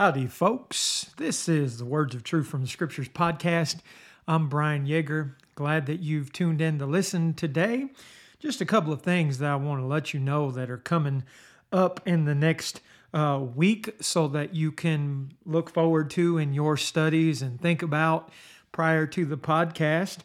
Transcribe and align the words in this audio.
Howdy, 0.00 0.28
folks. 0.28 1.12
This 1.18 1.46
is 1.46 1.76
the 1.76 1.84
Words 1.84 2.14
of 2.14 2.24
Truth 2.24 2.46
from 2.46 2.62
the 2.62 2.66
Scriptures 2.66 3.10
podcast. 3.10 3.80
I'm 4.26 4.48
Brian 4.48 4.86
Yeager. 4.86 5.34
Glad 5.54 5.84
that 5.84 6.00
you've 6.00 6.32
tuned 6.32 6.62
in 6.62 6.78
to 6.78 6.86
listen 6.86 7.34
today. 7.34 7.90
Just 8.38 8.62
a 8.62 8.64
couple 8.64 8.94
of 8.94 9.02
things 9.02 9.36
that 9.40 9.50
I 9.50 9.56
want 9.56 9.82
to 9.82 9.86
let 9.86 10.14
you 10.14 10.18
know 10.18 10.50
that 10.52 10.70
are 10.70 10.78
coming 10.78 11.24
up 11.70 12.00
in 12.06 12.24
the 12.24 12.34
next 12.34 12.80
uh, 13.12 13.44
week 13.54 13.90
so 14.00 14.26
that 14.28 14.54
you 14.54 14.72
can 14.72 15.34
look 15.44 15.68
forward 15.68 16.08
to 16.12 16.38
in 16.38 16.54
your 16.54 16.78
studies 16.78 17.42
and 17.42 17.60
think 17.60 17.82
about 17.82 18.32
prior 18.72 19.06
to 19.08 19.26
the 19.26 19.36
podcast. 19.36 20.20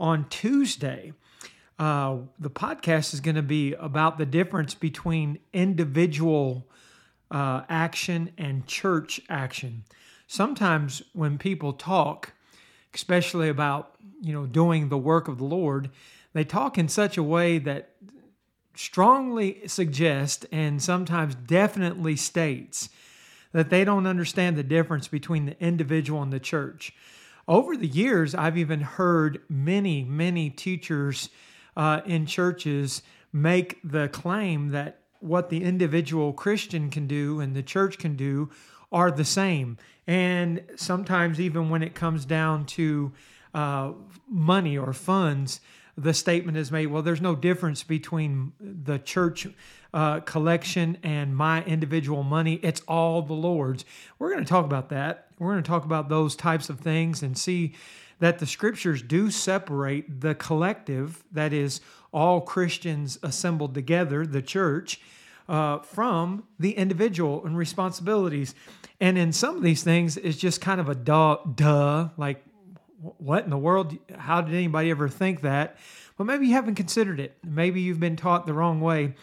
On 0.00 0.28
Tuesday, 0.28 1.12
uh, 1.78 2.16
the 2.36 2.50
podcast 2.50 3.14
is 3.14 3.20
going 3.20 3.36
to 3.36 3.42
be 3.42 3.74
about 3.74 4.18
the 4.18 4.26
difference 4.26 4.74
between 4.74 5.38
individual 5.52 6.66
uh, 7.30 7.62
action 7.68 8.30
and 8.36 8.66
church 8.66 9.20
action. 9.28 9.84
Sometimes 10.26 11.02
when 11.12 11.38
people 11.38 11.72
talk, 11.72 12.32
especially 12.94 13.48
about 13.48 13.94
you 14.20 14.32
know 14.32 14.46
doing 14.46 14.88
the 14.88 14.98
work 14.98 15.28
of 15.28 15.38
the 15.38 15.44
Lord, 15.44 15.90
they 16.32 16.44
talk 16.44 16.78
in 16.78 16.88
such 16.88 17.16
a 17.16 17.22
way 17.22 17.58
that 17.58 17.90
strongly 18.74 19.66
suggests 19.66 20.46
and 20.52 20.82
sometimes 20.82 21.34
definitely 21.34 22.16
states 22.16 22.88
that 23.52 23.68
they 23.68 23.84
don't 23.84 24.06
understand 24.06 24.56
the 24.56 24.62
difference 24.62 25.08
between 25.08 25.46
the 25.46 25.60
individual 25.62 26.22
and 26.22 26.32
the 26.32 26.40
church. 26.40 26.94
Over 27.48 27.76
the 27.76 27.88
years, 27.88 28.34
I've 28.34 28.56
even 28.56 28.80
heard 28.80 29.40
many, 29.48 30.04
many 30.04 30.50
teachers 30.50 31.30
uh, 31.76 32.00
in 32.06 32.26
churches 32.26 33.02
make 33.32 33.78
the 33.82 34.08
claim 34.08 34.68
that 34.68 34.99
what 35.20 35.50
the 35.50 35.62
individual 35.62 36.32
Christian 36.32 36.90
can 36.90 37.06
do 37.06 37.40
and 37.40 37.54
the 37.54 37.62
church 37.62 37.98
can 37.98 38.16
do 38.16 38.50
are 38.92 39.10
the 39.10 39.24
same. 39.24 39.78
And 40.06 40.62
sometimes, 40.76 41.40
even 41.40 41.70
when 41.70 41.82
it 41.82 41.94
comes 41.94 42.24
down 42.24 42.66
to 42.66 43.12
uh, 43.54 43.92
money 44.28 44.76
or 44.76 44.92
funds, 44.92 45.60
the 45.96 46.14
statement 46.14 46.56
is 46.56 46.72
made 46.72 46.86
well, 46.86 47.02
there's 47.02 47.20
no 47.20 47.36
difference 47.36 47.82
between 47.82 48.52
the 48.58 48.98
church 48.98 49.46
uh, 49.92 50.20
collection 50.20 50.96
and 51.02 51.36
my 51.36 51.62
individual 51.64 52.22
money. 52.22 52.54
It's 52.62 52.80
all 52.88 53.22
the 53.22 53.34
Lord's. 53.34 53.84
We're 54.18 54.32
going 54.32 54.44
to 54.44 54.48
talk 54.48 54.64
about 54.64 54.88
that. 54.90 55.28
We're 55.38 55.52
going 55.52 55.62
to 55.62 55.68
talk 55.68 55.84
about 55.84 56.08
those 56.08 56.36
types 56.36 56.70
of 56.70 56.80
things 56.80 57.22
and 57.22 57.36
see 57.36 57.74
that 58.20 58.38
the 58.38 58.46
scriptures 58.46 59.02
do 59.02 59.30
separate 59.30 60.20
the 60.20 60.34
collective, 60.34 61.24
that 61.32 61.52
is, 61.52 61.80
all 62.12 62.40
Christians 62.40 63.18
assembled 63.22 63.74
together, 63.74 64.26
the 64.26 64.42
church, 64.42 65.00
uh, 65.48 65.78
from 65.80 66.44
the 66.58 66.72
individual 66.72 67.44
and 67.44 67.56
responsibilities. 67.56 68.54
And 69.00 69.16
in 69.18 69.32
some 69.32 69.56
of 69.56 69.62
these 69.62 69.82
things, 69.82 70.16
it's 70.16 70.38
just 70.38 70.60
kind 70.60 70.80
of 70.80 70.88
a 70.88 70.94
duh, 70.94 71.38
duh, 71.54 72.10
like, 72.16 72.44
what 73.18 73.44
in 73.44 73.50
the 73.50 73.58
world? 73.58 73.96
How 74.14 74.42
did 74.42 74.54
anybody 74.54 74.90
ever 74.90 75.08
think 75.08 75.40
that? 75.40 75.78
But 76.18 76.24
maybe 76.24 76.48
you 76.48 76.52
haven't 76.52 76.74
considered 76.74 77.18
it. 77.18 77.36
Maybe 77.42 77.80
you've 77.80 78.00
been 78.00 78.16
taught 78.16 78.46
the 78.46 78.52
wrong 78.52 78.80
way. 78.80 79.14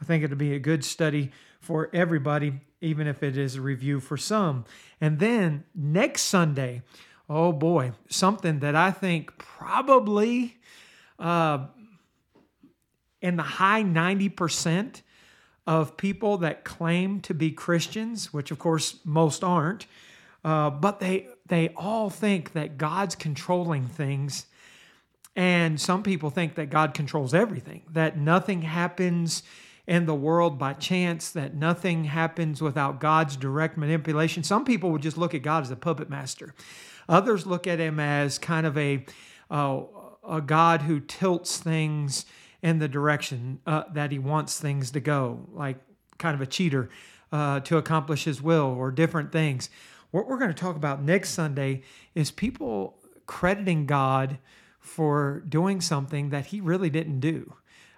I 0.00 0.04
think 0.04 0.22
it'll 0.22 0.36
be 0.36 0.54
a 0.54 0.60
good 0.60 0.84
study 0.84 1.32
for 1.60 1.90
everybody, 1.92 2.60
even 2.80 3.08
if 3.08 3.24
it 3.24 3.36
is 3.36 3.56
a 3.56 3.60
review 3.60 3.98
for 3.98 4.16
some. 4.16 4.64
And 5.00 5.18
then 5.18 5.64
next 5.74 6.22
Sunday, 6.22 6.82
oh 7.28 7.52
boy, 7.52 7.92
something 8.08 8.60
that 8.60 8.76
I 8.76 8.92
think 8.92 9.36
probably 9.38 10.58
uh, 11.18 11.66
in 13.20 13.36
the 13.36 13.42
high 13.42 13.82
90% 13.82 15.02
of 15.66 15.96
people 15.96 16.38
that 16.38 16.64
claim 16.64 17.20
to 17.20 17.34
be 17.34 17.50
Christians, 17.50 18.32
which 18.32 18.50
of 18.50 18.58
course 18.58 19.00
most 19.04 19.42
aren't, 19.42 19.86
uh, 20.44 20.70
but 20.70 21.00
they 21.00 21.28
they 21.46 21.70
all 21.76 22.10
think 22.10 22.52
that 22.52 22.78
God's 22.78 23.14
controlling 23.14 23.86
things, 23.86 24.46
and 25.34 25.80
some 25.80 26.02
people 26.02 26.30
think 26.30 26.54
that 26.54 26.70
God 26.70 26.94
controls 26.94 27.34
everything, 27.34 27.82
that 27.90 28.16
nothing 28.16 28.62
happens 28.62 29.42
in 29.86 30.06
the 30.06 30.14
world 30.14 30.58
by 30.58 30.72
chance, 30.72 31.30
that 31.30 31.54
nothing 31.54 32.04
happens 32.04 32.60
without 32.60 33.00
God's 33.00 33.36
direct 33.36 33.76
manipulation. 33.76 34.42
Some 34.42 34.64
people 34.64 34.90
would 34.90 35.02
just 35.02 35.16
look 35.16 35.34
at 35.34 35.42
God 35.42 35.62
as 35.62 35.70
a 35.70 35.76
puppet 35.76 36.10
master. 36.10 36.54
Others 37.08 37.46
look 37.46 37.68
at 37.68 37.78
him 37.78 38.00
as 38.00 38.38
kind 38.38 38.66
of 38.66 38.76
a 38.76 39.04
uh, 39.50 39.82
a 40.28 40.40
God 40.40 40.82
who 40.82 41.00
tilts 41.00 41.58
things 41.58 42.26
in 42.62 42.78
the 42.78 42.88
direction 42.88 43.60
uh, 43.66 43.84
that 43.92 44.10
he 44.12 44.18
wants 44.18 44.58
things 44.58 44.90
to 44.92 45.00
go, 45.00 45.46
like 45.52 45.78
kind 46.18 46.34
of 46.34 46.40
a 46.40 46.46
cheater 46.46 46.88
uh, 47.32 47.60
to 47.60 47.76
accomplish 47.76 48.24
his 48.24 48.40
will 48.40 48.74
or 48.78 48.90
different 48.90 49.32
things. 49.32 49.68
What 50.10 50.26
we're 50.28 50.38
going 50.38 50.52
to 50.52 50.54
talk 50.54 50.76
about 50.76 51.02
next 51.02 51.30
Sunday 51.30 51.82
is 52.14 52.30
people 52.30 52.98
crediting 53.26 53.86
God 53.86 54.38
for 54.78 55.42
doing 55.48 55.80
something 55.80 56.30
that 56.30 56.46
he 56.46 56.60
really 56.60 56.90
didn't 56.90 57.20
do. 57.20 57.54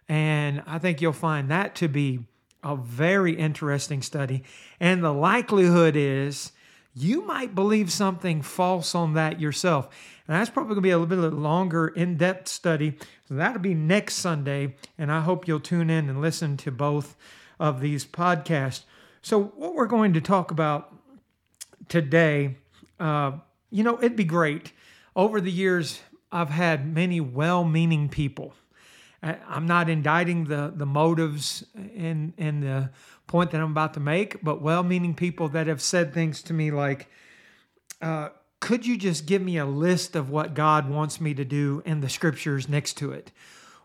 And 0.09 0.63
I 0.67 0.79
think 0.79 1.01
you'll 1.01 1.13
find 1.13 1.51
that 1.51 1.75
to 1.77 1.89
be 1.89 2.21
a 2.65 2.77
very 2.77 3.35
interesting 3.37 4.03
study. 4.03 4.43
And 4.81 5.05
the 5.05 5.13
likelihood 5.13 5.95
is 5.97 6.53
you 6.95 7.25
might 7.25 7.55
believe 7.55 7.93
something 7.93 8.43
false 8.43 8.95
on 8.95 9.15
that 9.15 9.41
yourself. 9.41 9.89
And 10.29 10.37
that's 10.37 10.51
probably 10.51 10.75
going 10.75 10.77
to 10.77 10.83
be 10.83 10.91
a 10.91 10.99
little 10.99 11.31
bit 11.31 11.37
longer, 11.37 11.89
in 11.89 12.19
depth 12.19 12.49
study. 12.49 12.99
So 13.27 13.35
that'll 13.35 13.63
be 13.63 13.75
next 13.75 14.17
Sunday. 14.17 14.77
And 14.99 15.11
I 15.11 15.23
hope 15.23 15.49
you'll 15.49 15.59
tune 15.59 15.89
in 15.89 16.11
and 16.11 16.21
listen 16.21 16.59
to 16.59 16.71
both 16.71 17.17
of 17.59 17.81
these 17.81 18.05
podcasts. 18.05 18.83
So, 19.23 19.45
what 19.57 19.75
we're 19.75 19.87
going 19.87 20.13
to 20.13 20.21
talk 20.21 20.51
about 20.51 20.95
today, 21.89 22.57
uh, 23.01 23.33
you 23.71 23.83
know, 23.83 23.99
it'd 23.99 24.17
be 24.17 24.25
great. 24.25 24.73
Over 25.17 25.41
the 25.41 25.51
years, 25.51 26.01
I've 26.31 26.51
had 26.51 26.87
many 26.87 27.21
well 27.21 27.65
meaning 27.65 28.09
people. 28.09 28.55
I'm 29.21 29.67
not 29.67 29.91
indicting 29.91 30.45
the, 30.45 30.73
the 30.75 30.87
motives 30.87 31.65
and, 31.75 32.33
in 32.37 32.61
the 32.61 32.91
point 33.27 33.51
that 33.51 33.61
I'm 33.61 33.73
about 33.73 33.95
to 33.95 34.01
make, 34.01 34.43
but 34.45 34.63
well 34.63 34.85
meaning 34.85 35.15
people 35.15 35.49
that 35.49 35.67
have 35.67 35.83
said 35.83 36.15
things 36.15 36.41
to 36.45 36.53
me 36.53 36.71
like, 36.71 37.09
uh, 38.01 38.29
could 38.61 38.87
you 38.87 38.97
just 38.97 39.27
give 39.27 39.41
me 39.41 39.57
a 39.57 39.67
list 39.67 40.17
of 40.17 40.31
what 40.31 40.55
God 40.55 40.89
wants 40.89 41.21
me 41.21 41.35
to 41.35 41.45
do 41.45 41.83
in 41.85 42.01
the 42.01 42.09
scriptures 42.09 42.69
next 42.69 42.95
to 42.99 43.13
it? 43.13 43.31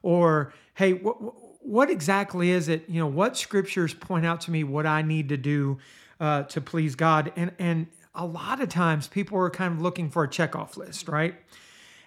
Or, 0.01 0.53
hey, 0.73 0.93
what, 0.93 1.17
what 1.65 1.89
exactly 1.89 2.49
is 2.49 2.67
it? 2.67 2.89
You 2.89 2.99
know, 2.99 3.07
what 3.07 3.37
scriptures 3.37 3.93
point 3.93 4.25
out 4.25 4.41
to 4.41 4.51
me 4.51 4.63
what 4.63 4.85
I 4.85 5.01
need 5.01 5.29
to 5.29 5.37
do 5.37 5.77
uh, 6.19 6.43
to 6.43 6.61
please 6.61 6.95
God? 6.95 7.31
And, 7.35 7.51
and 7.59 7.87
a 8.15 8.25
lot 8.25 8.61
of 8.61 8.69
times 8.69 9.07
people 9.07 9.37
are 9.37 9.49
kind 9.49 9.73
of 9.73 9.81
looking 9.81 10.09
for 10.09 10.23
a 10.23 10.27
checkoff 10.27 10.75
list, 10.75 11.07
right? 11.07 11.35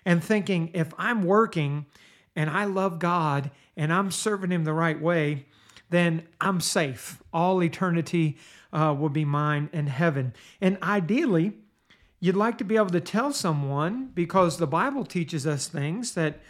And 0.04 0.22
thinking, 0.22 0.70
if 0.74 0.92
I'm 0.98 1.24
working 1.24 1.86
and 2.34 2.50
I 2.50 2.64
love 2.64 2.98
God 2.98 3.50
and 3.76 3.92
I'm 3.92 4.10
serving 4.10 4.50
Him 4.50 4.64
the 4.64 4.72
right 4.72 5.00
way, 5.00 5.46
then 5.90 6.26
I'm 6.40 6.60
safe. 6.60 7.22
All 7.32 7.62
eternity 7.62 8.38
uh, 8.72 8.94
will 8.98 9.08
be 9.08 9.24
mine 9.24 9.70
in 9.72 9.86
heaven. 9.86 10.34
And 10.60 10.78
ideally, 10.82 11.54
you'd 12.20 12.36
like 12.36 12.58
to 12.58 12.64
be 12.64 12.76
able 12.76 12.90
to 12.90 13.00
tell 13.00 13.32
someone 13.32 14.10
because 14.14 14.58
the 14.58 14.66
Bible 14.66 15.04
teaches 15.04 15.46
us 15.46 15.68
things 15.68 16.14
that 16.14 16.40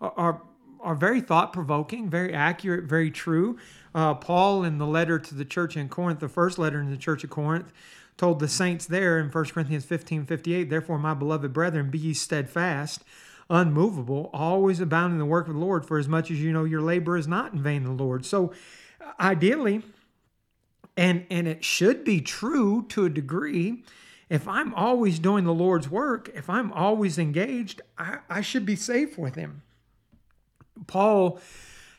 are 0.00 0.42
are 0.80 0.94
very 0.94 1.20
thought 1.20 1.52
provoking, 1.52 2.08
very 2.08 2.32
accurate, 2.32 2.84
very 2.84 3.10
true. 3.10 3.58
Uh, 3.92 4.14
Paul, 4.14 4.62
in 4.62 4.78
the 4.78 4.86
letter 4.86 5.18
to 5.18 5.34
the 5.34 5.44
church 5.44 5.76
in 5.76 5.88
Corinth, 5.88 6.20
the 6.20 6.28
first 6.28 6.58
letter 6.58 6.80
in 6.80 6.90
the 6.90 6.96
church 6.96 7.24
of 7.24 7.30
Corinth, 7.30 7.72
told 8.16 8.38
the 8.38 8.48
saints 8.48 8.86
there 8.86 9.18
in 9.18 9.28
1 9.28 9.44
Corinthians 9.46 9.84
15 9.84 10.26
58, 10.26 10.70
Therefore, 10.70 10.98
my 10.98 11.12
beloved 11.12 11.52
brethren, 11.52 11.90
be 11.90 11.98
ye 11.98 12.14
steadfast, 12.14 13.02
unmovable, 13.50 14.30
always 14.32 14.80
abounding 14.80 15.16
in 15.16 15.18
the 15.18 15.24
work 15.24 15.48
of 15.48 15.54
the 15.54 15.60
Lord, 15.60 15.84
for 15.84 15.98
as 15.98 16.08
much 16.08 16.30
as 16.30 16.40
you 16.40 16.52
know 16.52 16.64
your 16.64 16.82
labor 16.82 17.16
is 17.16 17.26
not 17.26 17.52
in 17.52 17.62
vain 17.62 17.84
in 17.84 17.96
the 17.96 18.04
Lord. 18.04 18.24
So, 18.24 18.52
ideally, 19.18 19.82
and, 20.96 21.26
and 21.30 21.46
it 21.48 21.64
should 21.64 22.04
be 22.04 22.20
true 22.20 22.86
to 22.90 23.04
a 23.04 23.10
degree, 23.10 23.82
if 24.28 24.48
I'm 24.48 24.74
always 24.74 25.18
doing 25.18 25.44
the 25.44 25.54
Lord's 25.54 25.88
work, 25.88 26.30
if 26.34 26.50
I'm 26.50 26.72
always 26.72 27.18
engaged, 27.18 27.80
I, 27.96 28.18
I 28.28 28.40
should 28.40 28.66
be 28.66 28.76
safe 28.76 29.16
with 29.16 29.36
Him. 29.36 29.62
Paul 30.86 31.40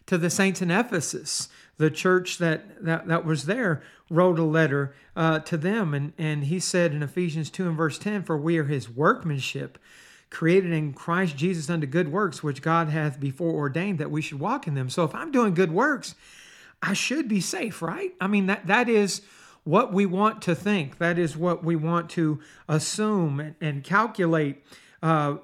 to 0.07 0.17
the 0.17 0.29
saints 0.29 0.61
in 0.61 0.71
Ephesus, 0.71 1.49
the 1.77 1.91
church 1.91 2.37
that, 2.39 2.83
that, 2.83 3.07
that 3.07 3.25
was 3.25 3.45
there, 3.45 3.83
wrote 4.09 4.39
a 4.39 4.43
letter 4.43 4.95
uh, 5.15 5.39
to 5.39 5.57
them. 5.57 5.93
And, 5.93 6.13
and 6.17 6.45
he 6.45 6.59
said 6.59 6.93
in 6.93 7.03
Ephesians 7.03 7.49
2 7.49 7.67
and 7.67 7.77
verse 7.77 7.99
10, 7.99 8.23
For 8.23 8.37
we 8.37 8.57
are 8.57 8.63
his 8.63 8.89
workmanship, 8.89 9.77
created 10.29 10.71
in 10.71 10.93
Christ 10.93 11.37
Jesus 11.37 11.69
unto 11.69 11.85
good 11.85 12.11
works, 12.11 12.41
which 12.41 12.61
God 12.61 12.89
hath 12.89 13.19
before 13.19 13.51
ordained 13.51 13.99
that 13.99 14.11
we 14.11 14.21
should 14.21 14.39
walk 14.39 14.65
in 14.65 14.75
them. 14.75 14.89
So 14.89 15.03
if 15.03 15.13
I'm 15.13 15.31
doing 15.31 15.53
good 15.53 15.71
works, 15.71 16.15
I 16.81 16.93
should 16.93 17.27
be 17.27 17.41
safe, 17.41 17.81
right? 17.81 18.13
I 18.19 18.27
mean, 18.27 18.45
that, 18.47 18.67
that 18.67 18.87
is 18.87 19.21
what 19.67 19.91
we 19.91 20.05
want 20.05 20.41
to 20.43 20.55
think. 20.55 20.97
That 20.97 21.19
is 21.19 21.35
what 21.35 21.61
we 21.61 21.75
want 21.75 22.09
to 22.11 22.39
assume 22.69 23.41
and, 23.41 23.55
and 23.59 23.83
calculate. 23.83 24.63
Uh, 25.03 25.37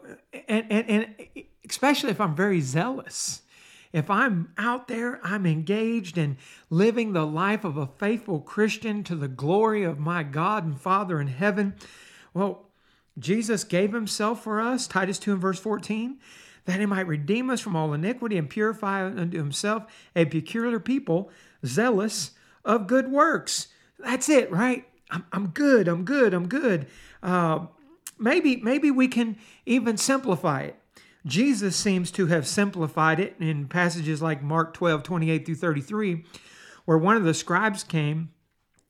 and, 0.47 0.65
and, 0.71 0.89
and 0.89 1.43
especially 1.69 2.09
if 2.09 2.21
I'm 2.21 2.33
very 2.33 2.61
zealous. 2.61 3.41
if 3.91 4.09
I'm 4.09 4.53
out 4.57 4.87
there, 4.87 5.19
I'm 5.23 5.45
engaged 5.45 6.17
in 6.17 6.37
living 6.69 7.11
the 7.11 7.27
life 7.27 7.65
of 7.65 7.75
a 7.75 7.85
faithful 7.85 8.39
Christian 8.39 9.03
to 9.03 9.15
the 9.15 9.27
glory 9.27 9.83
of 9.83 9.99
my 9.99 10.23
God 10.23 10.63
and 10.65 10.79
Father 10.79 11.19
in 11.19 11.27
heaven. 11.27 11.75
Well, 12.33 12.69
Jesus 13.19 13.65
gave 13.65 13.91
himself 13.91 14.41
for 14.41 14.61
us, 14.61 14.87
Titus 14.87 15.19
2 15.19 15.33
and 15.33 15.41
verse 15.41 15.59
14, 15.59 16.17
that 16.65 16.79
he 16.79 16.85
might 16.85 17.07
redeem 17.07 17.49
us 17.49 17.59
from 17.59 17.75
all 17.75 17.93
iniquity 17.93 18.37
and 18.37 18.49
purify 18.49 19.05
unto 19.05 19.37
himself 19.37 19.83
a 20.15 20.23
peculiar 20.25 20.79
people, 20.79 21.29
zealous 21.65 22.31
of 22.63 22.87
good 22.87 23.11
works. 23.11 23.67
That's 23.99 24.29
it, 24.29 24.51
right? 24.51 24.85
I'm, 25.11 25.25
I'm 25.31 25.47
good, 25.47 25.87
I'm 25.87 26.05
good, 26.05 26.33
I'm 26.33 26.47
good. 26.47 26.87
Uh, 27.21 27.67
maybe, 28.17 28.57
maybe 28.57 28.91
we 28.91 29.07
can 29.07 29.37
even 29.65 29.97
simplify 29.97 30.61
it. 30.61 30.79
Jesus 31.25 31.75
seems 31.75 32.11
to 32.11 32.27
have 32.27 32.45
simplified 32.45 33.19
it 33.19 33.35
in 33.39 33.67
passages 33.67 34.21
like 34.21 34.43
Mark 34.43 34.73
12, 34.73 35.03
28 35.03 35.45
through 35.45 35.55
33, 35.55 36.25
where 36.85 36.97
one 36.97 37.15
of 37.15 37.23
the 37.23 37.33
scribes 37.33 37.83
came 37.83 38.31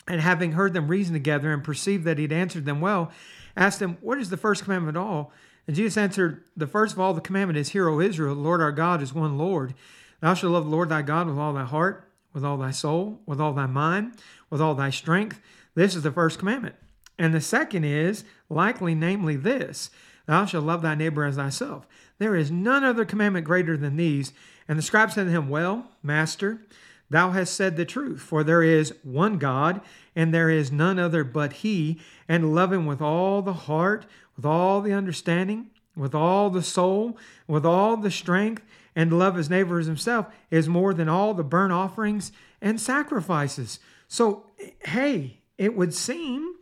and 0.07 0.19
having 0.19 0.53
heard 0.53 0.73
them 0.73 0.87
reason 0.87 1.13
together 1.13 1.53
and 1.53 1.63
perceived 1.63 2.05
that 2.05 2.17
he'd 2.17 2.31
answered 2.31 2.65
them 2.65 2.81
well, 2.81 3.11
asked 3.55 3.79
them, 3.79 3.97
What 4.01 4.17
is 4.17 4.29
the 4.29 4.37
first 4.37 4.63
commandment 4.63 4.97
of 4.97 5.03
all? 5.03 5.31
And 5.67 5.75
Jesus 5.75 5.97
answered, 5.97 6.43
The 6.57 6.67
first 6.67 6.93
of 6.93 6.99
all 6.99 7.13
the 7.13 7.21
commandment 7.21 7.57
is, 7.57 7.69
Hear, 7.69 7.87
O 7.87 7.99
Israel, 7.99 8.35
the 8.35 8.41
Lord 8.41 8.61
our 8.61 8.71
God 8.71 9.01
is 9.01 9.13
one 9.13 9.37
Lord. 9.37 9.75
Thou 10.19 10.33
shalt 10.33 10.53
love 10.53 10.65
the 10.65 10.71
Lord 10.71 10.89
thy 10.89 11.01
God 11.01 11.27
with 11.27 11.37
all 11.37 11.53
thy 11.53 11.65
heart, 11.65 12.09
with 12.33 12.43
all 12.43 12.57
thy 12.57 12.71
soul, 12.71 13.21
with 13.25 13.39
all 13.39 13.53
thy 13.53 13.67
mind, 13.67 14.15
with 14.49 14.61
all 14.61 14.75
thy 14.75 14.89
strength. 14.89 15.39
This 15.75 15.95
is 15.95 16.03
the 16.03 16.11
first 16.11 16.39
commandment. 16.39 16.75
And 17.17 17.33
the 17.33 17.41
second 17.41 17.83
is, 17.83 18.23
likely, 18.49 18.95
namely, 18.95 19.35
this 19.35 19.89
Thou 20.25 20.45
shalt 20.45 20.65
love 20.65 20.81
thy 20.81 20.95
neighbor 20.95 21.25
as 21.25 21.35
thyself. 21.35 21.85
There 22.17 22.35
is 22.35 22.49
none 22.49 22.83
other 22.83 23.05
commandment 23.05 23.45
greater 23.45 23.75
than 23.75 23.97
these. 23.97 24.31
And 24.67 24.77
the 24.77 24.83
scribe 24.83 25.11
said 25.11 25.25
to 25.25 25.31
him, 25.31 25.49
Well, 25.49 25.91
master, 26.01 26.61
thou 27.09 27.31
hast 27.31 27.53
said 27.53 27.75
the 27.75 27.85
truth, 27.85 28.21
for 28.21 28.43
there 28.43 28.63
is 28.63 28.93
one 29.03 29.37
God, 29.37 29.81
and 30.15 30.33
there 30.33 30.49
is 30.49 30.71
none 30.71 30.97
other 30.97 31.23
but 31.23 31.53
He, 31.53 31.99
and 32.27 32.55
love 32.55 32.71
Him 32.71 32.85
with 32.85 33.01
all 33.01 33.41
the 33.41 33.53
heart, 33.53 34.05
with 34.37 34.45
all 34.45 34.81
the 34.81 34.93
understanding, 34.93 35.71
with 35.95 36.15
all 36.15 36.49
the 36.49 36.63
soul, 36.63 37.17
with 37.47 37.65
all 37.65 37.97
the 37.97 38.11
strength, 38.11 38.63
and 38.95 39.09
to 39.09 39.15
love 39.15 39.35
his 39.35 39.49
neighbor 39.49 39.79
as 39.79 39.87
himself 39.87 40.27
is 40.51 40.67
more 40.67 40.93
than 40.93 41.09
all 41.09 41.33
the 41.33 41.43
burnt 41.43 41.73
offerings 41.73 42.31
and 42.61 42.79
sacrifices. 42.79 43.79
So, 44.07 44.45
hey, 44.85 45.39
it 45.57 45.75
would 45.75 45.93
seem, 45.93 46.55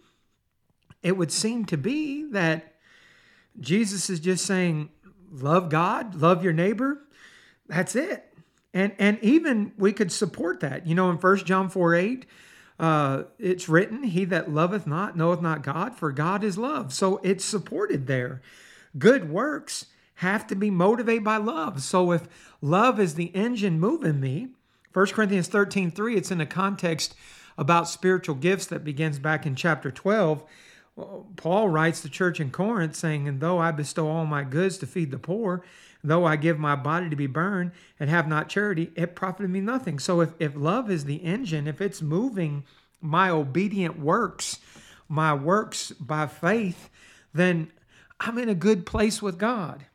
it 1.03 1.17
would 1.17 1.31
seem 1.31 1.65
to 1.65 1.77
be 1.77 2.23
that 2.31 2.75
Jesus 3.59 4.09
is 4.09 4.19
just 4.19 4.45
saying, 4.45 4.89
love 5.31 5.69
God, 5.69 6.15
love 6.15 6.43
your 6.43 6.53
neighbor. 6.53 6.99
That's 7.67 7.95
it. 7.95 8.27
And 8.73 8.93
and 8.99 9.19
even 9.21 9.73
we 9.77 9.91
could 9.91 10.11
support 10.11 10.61
that. 10.61 10.87
You 10.87 10.95
know, 10.95 11.09
in 11.09 11.17
1 11.17 11.37
John 11.39 11.69
4 11.69 11.95
8, 11.95 12.25
uh, 12.79 13.23
it's 13.37 13.67
written, 13.67 14.03
He 14.03 14.25
that 14.25 14.51
loveth 14.51 14.87
not 14.87 15.17
knoweth 15.17 15.41
not 15.41 15.61
God, 15.61 15.95
for 15.95 16.11
God 16.11 16.43
is 16.43 16.57
love. 16.57 16.93
So 16.93 17.19
it's 17.23 17.43
supported 17.43 18.07
there. 18.07 18.41
Good 18.97 19.29
works 19.29 19.87
have 20.15 20.45
to 20.47 20.55
be 20.55 20.69
motivated 20.69 21.23
by 21.23 21.37
love. 21.37 21.81
So 21.81 22.11
if 22.11 22.27
love 22.61 22.99
is 22.99 23.15
the 23.15 23.35
engine 23.35 23.79
moving 23.79 24.19
me, 24.19 24.49
1 24.93 25.07
Corinthians 25.07 25.47
13 25.47 25.91
3, 25.91 26.15
it's 26.15 26.31
in 26.31 26.41
a 26.41 26.45
context 26.45 27.15
about 27.57 27.87
spiritual 27.87 28.35
gifts 28.35 28.65
that 28.67 28.83
begins 28.83 29.19
back 29.19 29.45
in 29.45 29.55
chapter 29.55 29.91
12. 29.91 30.43
Paul 31.37 31.69
writes 31.69 32.01
the 32.01 32.09
church 32.09 32.39
in 32.39 32.51
Corinth 32.51 32.95
saying, 32.95 33.27
And 33.27 33.39
though 33.39 33.59
I 33.59 33.71
bestow 33.71 34.09
all 34.09 34.25
my 34.25 34.43
goods 34.43 34.77
to 34.79 34.85
feed 34.85 35.11
the 35.11 35.17
poor, 35.17 35.63
though 36.03 36.25
I 36.25 36.35
give 36.35 36.59
my 36.59 36.75
body 36.75 37.09
to 37.09 37.15
be 37.15 37.27
burned 37.27 37.71
and 37.99 38.09
have 38.09 38.27
not 38.27 38.49
charity, 38.49 38.91
it 38.95 39.15
profited 39.15 39.49
me 39.49 39.61
nothing. 39.61 39.99
So 39.99 40.21
if, 40.21 40.33
if 40.39 40.55
love 40.55 40.91
is 40.91 41.05
the 41.05 41.23
engine, 41.23 41.67
if 41.67 41.79
it's 41.81 42.01
moving 42.01 42.65
my 42.99 43.29
obedient 43.29 43.99
works, 43.99 44.59
my 45.07 45.33
works 45.33 45.91
by 45.91 46.27
faith, 46.27 46.89
then 47.33 47.71
I'm 48.21 48.37
in 48.37 48.49
a 48.49 48.55
good 48.55 48.85
place 48.85 49.21
with 49.21 49.39
God. 49.39 49.85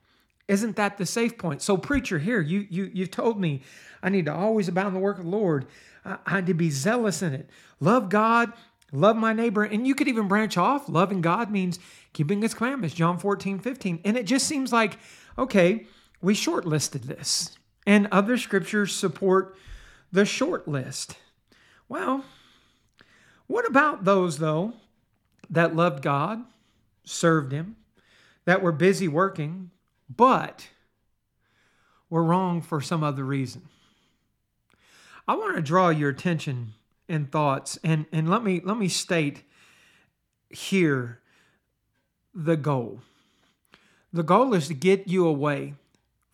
Isn't 0.48 0.76
that 0.76 0.98
the 0.98 1.06
safe 1.06 1.38
point? 1.38 1.62
So, 1.62 1.76
preacher, 1.76 2.18
here 2.18 2.40
you 2.40 2.66
you 2.68 2.90
you've 2.92 3.10
told 3.10 3.40
me 3.40 3.62
I 4.02 4.10
need 4.10 4.26
to 4.26 4.34
always 4.34 4.68
abound 4.68 4.88
in 4.88 4.94
the 4.94 5.00
work 5.00 5.18
of 5.18 5.24
the 5.24 5.30
Lord. 5.30 5.66
I, 6.04 6.18
I 6.26 6.40
need 6.40 6.48
to 6.48 6.54
be 6.54 6.70
zealous 6.70 7.22
in 7.22 7.32
it. 7.32 7.48
Love 7.80 8.08
God, 8.08 8.52
love 8.92 9.16
my 9.16 9.32
neighbor, 9.32 9.64
and 9.64 9.86
you 9.86 9.94
could 9.94 10.08
even 10.08 10.28
branch 10.28 10.56
off. 10.56 10.88
Loving 10.88 11.20
God 11.20 11.50
means 11.50 11.78
keeping 12.12 12.42
His 12.42 12.54
commandments. 12.54 12.94
John 12.94 13.18
14, 13.18 13.60
15. 13.60 14.00
And 14.04 14.16
it 14.16 14.26
just 14.26 14.46
seems 14.46 14.72
like 14.72 14.98
okay, 15.38 15.86
we 16.20 16.34
shortlisted 16.34 17.02
this, 17.02 17.56
and 17.86 18.08
other 18.10 18.36
scriptures 18.38 18.94
support 18.94 19.56
the 20.10 20.24
short 20.24 20.66
list. 20.66 21.16
Well, 21.88 22.24
what 23.46 23.68
about 23.68 24.04
those 24.04 24.38
though 24.38 24.74
that 25.48 25.76
loved 25.76 26.02
God, 26.02 26.44
served 27.04 27.52
Him, 27.52 27.76
that 28.46 28.62
were 28.62 28.72
busy 28.72 29.06
working? 29.06 29.70
but 30.14 30.68
we're 32.08 32.22
wrong 32.22 32.62
for 32.62 32.80
some 32.80 33.02
other 33.02 33.24
reason. 33.24 33.62
I 35.26 35.34
want 35.34 35.56
to 35.56 35.62
draw 35.62 35.88
your 35.88 36.10
attention 36.10 36.74
and 37.08 37.30
thoughts 37.30 37.78
and, 37.82 38.06
and 38.12 38.28
let 38.28 38.42
me 38.42 38.60
let 38.64 38.76
me 38.76 38.88
state 38.88 39.42
here 40.50 41.20
the 42.34 42.56
goal. 42.56 43.00
The 44.12 44.22
goal 44.22 44.54
is 44.54 44.68
to 44.68 44.74
get 44.74 45.08
you 45.08 45.26
away 45.26 45.74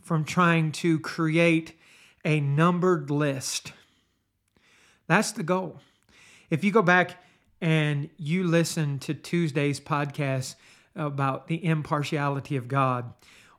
from 0.02 0.24
trying 0.24 0.72
to 0.72 0.98
create 1.00 1.78
a 2.24 2.40
numbered 2.40 3.10
list. 3.10 3.72
That's 5.06 5.32
the 5.32 5.42
goal. 5.42 5.80
If 6.50 6.64
you 6.64 6.70
go 6.70 6.82
back 6.82 7.22
and 7.60 8.10
you 8.18 8.44
listen 8.44 8.98
to 9.00 9.14
Tuesday's 9.14 9.80
podcast 9.80 10.56
about 10.94 11.46
the 11.46 11.64
impartiality 11.64 12.56
of 12.56 12.68
God, 12.68 13.12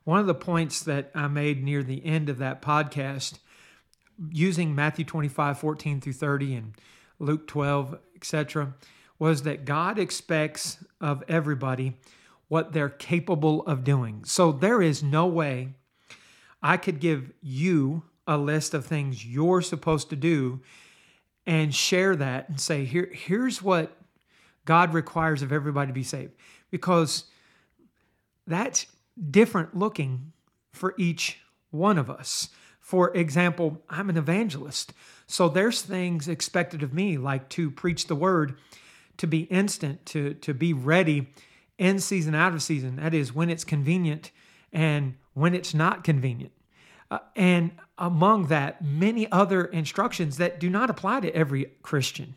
one 0.04 0.20
of 0.20 0.26
the 0.26 0.34
points 0.34 0.82
that 0.82 1.10
I 1.14 1.28
made 1.28 1.62
near 1.62 1.82
the 1.82 2.04
end 2.04 2.28
of 2.28 2.38
that 2.38 2.62
podcast, 2.62 3.38
using 4.30 4.74
Matthew 4.74 5.04
25, 5.04 5.58
14 5.58 6.00
through 6.00 6.12
30, 6.12 6.54
and 6.54 6.74
Luke 7.18 7.46
12, 7.46 7.98
etc., 8.16 8.74
was 9.18 9.42
that 9.42 9.64
God 9.64 9.98
expects 9.98 10.84
of 11.00 11.22
everybody 11.28 11.98
what 12.48 12.72
they're 12.72 12.88
capable 12.88 13.62
of 13.62 13.84
doing. 13.84 14.24
So 14.24 14.52
there 14.52 14.82
is 14.82 15.02
no 15.02 15.26
way 15.26 15.70
I 16.62 16.76
could 16.76 17.00
give 17.00 17.32
you 17.40 18.02
a 18.26 18.36
list 18.36 18.74
of 18.74 18.86
things 18.86 19.26
you're 19.26 19.60
supposed 19.60 20.10
to 20.10 20.16
do 20.16 20.60
and 21.46 21.74
share 21.74 22.16
that 22.16 22.48
and 22.48 22.60
say, 22.60 22.84
Here, 22.84 23.10
here's 23.12 23.62
what 23.62 23.96
God 24.64 24.94
requires 24.94 25.42
of 25.42 25.52
everybody 25.52 25.88
to 25.88 25.94
be 25.94 26.02
saved. 26.02 26.32
Because 26.74 27.26
that's 28.48 28.86
different 29.30 29.76
looking 29.78 30.32
for 30.72 30.92
each 30.98 31.38
one 31.70 31.98
of 31.98 32.10
us. 32.10 32.48
For 32.80 33.16
example, 33.16 33.80
I'm 33.88 34.10
an 34.10 34.16
evangelist. 34.16 34.92
So 35.28 35.48
there's 35.48 35.82
things 35.82 36.26
expected 36.26 36.82
of 36.82 36.92
me, 36.92 37.16
like 37.16 37.48
to 37.50 37.70
preach 37.70 38.08
the 38.08 38.16
word, 38.16 38.58
to 39.18 39.28
be 39.28 39.42
instant, 39.42 40.04
to, 40.06 40.34
to 40.34 40.52
be 40.52 40.72
ready 40.72 41.28
in 41.78 42.00
season, 42.00 42.34
out 42.34 42.54
of 42.54 42.60
season. 42.60 42.96
That 42.96 43.14
is, 43.14 43.32
when 43.32 43.50
it's 43.50 43.62
convenient 43.62 44.32
and 44.72 45.14
when 45.34 45.54
it's 45.54 45.74
not 45.74 46.02
convenient. 46.02 46.50
Uh, 47.08 47.20
and 47.36 47.70
among 47.98 48.48
that, 48.48 48.84
many 48.84 49.30
other 49.30 49.64
instructions 49.66 50.38
that 50.38 50.58
do 50.58 50.68
not 50.68 50.90
apply 50.90 51.20
to 51.20 51.36
every 51.36 51.70
Christian. 51.82 52.34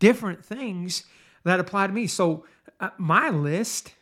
Different 0.00 0.44
things 0.44 1.04
that 1.44 1.60
apply 1.60 1.86
to 1.86 1.92
me. 1.92 2.06
So, 2.06 2.44
uh, 2.78 2.90
my 2.98 3.28
list 3.28 3.94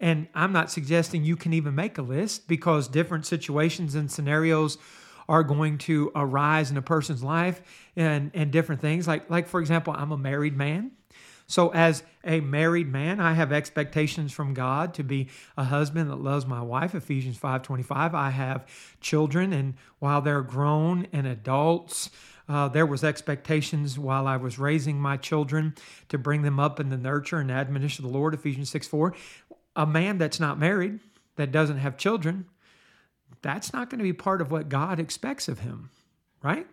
and 0.00 0.28
I'm 0.34 0.52
not 0.52 0.70
suggesting 0.70 1.24
you 1.24 1.36
can 1.36 1.52
even 1.52 1.74
make 1.74 1.98
a 1.98 2.02
list 2.02 2.48
because 2.48 2.88
different 2.88 3.26
situations 3.26 3.94
and 3.94 4.10
scenarios 4.10 4.78
are 5.28 5.42
going 5.44 5.78
to 5.78 6.10
arise 6.14 6.70
in 6.70 6.76
a 6.76 6.82
person's 6.82 7.22
life 7.22 7.60
and, 7.94 8.30
and 8.34 8.50
different 8.50 8.80
things. 8.80 9.06
Like, 9.06 9.28
like, 9.30 9.46
for 9.46 9.60
example, 9.60 9.94
I'm 9.96 10.10
a 10.10 10.16
married 10.16 10.56
man. 10.56 10.92
So, 11.46 11.70
as 11.70 12.02
a 12.24 12.40
married 12.40 12.90
man, 12.90 13.20
I 13.20 13.34
have 13.34 13.52
expectations 13.52 14.32
from 14.32 14.54
God 14.54 14.94
to 14.94 15.02
be 15.02 15.28
a 15.56 15.64
husband 15.64 16.08
that 16.08 16.16
loves 16.16 16.46
my 16.46 16.62
wife, 16.62 16.94
Ephesians 16.94 17.36
5:25. 17.36 18.14
I 18.14 18.30
have 18.30 18.66
children, 19.00 19.52
and 19.52 19.74
while 19.98 20.20
they're 20.20 20.42
grown 20.42 21.08
and 21.12 21.26
adults, 21.26 22.10
uh, 22.50 22.68
there 22.68 22.86
was 22.86 23.04
expectations 23.04 23.98
while 23.98 24.26
I 24.26 24.36
was 24.36 24.58
raising 24.58 25.00
my 25.00 25.16
children 25.16 25.74
to 26.08 26.18
bring 26.18 26.42
them 26.42 26.58
up 26.58 26.80
in 26.80 26.88
the 26.88 26.96
nurture 26.96 27.38
and 27.38 27.50
admonition 27.50 28.04
of 28.04 28.10
the 28.10 28.18
Lord, 28.18 28.34
Ephesians 28.34 28.70
6 28.70 28.88
4 28.88 29.14
a 29.76 29.86
man 29.86 30.18
that's 30.18 30.40
not 30.40 30.58
married, 30.58 30.98
that 31.36 31.52
doesn't 31.52 31.78
have 31.78 31.96
children, 31.96 32.46
that's 33.42 33.72
not 33.72 33.88
going 33.88 33.98
to 33.98 34.04
be 34.04 34.12
part 34.12 34.40
of 34.40 34.50
what 34.50 34.68
God 34.68 34.98
expects 34.98 35.48
of 35.48 35.60
him, 35.60 35.90
right? 36.42 36.66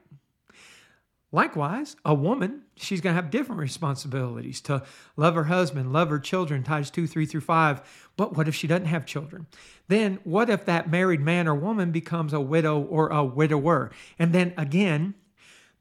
Likewise, 1.32 1.96
a 2.06 2.14
woman, 2.14 2.64
she's 2.76 3.02
going 3.02 3.16
to 3.16 3.22
have 3.22 3.30
different 3.30 3.60
responsibilities 3.62 4.62
to 4.62 4.84
love 5.18 5.36
her 5.36 5.46
husband, 5.46 5.92
love 5.92 6.10
her 6.10 6.20
children, 6.20 6.64
Titus 6.64 6.90
2, 6.90 7.06
3 7.06 7.26
through 7.26 7.42
5. 7.42 8.10
But 8.16 8.36
what 8.36 8.48
if 8.48 8.56
she 8.56 8.66
doesn't 8.66 8.86
have 8.88 9.06
children? 9.06 9.46
Then 9.90 10.20
what 10.24 10.50
if 10.50 10.66
that 10.66 10.90
married 10.90 11.20
man 11.20 11.48
or 11.48 11.54
woman 11.54 11.92
becomes 11.92 12.34
a 12.34 12.40
widow 12.40 12.82
or 12.82 13.10
a 13.10 13.24
widower? 13.24 13.92
And 14.18 14.34
then 14.34 14.54
again, 14.58 15.16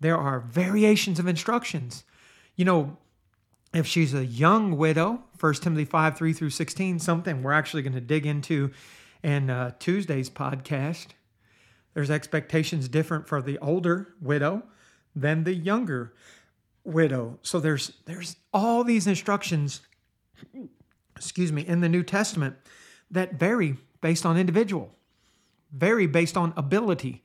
there 0.00 0.16
are 0.16 0.40
variations 0.40 1.18
of 1.18 1.26
instructions. 1.26 2.04
You 2.54 2.64
know, 2.64 2.96
if 3.74 3.86
she's 3.86 4.14
a 4.14 4.24
young 4.24 4.76
widow, 4.76 5.22
1 5.38 5.54
Timothy 5.54 5.84
5, 5.84 6.16
3 6.16 6.32
through 6.32 6.50
16, 6.50 6.98
something 6.98 7.42
we're 7.42 7.52
actually 7.52 7.82
going 7.82 7.92
to 7.92 8.00
dig 8.00 8.26
into 8.26 8.70
in 9.22 9.50
uh, 9.50 9.72
Tuesday's 9.78 10.30
podcast. 10.30 11.08
There's 11.94 12.10
expectations 12.10 12.88
different 12.88 13.26
for 13.26 13.40
the 13.40 13.58
older 13.58 14.14
widow 14.20 14.62
than 15.14 15.44
the 15.44 15.54
younger 15.54 16.12
widow. 16.84 17.38
So 17.42 17.58
there's 17.58 17.92
there's 18.04 18.36
all 18.52 18.84
these 18.84 19.06
instructions, 19.06 19.80
excuse 21.16 21.50
me, 21.50 21.66
in 21.66 21.80
the 21.80 21.88
New 21.88 22.02
Testament 22.02 22.56
that 23.10 23.34
vary 23.34 23.76
based 24.00 24.24
on 24.24 24.36
individual, 24.36 24.94
vary 25.72 26.06
based 26.06 26.36
on 26.36 26.52
ability, 26.56 27.22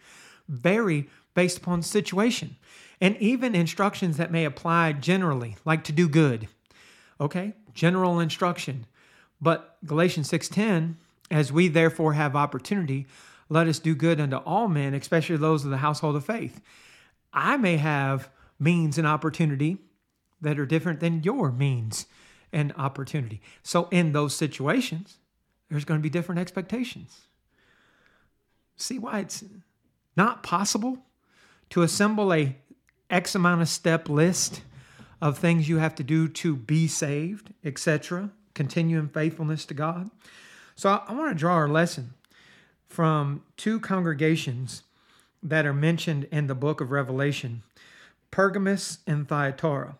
vary 0.47 1.09
based 1.33 1.57
upon 1.57 1.81
situation, 1.81 2.55
and 2.99 3.17
even 3.17 3.55
instructions 3.55 4.17
that 4.17 4.31
may 4.31 4.45
apply 4.45 4.93
generally, 4.93 5.57
like 5.65 5.83
to 5.85 5.91
do 5.91 6.07
good. 6.07 6.47
Okay? 7.19 7.53
General 7.73 8.19
instruction. 8.19 8.85
But 9.41 9.77
Galatians 9.85 10.29
6:10, 10.29 10.97
as 11.29 11.51
we 11.51 11.67
therefore 11.67 12.13
have 12.13 12.35
opportunity, 12.35 13.07
let 13.49 13.67
us 13.67 13.79
do 13.79 13.95
good 13.95 14.19
unto 14.19 14.37
all 14.37 14.67
men, 14.67 14.93
especially 14.93 15.37
those 15.37 15.65
of 15.65 15.71
the 15.71 15.77
household 15.77 16.15
of 16.15 16.25
faith. 16.25 16.61
I 17.33 17.57
may 17.57 17.77
have 17.77 18.29
means 18.59 18.97
and 18.97 19.07
opportunity 19.07 19.79
that 20.41 20.59
are 20.59 20.65
different 20.65 20.99
than 20.99 21.23
your 21.23 21.51
means 21.51 22.05
and 22.53 22.73
opportunity. 22.77 23.41
So, 23.63 23.87
in 23.91 24.11
those 24.11 24.35
situations, 24.35 25.17
there's 25.69 25.85
going 25.85 25.99
to 25.99 26.03
be 26.03 26.09
different 26.09 26.39
expectations. 26.39 27.21
See 28.75 28.99
why 28.99 29.19
it's 29.19 29.43
not 30.17 30.43
possible 30.43 30.99
to 31.71 31.81
assemble 31.81 32.33
a 32.33 32.55
X 33.09 33.35
amount 33.35 33.61
of 33.61 33.67
step 33.67 34.07
list 34.07 34.61
of 35.21 35.37
things 35.37 35.67
you 35.67 35.77
have 35.77 35.95
to 35.95 36.03
do 36.03 36.27
to 36.27 36.55
be 36.55 36.87
saved, 36.87 37.53
etc., 37.63 38.31
continue 38.53 38.99
in 38.99 39.07
faithfulness 39.07 39.65
to 39.65 39.73
God. 39.73 40.09
So, 40.75 40.89
I, 40.89 41.01
I 41.07 41.13
want 41.13 41.31
to 41.31 41.35
draw 41.35 41.53
our 41.53 41.67
lesson 41.67 42.13
from 42.87 43.43
two 43.57 43.79
congregations 43.79 44.83
that 45.41 45.65
are 45.65 45.73
mentioned 45.73 46.27
in 46.31 46.47
the 46.47 46.55
book 46.55 46.81
of 46.81 46.91
Revelation 46.91 47.63
Pergamus 48.31 48.99
and 49.05 49.27
Thyatira. 49.27 49.97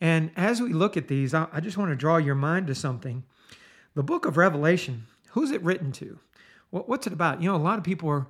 And 0.00 0.30
as 0.36 0.60
we 0.60 0.72
look 0.72 0.96
at 0.96 1.08
these, 1.08 1.34
I, 1.34 1.60
just 1.60 1.76
want 1.76 1.90
to 1.90 1.96
draw 1.96 2.16
your 2.16 2.34
mind 2.34 2.66
to 2.68 2.74
something. 2.74 3.24
The 3.94 4.02
book 4.02 4.26
of 4.26 4.36
Revelation, 4.36 5.06
who's 5.30 5.50
it 5.50 5.62
written 5.62 5.92
to? 5.92 6.18
What, 6.70 6.88
what's 6.88 7.06
it 7.06 7.12
about? 7.12 7.40
You 7.42 7.48
know, 7.48 7.56
a 7.56 7.58
lot 7.58 7.78
of 7.78 7.84
people 7.84 8.08
are 8.08 8.26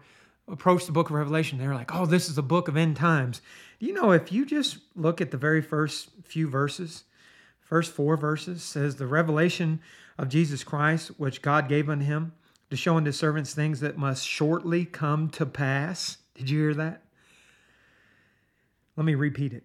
approach 0.48 0.86
the 0.86 0.92
book 0.92 1.10
of 1.10 1.16
Revelation, 1.16 1.58
they're 1.58 1.74
like, 1.74 1.94
oh, 1.94 2.06
this 2.06 2.28
is 2.28 2.38
a 2.38 2.42
book 2.42 2.68
of 2.68 2.76
end 2.76 2.96
times. 2.96 3.40
You 3.78 3.92
know 3.92 4.12
if 4.12 4.32
you 4.32 4.44
just 4.44 4.78
look 4.94 5.20
at 5.20 5.30
the 5.30 5.36
very 5.36 5.62
first 5.62 6.10
few 6.22 6.48
verses, 6.48 7.04
first 7.60 7.92
four 7.92 8.16
verses, 8.16 8.62
says 8.62 8.96
the 8.96 9.06
revelation 9.06 9.80
of 10.18 10.28
Jesus 10.28 10.62
Christ, 10.64 11.08
which 11.18 11.42
God 11.42 11.68
gave 11.68 11.88
unto 11.88 12.04
him 12.04 12.32
to 12.70 12.76
show 12.76 12.96
unto 12.96 13.12
servants 13.12 13.54
things 13.54 13.80
that 13.80 13.98
must 13.98 14.26
shortly 14.26 14.84
come 14.84 15.28
to 15.30 15.46
pass. 15.46 16.18
Did 16.34 16.50
you 16.50 16.60
hear 16.60 16.74
that? 16.74 17.02
Let 18.96 19.04
me 19.04 19.14
repeat 19.14 19.52
it. 19.52 19.64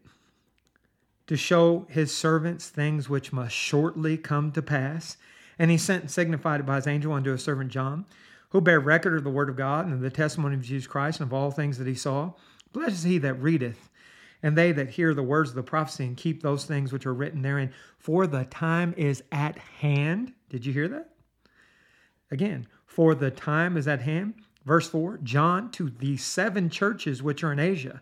To 1.28 1.38
show 1.38 1.86
his 1.90 2.14
servants 2.14 2.70
things 2.70 3.08
which 3.10 3.32
must 3.32 3.56
shortly 3.56 4.18
come 4.18 4.52
to 4.54 4.62
pass. 4.62 5.18
And 5.60 5.70
he 5.70 5.78
sent 5.78 6.04
and 6.04 6.12
signified 6.12 6.62
it 6.62 6.66
by 6.66 6.78
his 6.78 6.88
angel 6.88 7.14
unto 7.14 7.32
his 7.32 7.44
servant 7.44 7.70
John, 7.72 8.06
who 8.50 8.62
bear 8.62 8.80
record 8.80 9.16
of 9.16 9.24
the 9.24 9.30
word 9.30 9.50
of 9.50 9.56
God 9.56 9.86
and 9.86 9.94
of 9.94 10.02
the 10.02 10.10
testimony 10.10 10.56
of 10.56 10.62
Jesus 10.62 10.88
Christ 10.88 11.20
and 11.20 11.28
of 11.28 11.34
all 11.34 11.52
things 11.52 11.78
that 11.78 11.88
he 11.88 11.96
saw. 11.96 12.34
Blessed 12.74 12.94
is 12.94 13.04
he 13.04 13.18
that 13.20 13.36
readeth, 13.36 13.90
and 14.42 14.58
they 14.58 14.72
that 14.72 14.90
hear 14.90 15.14
the 15.14 15.24
words 15.24 15.50
of 15.50 15.56
the 15.56 15.64
prophecy 15.64 16.06
and 16.06 16.18
keep 16.18 16.42
those 16.42 16.66
things 16.66 16.92
which 16.92 17.06
are 17.06 17.14
written 17.14 17.42
therein. 17.42 17.72
For 17.98 18.28
the 18.28 18.46
time 18.46 18.94
is 18.98 19.24
at 19.32 19.58
hand. 19.58 20.34
Did 20.50 20.66
you 20.66 20.74
hear 20.74 20.88
that? 20.88 21.10
Again, 22.32 22.68
for 22.86 23.16
the 23.16 23.32
time 23.32 23.78
is 23.78 23.88
at 23.88 24.02
hand. 24.02 24.36
Verse 24.66 24.88
4 24.88 25.20
John 25.24 25.72
to 25.72 25.90
the 25.90 26.18
seven 26.18 26.70
churches 26.70 27.24
which 27.24 27.44
are 27.44 27.52
in 27.52 27.60
Asia. 27.60 28.02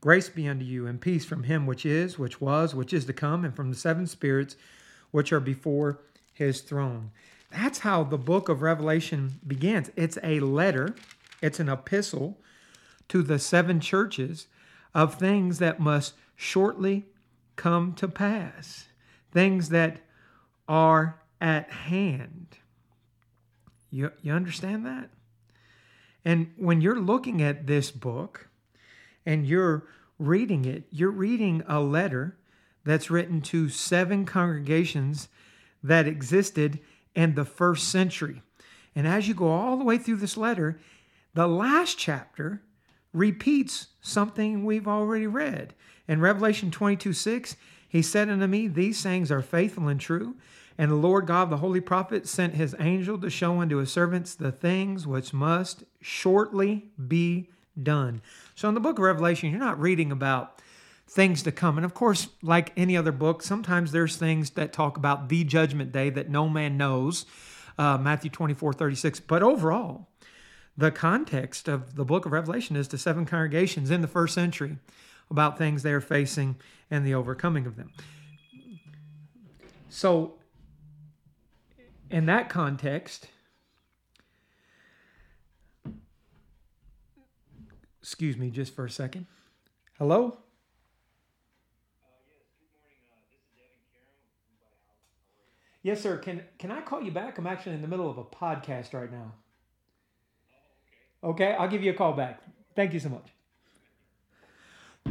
Grace 0.00 0.28
be 0.28 0.46
unto 0.46 0.64
you 0.64 0.86
and 0.86 1.00
peace 1.00 1.24
from 1.24 1.44
him 1.44 1.66
which 1.66 1.86
is, 1.86 2.18
which 2.18 2.40
was, 2.40 2.74
which 2.74 2.92
is 2.92 3.06
to 3.06 3.12
come, 3.12 3.44
and 3.44 3.56
from 3.56 3.70
the 3.70 3.76
seven 3.76 4.06
spirits 4.06 4.56
which 5.12 5.32
are 5.32 5.40
before 5.40 6.00
his 6.32 6.60
throne. 6.60 7.10
That's 7.54 7.80
how 7.80 8.02
the 8.02 8.18
book 8.18 8.48
of 8.48 8.62
Revelation 8.62 9.38
begins. 9.46 9.90
It's 9.94 10.18
a 10.24 10.40
letter, 10.40 10.96
it's 11.40 11.60
an 11.60 11.68
epistle 11.68 12.40
to 13.08 13.22
the 13.22 13.38
seven 13.38 13.78
churches 13.78 14.48
of 14.92 15.14
things 15.14 15.60
that 15.60 15.78
must 15.78 16.14
shortly 16.34 17.06
come 17.54 17.92
to 17.94 18.08
pass, 18.08 18.88
things 19.30 19.68
that 19.68 19.98
are 20.66 21.20
at 21.40 21.70
hand. 21.70 22.58
You, 23.90 24.10
you 24.20 24.32
understand 24.32 24.84
that? 24.86 25.10
And 26.24 26.52
when 26.56 26.80
you're 26.80 26.98
looking 26.98 27.40
at 27.40 27.68
this 27.68 27.92
book 27.92 28.48
and 29.24 29.46
you're 29.46 29.86
reading 30.18 30.64
it, 30.64 30.84
you're 30.90 31.10
reading 31.10 31.62
a 31.68 31.78
letter 31.78 32.36
that's 32.84 33.10
written 33.10 33.40
to 33.42 33.68
seven 33.68 34.24
congregations 34.24 35.28
that 35.84 36.08
existed 36.08 36.80
in 37.14 37.34
the 37.34 37.44
first 37.44 37.88
century. 37.88 38.42
And 38.94 39.06
as 39.06 39.28
you 39.28 39.34
go 39.34 39.48
all 39.48 39.76
the 39.76 39.84
way 39.84 39.98
through 39.98 40.16
this 40.16 40.36
letter, 40.36 40.78
the 41.34 41.48
last 41.48 41.98
chapter 41.98 42.62
repeats 43.12 43.88
something 44.00 44.64
we've 44.64 44.88
already 44.88 45.26
read. 45.26 45.74
In 46.06 46.20
Revelation 46.20 46.70
22 46.70 47.12
6, 47.12 47.56
he 47.88 48.02
said 48.02 48.28
unto 48.28 48.46
me, 48.46 48.68
These 48.68 48.98
sayings 48.98 49.30
are 49.30 49.42
faithful 49.42 49.88
and 49.88 50.00
true. 50.00 50.36
And 50.76 50.90
the 50.90 50.96
Lord 50.96 51.26
God, 51.26 51.50
the 51.50 51.58
holy 51.58 51.80
prophet, 51.80 52.26
sent 52.26 52.54
his 52.54 52.74
angel 52.80 53.16
to 53.18 53.30
show 53.30 53.60
unto 53.60 53.76
his 53.76 53.92
servants 53.92 54.34
the 54.34 54.50
things 54.50 55.06
which 55.06 55.32
must 55.32 55.84
shortly 56.00 56.90
be 57.06 57.48
done. 57.80 58.20
So 58.56 58.68
in 58.68 58.74
the 58.74 58.80
book 58.80 58.98
of 58.98 59.04
Revelation, 59.04 59.50
you're 59.50 59.60
not 59.60 59.80
reading 59.80 60.10
about 60.10 60.60
things 61.08 61.42
to 61.42 61.52
come. 61.52 61.76
And 61.76 61.84
of 61.84 61.94
course, 61.94 62.28
like 62.42 62.72
any 62.76 62.96
other 62.96 63.12
book, 63.12 63.42
sometimes 63.42 63.92
there's 63.92 64.16
things 64.16 64.50
that 64.50 64.72
talk 64.72 64.96
about 64.96 65.28
the 65.28 65.44
judgment 65.44 65.92
day 65.92 66.10
that 66.10 66.28
no 66.28 66.48
man 66.48 66.76
knows, 66.76 67.26
uh, 67.78 67.98
Matthew 67.98 68.30
24, 68.30 68.72
36. 68.72 69.20
But 69.20 69.42
overall, 69.42 70.08
the 70.76 70.90
context 70.90 71.68
of 71.68 71.94
the 71.94 72.04
book 72.04 72.26
of 72.26 72.32
Revelation 72.32 72.76
is 72.76 72.88
to 72.88 72.98
seven 72.98 73.26
congregations 73.26 73.90
in 73.90 74.00
the 74.00 74.08
first 74.08 74.34
century 74.34 74.78
about 75.30 75.56
things 75.56 75.82
they 75.82 75.92
are 75.92 76.00
facing 76.00 76.56
and 76.90 77.06
the 77.06 77.14
overcoming 77.14 77.66
of 77.66 77.76
them. 77.76 77.92
So 79.88 80.34
in 82.10 82.26
that 82.26 82.48
context, 82.48 83.28
excuse 88.00 88.36
me 88.36 88.50
just 88.50 88.74
for 88.74 88.84
a 88.84 88.90
second. 88.90 89.26
Hello? 89.98 90.38
Yes, 95.84 96.00
sir. 96.00 96.16
Can 96.16 96.42
can 96.58 96.72
I 96.72 96.80
call 96.80 97.02
you 97.02 97.10
back? 97.10 97.36
I'm 97.36 97.46
actually 97.46 97.74
in 97.74 97.82
the 97.82 97.88
middle 97.88 98.10
of 98.10 98.16
a 98.16 98.24
podcast 98.24 98.94
right 98.94 99.12
now. 99.12 99.34
Okay, 101.22 101.54
I'll 101.58 101.68
give 101.68 101.84
you 101.84 101.90
a 101.90 101.94
call 101.94 102.14
back. 102.14 102.40
Thank 102.74 102.94
you 102.94 103.00
so 103.00 103.10
much. 103.10 103.28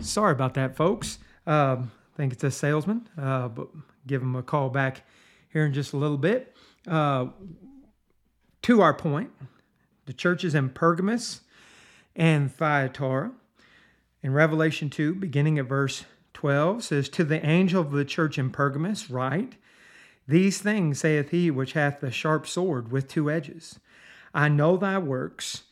Sorry 0.03 0.31
about 0.31 0.55
that, 0.55 0.75
folks. 0.75 1.19
Um, 1.45 1.91
I 2.13 2.17
think 2.17 2.33
it's 2.33 2.43
a 2.43 2.49
salesman, 2.49 3.07
uh, 3.21 3.49
but 3.49 3.67
give 4.07 4.23
him 4.23 4.35
a 4.35 4.41
call 4.41 4.69
back 4.71 5.03
here 5.49 5.63
in 5.63 5.73
just 5.73 5.93
a 5.93 5.97
little 5.97 6.17
bit. 6.17 6.55
Uh, 6.87 7.27
to 8.63 8.81
our 8.81 8.95
point, 8.95 9.29
the 10.07 10.13
churches 10.13 10.55
in 10.55 10.69
Pergamus 10.69 11.41
and 12.15 12.51
Thyatira. 12.51 13.31
In 14.23 14.33
Revelation 14.33 14.89
2, 14.89 15.15
beginning 15.15 15.59
at 15.59 15.65
verse 15.65 16.05
12, 16.33 16.83
says, 16.83 17.09
To 17.09 17.23
the 17.23 17.45
angel 17.45 17.81
of 17.81 17.91
the 17.91 18.05
church 18.05 18.39
in 18.39 18.49
Pergamus, 18.49 19.09
write, 19.11 19.55
These 20.27 20.61
things 20.61 20.99
saith 20.99 21.29
he 21.29 21.51
which 21.51 21.73
hath 21.73 21.99
the 21.99 22.11
sharp 22.11 22.47
sword 22.47 22.91
with 22.91 23.07
two 23.07 23.29
edges. 23.29 23.79
I 24.33 24.47
know 24.49 24.77
thy 24.77 24.97
works, 24.97 25.63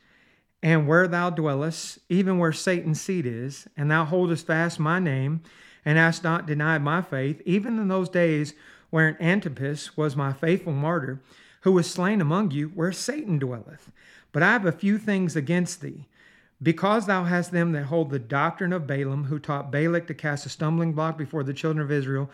and 0.62 0.88
where 0.88 1.08
thou 1.08 1.30
dwellest, 1.30 2.00
even 2.10 2.38
where 2.38 2.52
Satan's 2.52 3.02
seat 3.02 3.26
is, 3.26 3.68
and 3.76 3.90
thou 3.90 4.06
holdest 4.06 4.46
fast 4.46 4.80
my 4.80 5.00
name, 5.00 5.42
and 5.84 5.98
hast 5.98 6.24
not 6.24 6.46
denied 6.46 6.84
my 6.84 7.02
faith, 7.02 7.42
even 7.46 7.80
in 7.80 7.88
those 7.88 8.10
days 8.10 8.54
wherein 8.92 9.18
Antipas 9.20 9.98
was 9.98 10.16
my 10.16 10.34
faithful 10.34 10.74
martyr, 10.74 11.22
who 11.62 11.72
was 11.72 11.90
slain 11.90 12.22
among 12.22 12.52
you, 12.52 12.68
where 12.70 12.92
Satan 12.92 13.40
dwelleth. 13.40 13.92
But 14.32 14.44
I 14.44 14.52
have 14.52 14.66
a 14.66 14.72
few 14.72 14.98
things 14.98 15.36
against 15.36 15.82
thee, 15.82 16.08
Because 16.62 17.08
thou 17.08 17.24
hast 17.24 17.52
them 17.52 17.72
that 17.72 17.86
hold 17.86 18.12
the 18.12 18.20
doctrine 18.20 18.72
of 18.72 18.86
Balaam, 18.86 19.26
who 19.26 19.40
taught 19.40 19.72
Balak 19.72 20.06
to 20.08 20.14
cast 20.14 20.46
a 20.46 20.50
stumbling 20.50 20.94
block 20.94 21.18
before 21.18 21.44
the 21.44 21.56
children 21.56 21.84
of 21.84 21.92
Israel, 21.92 22.30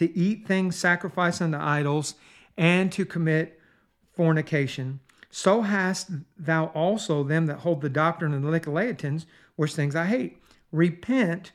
to 0.00 0.16
eat 0.16 0.46
things 0.46 0.76
sacrificed 0.76 1.42
unto 1.42 1.58
idols, 1.58 2.14
and 2.56 2.90
to 2.90 3.04
commit 3.04 3.60
fornication, 4.14 4.98
so 5.30 5.60
hast 5.60 6.10
thou 6.38 6.66
also 6.68 7.22
them 7.22 7.44
that 7.46 7.58
hold 7.58 7.82
the 7.82 7.90
doctrine 7.90 8.32
of 8.32 8.40
the 8.40 8.48
Nicolaitans, 8.48 9.26
which 9.56 9.74
things 9.74 9.94
I 9.94 10.06
hate. 10.06 10.42
Repent, 10.72 11.52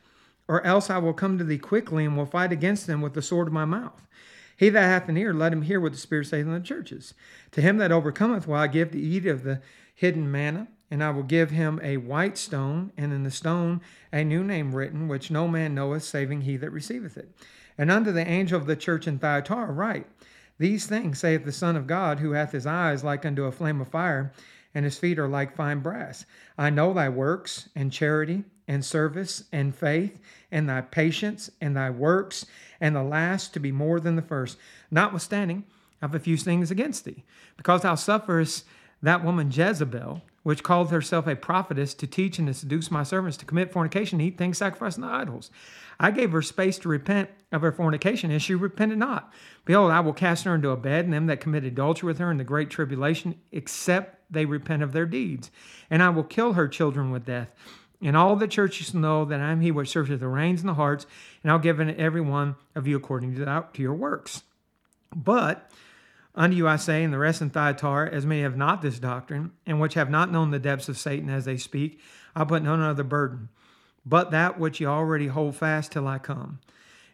or 0.48 0.64
else 0.64 0.92
I 0.92 1.00
will 1.00 1.12
come 1.12 1.40
to 1.40 1.44
thee 1.44 1.58
quickly 1.58 2.06
and 2.06 2.16
will 2.16 2.28
fight 2.28 2.52
against 2.52 2.86
them 2.86 3.02
with 3.02 3.16
the 3.16 3.24
sword 3.24 3.48
of 3.48 3.54
my 3.54 3.66
mouth. 3.66 4.08
He 4.56 4.70
that 4.70 4.82
hath 4.84 5.10
an 5.10 5.18
ear, 5.18 5.34
let 5.34 5.52
him 5.52 5.64
hear 5.64 5.82
what 5.82 5.94
the 5.94 5.98
Spirit 5.98 6.28
saith 6.28 6.46
in 6.46 6.54
the 6.54 6.60
churches. 6.60 7.16
To 7.54 7.62
him 7.62 7.78
that 7.78 7.92
overcometh 7.92 8.48
will 8.48 8.56
I 8.56 8.68
give 8.68 8.92
to 8.92 9.00
eat 9.00 9.26
of 9.26 9.44
the 9.44 9.60
hidden 9.96 10.32
manna, 10.32 10.68
and 10.92 11.04
I 11.04 11.10
will 11.10 11.24
give 11.24 11.50
him 11.50 11.80
a 11.82 11.98
white 11.98 12.38
stone, 12.38 12.92
and 12.96 13.12
in 13.12 13.24
the 13.24 13.32
stone 13.32 13.82
a 14.14 14.24
new 14.24 14.44
name 14.44 14.76
written, 14.76 15.08
which 15.08 15.32
no 15.32 15.48
man 15.48 15.74
knoweth, 15.74 16.04
saving 16.04 16.42
he 16.42 16.58
that 16.58 16.70
receiveth 16.70 17.18
it. 17.18 17.36
And 17.78 17.92
unto 17.92 18.12
the 18.12 18.28
angel 18.28 18.60
of 18.60 18.68
the 18.68 18.76
church 18.76 19.08
in 19.08 19.20
Thyatira 19.20 19.72
write, 19.72 20.08
These 20.58 20.88
things 20.88 21.20
saith 21.20 21.44
the 21.44 21.52
Son 21.52 21.76
of 21.76 21.88
God, 21.88 22.20
who 22.20 22.32
hath 22.32 22.52
his 22.52 22.66
eyes 22.66 23.04
like 23.04 23.26
unto 23.26 23.44
a 23.46 23.52
flame 23.52 23.82
of 23.82 23.88
fire, 23.90 24.32
and 24.74 24.86
his 24.86 24.98
feet 24.98 25.20
are 25.20 25.28
like 25.28 25.56
fine 25.56 25.80
brass. 25.80 26.26
I 26.58 26.70
know 26.70 26.94
thy 26.94 27.10
works, 27.10 27.70
and 27.76 27.92
charity, 27.92 28.44
and 28.68 28.84
service, 28.84 29.46
and 29.52 29.76
faith, 29.76 30.20
and 30.52 30.70
thy 30.70 30.82
patience, 30.82 31.50
and 31.62 31.76
thy 31.76 31.90
works, 31.90 32.46
and 32.80 32.96
the 32.96 33.04
last 33.04 33.54
to 33.54 33.60
be 33.60 33.72
more 33.72 34.00
than 34.00 34.16
the 34.16 34.22
first. 34.22 34.58
Notwithstanding, 34.92 35.66
I 36.02 36.06
have 36.06 36.16
a 36.16 36.20
few 36.20 36.38
things 36.38 36.72
against 36.72 37.06
thee, 37.06 37.24
because 37.58 37.82
thou 37.82 37.96
sufferest 37.96 38.66
that 39.02 39.24
woman 39.24 39.52
Jezebel, 39.52 40.22
which 40.46 40.62
called 40.62 40.92
herself 40.92 41.26
a 41.26 41.36
prophetess, 41.36 41.96
to 41.96 42.06
teach 42.06 42.38
and 42.38 42.48
to 42.48 42.54
seduce 42.54 42.92
my 42.92 43.02
servants 43.02 43.36
to 43.36 43.46
commit 43.46 43.72
fornication, 43.72 44.20
and 44.20 44.28
eat 44.28 44.38
things 44.38 44.60
sacrificed 44.60 45.00
to 45.00 45.04
idols. 45.04 45.50
I 46.00 46.12
gave 46.12 46.32
her 46.34 46.44
space 46.44 46.78
to 46.80 46.88
repent 46.88 47.32
of 47.52 47.64
her 47.64 47.72
fornication, 47.72 48.30
and 48.30 48.40
she 48.40 48.54
repented 48.54 49.00
not. 49.00 49.34
Behold, 49.66 49.90
I 49.90 50.02
will 50.02 50.14
cast 50.14 50.44
her 50.44 50.54
into 50.54 50.70
a 50.70 50.78
bed, 50.78 51.06
and 51.06 51.14
them 51.16 51.26
that 51.26 51.42
commit 51.42 51.64
adultery 51.64 52.06
with 52.06 52.20
her 52.20 52.30
in 52.30 52.38
the 52.38 52.44
great 52.44 52.70
tribulation, 52.70 53.40
except 53.52 54.22
they 54.32 54.46
repent 54.46 54.84
of 54.84 54.92
their 54.92 55.08
deeds. 55.08 55.50
And 55.90 56.04
I 56.04 56.10
will 56.10 56.24
kill 56.24 56.54
her 56.54 56.68
children 56.68 57.10
with 57.10 57.26
death. 57.26 57.52
And 58.00 58.16
all 58.16 58.36
the 58.36 58.48
churches 58.48 58.94
know 58.94 59.26
that 59.26 59.40
I 59.40 59.52
am 59.52 59.62
he 59.62 59.72
which 59.72 59.90
searcheth 59.90 60.20
the 60.20 60.28
reins 60.28 60.60
and 60.60 60.70
the 60.70 60.76
hearts, 60.76 61.08
and 61.42 61.52
I'll 61.52 61.58
give 61.58 61.80
unto 61.80 62.00
every 62.00 62.22
one 62.22 62.56
of 62.76 62.86
you 62.86 62.98
according 62.98 63.34
to, 63.38 63.46
to 63.74 63.82
your 63.82 63.96
works. 63.96 64.44
But 65.16 65.72
unto 66.36 66.56
you 66.56 66.68
I 66.68 66.76
say, 66.76 67.04
and 67.04 67.14
the 67.14 67.18
rest 67.18 67.42
in 67.42 67.50
Thyatira, 67.50 68.12
as 68.12 68.26
many 68.26 68.42
have 68.42 68.58
not 68.58 68.82
this 68.82 69.00
doctrine, 69.00 69.52
and 69.66 69.80
which 69.80 69.94
have 69.96 70.10
not 70.10 70.32
known 70.32 70.52
the 70.52 70.60
depths 70.60 70.90
of 70.90 70.98
Satan 70.98 71.30
as 71.30 71.46
they 71.46 71.58
speak, 71.58 72.00
I 72.36 72.44
put 72.44 72.64
none 72.64 72.82
other 72.82 73.04
burden, 73.04 73.50
but 74.06 74.32
that 74.32 74.60
which 74.60 74.80
ye 74.80 74.86
already 74.86 75.28
hold 75.28 75.56
fast 75.56 75.92
till 75.92 76.08
I 76.08 76.20
come. 76.20 76.60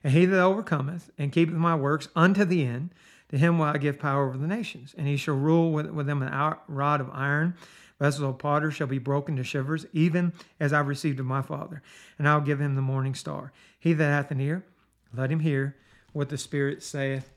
And 0.03 0.13
he 0.13 0.25
that 0.25 0.41
overcometh 0.41 1.11
and 1.17 1.31
keepeth 1.31 1.55
my 1.55 1.75
works 1.75 2.09
unto 2.15 2.43
the 2.43 2.65
end, 2.65 2.89
to 3.29 3.37
him 3.37 3.59
will 3.59 3.65
I 3.65 3.77
give 3.77 3.99
power 3.99 4.27
over 4.27 4.37
the 4.37 4.47
nations, 4.47 4.93
and 4.97 5.07
he 5.07 5.15
shall 5.15 5.35
rule 5.35 5.71
with, 5.71 5.87
with 5.91 6.07
them 6.07 6.21
a 6.21 6.57
rod 6.67 6.99
of 6.99 7.09
iron 7.13 7.55
Vessels 8.01 8.27
of 8.27 8.39
potter 8.39 8.71
shall 8.71 8.87
be 8.87 8.97
broken 8.97 9.35
to 9.35 9.43
shivers, 9.43 9.85
even 9.93 10.33
as 10.59 10.73
I 10.73 10.79
received 10.79 11.19
of 11.19 11.27
my 11.27 11.43
Father. 11.43 11.83
And 12.17 12.27
I'll 12.27 12.41
give 12.41 12.59
him 12.59 12.73
the 12.73 12.81
morning 12.81 13.13
star. 13.13 13.53
He 13.79 13.93
that 13.93 14.03
hath 14.03 14.31
an 14.31 14.41
ear, 14.41 14.65
let 15.13 15.31
him 15.31 15.41
hear 15.41 15.75
what 16.11 16.29
the 16.29 16.37
Spirit 16.37 16.81
saith 16.81 17.29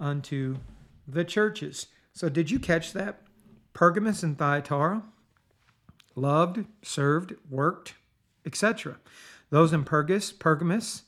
unto 0.00 0.56
the 1.08 1.24
churches. 1.24 1.86
So, 2.12 2.28
did 2.28 2.50
you 2.50 2.58
catch 2.58 2.92
that? 2.92 3.22
Pergamos 3.72 4.22
and 4.22 4.36
Thyatira 4.36 5.02
loved, 6.14 6.66
served, 6.82 7.34
worked, 7.48 7.94
etc. 8.44 8.98
Those 9.50 9.72
in 9.72 9.84
Pergus, 9.84 10.36
Pergamos, 10.36 11.04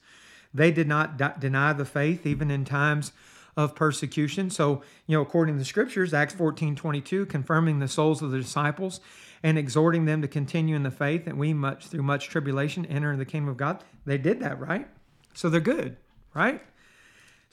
they 0.54 0.70
did 0.70 0.88
not 0.88 1.40
deny 1.40 1.72
the 1.72 1.84
faith 1.84 2.26
even 2.26 2.50
in 2.50 2.64
times 2.64 3.12
of 3.56 3.74
persecution. 3.74 4.50
So, 4.50 4.82
you 5.06 5.16
know, 5.16 5.22
according 5.22 5.56
to 5.56 5.58
the 5.58 5.64
scriptures, 5.64 6.14
Acts 6.14 6.34
14 6.34 6.76
22, 6.76 7.26
confirming 7.26 7.78
the 7.78 7.88
souls 7.88 8.22
of 8.22 8.30
the 8.30 8.38
disciples 8.38 9.00
and 9.42 9.58
exhorting 9.58 10.04
them 10.04 10.22
to 10.22 10.28
continue 10.28 10.76
in 10.76 10.82
the 10.82 10.90
faith, 10.90 11.26
and 11.26 11.38
we 11.38 11.54
much 11.54 11.86
through 11.86 12.02
much 12.02 12.28
tribulation 12.28 12.84
enter 12.86 13.12
in 13.12 13.18
the 13.18 13.24
kingdom 13.24 13.48
of 13.48 13.56
God. 13.56 13.82
They 14.04 14.18
did 14.18 14.40
that, 14.40 14.60
right? 14.60 14.86
So 15.34 15.48
they're 15.48 15.60
good, 15.60 15.96
right? 16.34 16.62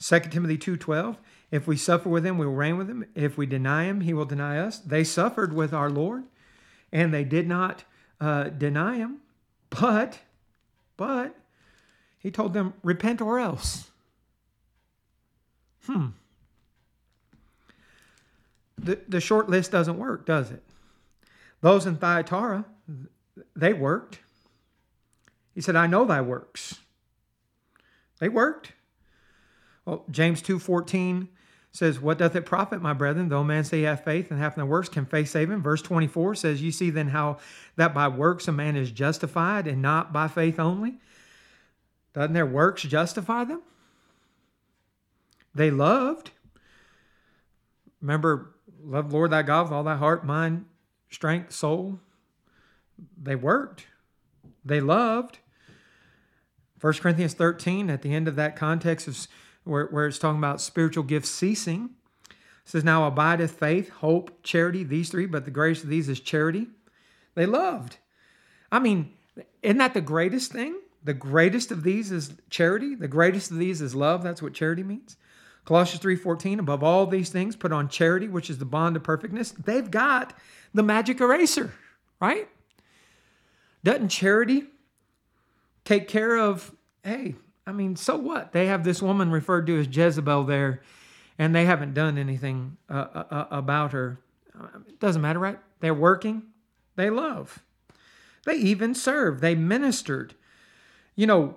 2 0.00 0.20
Timothy 0.30 0.58
2:12, 0.58 1.16
if 1.50 1.66
we 1.66 1.76
suffer 1.76 2.08
with 2.08 2.26
him, 2.26 2.36
we 2.36 2.46
will 2.46 2.54
reign 2.54 2.76
with 2.76 2.88
him. 2.88 3.06
If 3.14 3.38
we 3.38 3.46
deny 3.46 3.84
him, 3.84 4.02
he 4.02 4.12
will 4.12 4.26
deny 4.26 4.58
us. 4.58 4.78
They 4.78 5.02
suffered 5.02 5.52
with 5.52 5.72
our 5.72 5.90
Lord, 5.90 6.24
and 6.92 7.12
they 7.12 7.24
did 7.24 7.48
not 7.48 7.84
uh, 8.20 8.44
deny 8.44 8.96
him, 8.96 9.18
but, 9.70 10.18
but, 10.96 11.34
he 12.18 12.30
told 12.30 12.52
them, 12.52 12.74
repent 12.82 13.20
or 13.20 13.38
else. 13.38 13.90
Hmm. 15.86 16.08
The, 18.76 19.00
the 19.08 19.20
short 19.20 19.48
list 19.48 19.72
doesn't 19.72 19.98
work, 19.98 20.26
does 20.26 20.50
it? 20.50 20.62
Those 21.60 21.86
in 21.86 21.96
Thyatira, 21.96 22.64
they 23.56 23.72
worked. 23.72 24.20
He 25.54 25.60
said, 25.60 25.76
I 25.76 25.86
know 25.86 26.04
thy 26.04 26.20
works. 26.20 26.78
They 28.20 28.28
worked. 28.28 28.72
Well, 29.84 30.04
James 30.10 30.42
2.14 30.42 31.28
says, 31.72 32.00
What 32.00 32.18
doth 32.18 32.36
it 32.36 32.46
profit, 32.46 32.80
my 32.82 32.92
brethren, 32.92 33.28
though 33.28 33.44
man 33.44 33.64
say 33.64 33.78
he 33.78 33.82
hath 33.84 34.04
faith 34.04 34.30
and 34.30 34.40
hath 34.40 34.56
no 34.56 34.66
works, 34.66 34.88
can 34.88 35.06
faith 35.06 35.28
save 35.28 35.50
him? 35.50 35.62
Verse 35.62 35.82
24 35.82 36.34
says, 36.34 36.62
You 36.62 36.72
see 36.72 36.90
then 36.90 37.08
how 37.08 37.38
that 37.76 37.94
by 37.94 38.08
works 38.08 38.48
a 38.48 38.52
man 38.52 38.76
is 38.76 38.90
justified 38.90 39.66
and 39.66 39.82
not 39.82 40.12
by 40.12 40.28
faith 40.28 40.58
only? 40.58 40.98
Doesn't 42.14 42.32
their 42.32 42.46
works 42.46 42.82
justify 42.82 43.44
them? 43.44 43.62
They 45.54 45.70
loved. 45.70 46.30
Remember, 48.00 48.54
love 48.82 49.12
Lord 49.12 49.30
thy 49.30 49.42
God 49.42 49.64
with 49.64 49.72
all 49.72 49.84
thy 49.84 49.96
heart, 49.96 50.24
mind, 50.24 50.66
strength, 51.10 51.52
soul. 51.52 51.98
They 53.20 53.36
worked. 53.36 53.86
They 54.64 54.80
loved. 54.80 55.38
1 56.80 56.92
Corinthians 56.94 57.34
13, 57.34 57.90
at 57.90 58.02
the 58.02 58.14
end 58.14 58.28
of 58.28 58.36
that 58.36 58.54
context, 58.54 59.08
is 59.08 59.28
where, 59.68 59.86
where 59.86 60.06
it's 60.06 60.18
talking 60.18 60.38
about 60.38 60.60
spiritual 60.60 61.04
gifts 61.04 61.30
ceasing. 61.30 61.90
It 62.28 62.36
says, 62.64 62.84
Now 62.84 63.06
abideth 63.06 63.52
faith, 63.52 63.90
hope, 63.90 64.42
charity, 64.42 64.82
these 64.82 65.10
three, 65.10 65.26
but 65.26 65.44
the 65.44 65.50
greatest 65.50 65.84
of 65.84 65.90
these 65.90 66.08
is 66.08 66.20
charity. 66.20 66.68
They 67.34 67.46
loved. 67.46 67.98
I 68.72 68.78
mean, 68.78 69.12
isn't 69.62 69.78
that 69.78 69.94
the 69.94 70.00
greatest 70.00 70.52
thing? 70.52 70.80
The 71.04 71.14
greatest 71.14 71.70
of 71.70 71.84
these 71.84 72.10
is 72.10 72.32
charity. 72.50 72.94
The 72.94 73.08
greatest 73.08 73.50
of 73.50 73.58
these 73.58 73.80
is 73.80 73.94
love. 73.94 74.22
That's 74.22 74.42
what 74.42 74.54
charity 74.54 74.82
means. 74.82 75.16
Colossians 75.64 76.02
3:14 76.02 76.58
above 76.58 76.82
all 76.82 77.06
these 77.06 77.28
things 77.28 77.54
put 77.54 77.72
on 77.72 77.88
charity 77.88 78.26
which 78.26 78.48
is 78.48 78.58
the 78.58 78.64
bond 78.64 78.96
of 78.96 79.02
perfectness. 79.02 79.52
They've 79.52 79.90
got 79.90 80.32
the 80.72 80.82
magic 80.82 81.20
eraser, 81.20 81.72
right? 82.20 82.48
Doesn't 83.84 84.08
charity 84.08 84.64
take 85.84 86.08
care 86.08 86.36
of 86.36 86.74
hey, 87.04 87.34
I 87.68 87.72
mean, 87.72 87.96
so 87.96 88.16
what? 88.16 88.52
They 88.52 88.66
have 88.68 88.82
this 88.82 89.02
woman 89.02 89.30
referred 89.30 89.66
to 89.66 89.78
as 89.78 89.94
Jezebel 89.94 90.44
there 90.44 90.80
and 91.38 91.54
they 91.54 91.66
haven't 91.66 91.92
done 91.92 92.16
anything 92.16 92.78
uh, 92.88 93.06
uh, 93.14 93.24
uh 93.30 93.46
about 93.50 93.92
her. 93.92 94.18
It 94.88 94.98
doesn't 94.98 95.20
matter, 95.20 95.38
right? 95.38 95.58
They're 95.80 95.92
working, 95.92 96.44
they 96.96 97.10
love. 97.10 97.62
They 98.46 98.54
even 98.54 98.94
serve, 98.94 99.42
they 99.42 99.54
ministered. 99.54 100.34
You 101.14 101.26
know, 101.26 101.56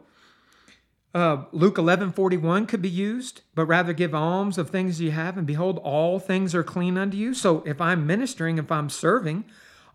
uh, 1.15 1.45
Luke 1.53 1.77
11 1.77 2.11
41 2.11 2.65
could 2.65 2.81
be 2.81 2.89
used, 2.89 3.41
but 3.55 3.63
rather 3.65 3.93
give 3.93 4.13
alms 4.13 4.57
of 4.57 4.69
things 4.69 4.99
you 4.99 5.11
have, 5.11 5.37
and 5.37 5.47
behold, 5.47 5.79
all 5.81 6.19
things 6.19 6.53
are 6.53 6.63
clean 6.63 6.97
unto 6.97 7.15
you. 7.15 7.33
So 7.33 7.63
if 7.65 7.79
I'm 7.79 8.05
ministering, 8.05 8.57
if 8.57 8.69
I'm 8.69 8.89
serving, 8.89 9.45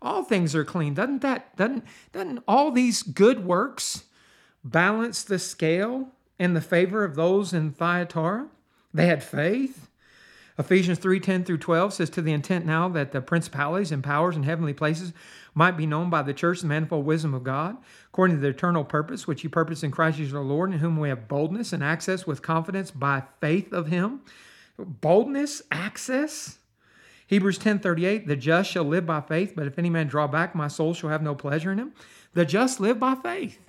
all 0.01 0.23
things 0.23 0.55
are 0.55 0.65
clean. 0.65 0.95
Doesn't 0.95 1.21
that, 1.21 1.55
doesn't, 1.55 1.83
doesn't 2.11 2.43
all 2.47 2.71
these 2.71 3.03
good 3.03 3.45
works 3.45 4.05
balance 4.63 5.23
the 5.23 5.39
scale 5.39 6.09
in 6.39 6.53
the 6.53 6.61
favor 6.61 7.03
of 7.03 7.15
those 7.15 7.53
in 7.53 7.71
Thyatira? 7.71 8.47
They 8.93 9.07
had 9.07 9.23
faith. 9.23 9.87
Ephesians 10.59 10.97
3 10.97 11.19
10 11.19 11.43
through 11.43 11.59
12 11.59 11.93
says, 11.93 12.09
To 12.09 12.21
the 12.21 12.33
intent 12.33 12.65
now 12.65 12.89
that 12.89 13.11
the 13.11 13.21
principalities 13.21 13.91
and 13.91 14.03
powers 14.03 14.35
in 14.35 14.43
heavenly 14.43 14.73
places 14.73 15.13
might 15.53 15.77
be 15.77 15.85
known 15.85 16.09
by 16.09 16.23
the 16.23 16.33
church 16.33 16.61
the 16.61 16.67
manifold 16.67 17.05
wisdom 17.05 17.33
of 17.33 17.43
God, 17.43 17.77
according 18.07 18.37
to 18.37 18.41
the 18.41 18.49
eternal 18.49 18.83
purpose 18.83 19.27
which 19.27 19.41
he 19.41 19.47
purposed 19.47 19.83
in 19.83 19.91
Christ 19.91 20.17
Jesus 20.17 20.33
our 20.33 20.41
Lord, 20.41 20.71
in 20.71 20.79
whom 20.79 20.97
we 20.97 21.09
have 21.09 21.27
boldness 21.27 21.73
and 21.73 21.83
access 21.83 22.25
with 22.25 22.41
confidence 22.41 22.89
by 22.89 23.23
faith 23.39 23.71
of 23.71 23.87
him. 23.87 24.21
Boldness, 24.79 25.61
access. 25.71 26.57
Hebrews 27.27 27.59
10:38, 27.59 28.25
the 28.25 28.35
just 28.35 28.71
shall 28.71 28.83
live 28.83 29.05
by 29.05 29.21
faith, 29.21 29.53
but 29.55 29.67
if 29.67 29.77
any 29.77 29.89
man 29.89 30.07
draw 30.07 30.27
back, 30.27 30.55
my 30.55 30.67
soul 30.67 30.93
shall 30.93 31.09
have 31.09 31.21
no 31.21 31.35
pleasure 31.35 31.71
in 31.71 31.77
him. 31.77 31.93
The 32.33 32.45
just 32.45 32.79
live 32.79 32.99
by 32.99 33.15
faith. 33.15 33.59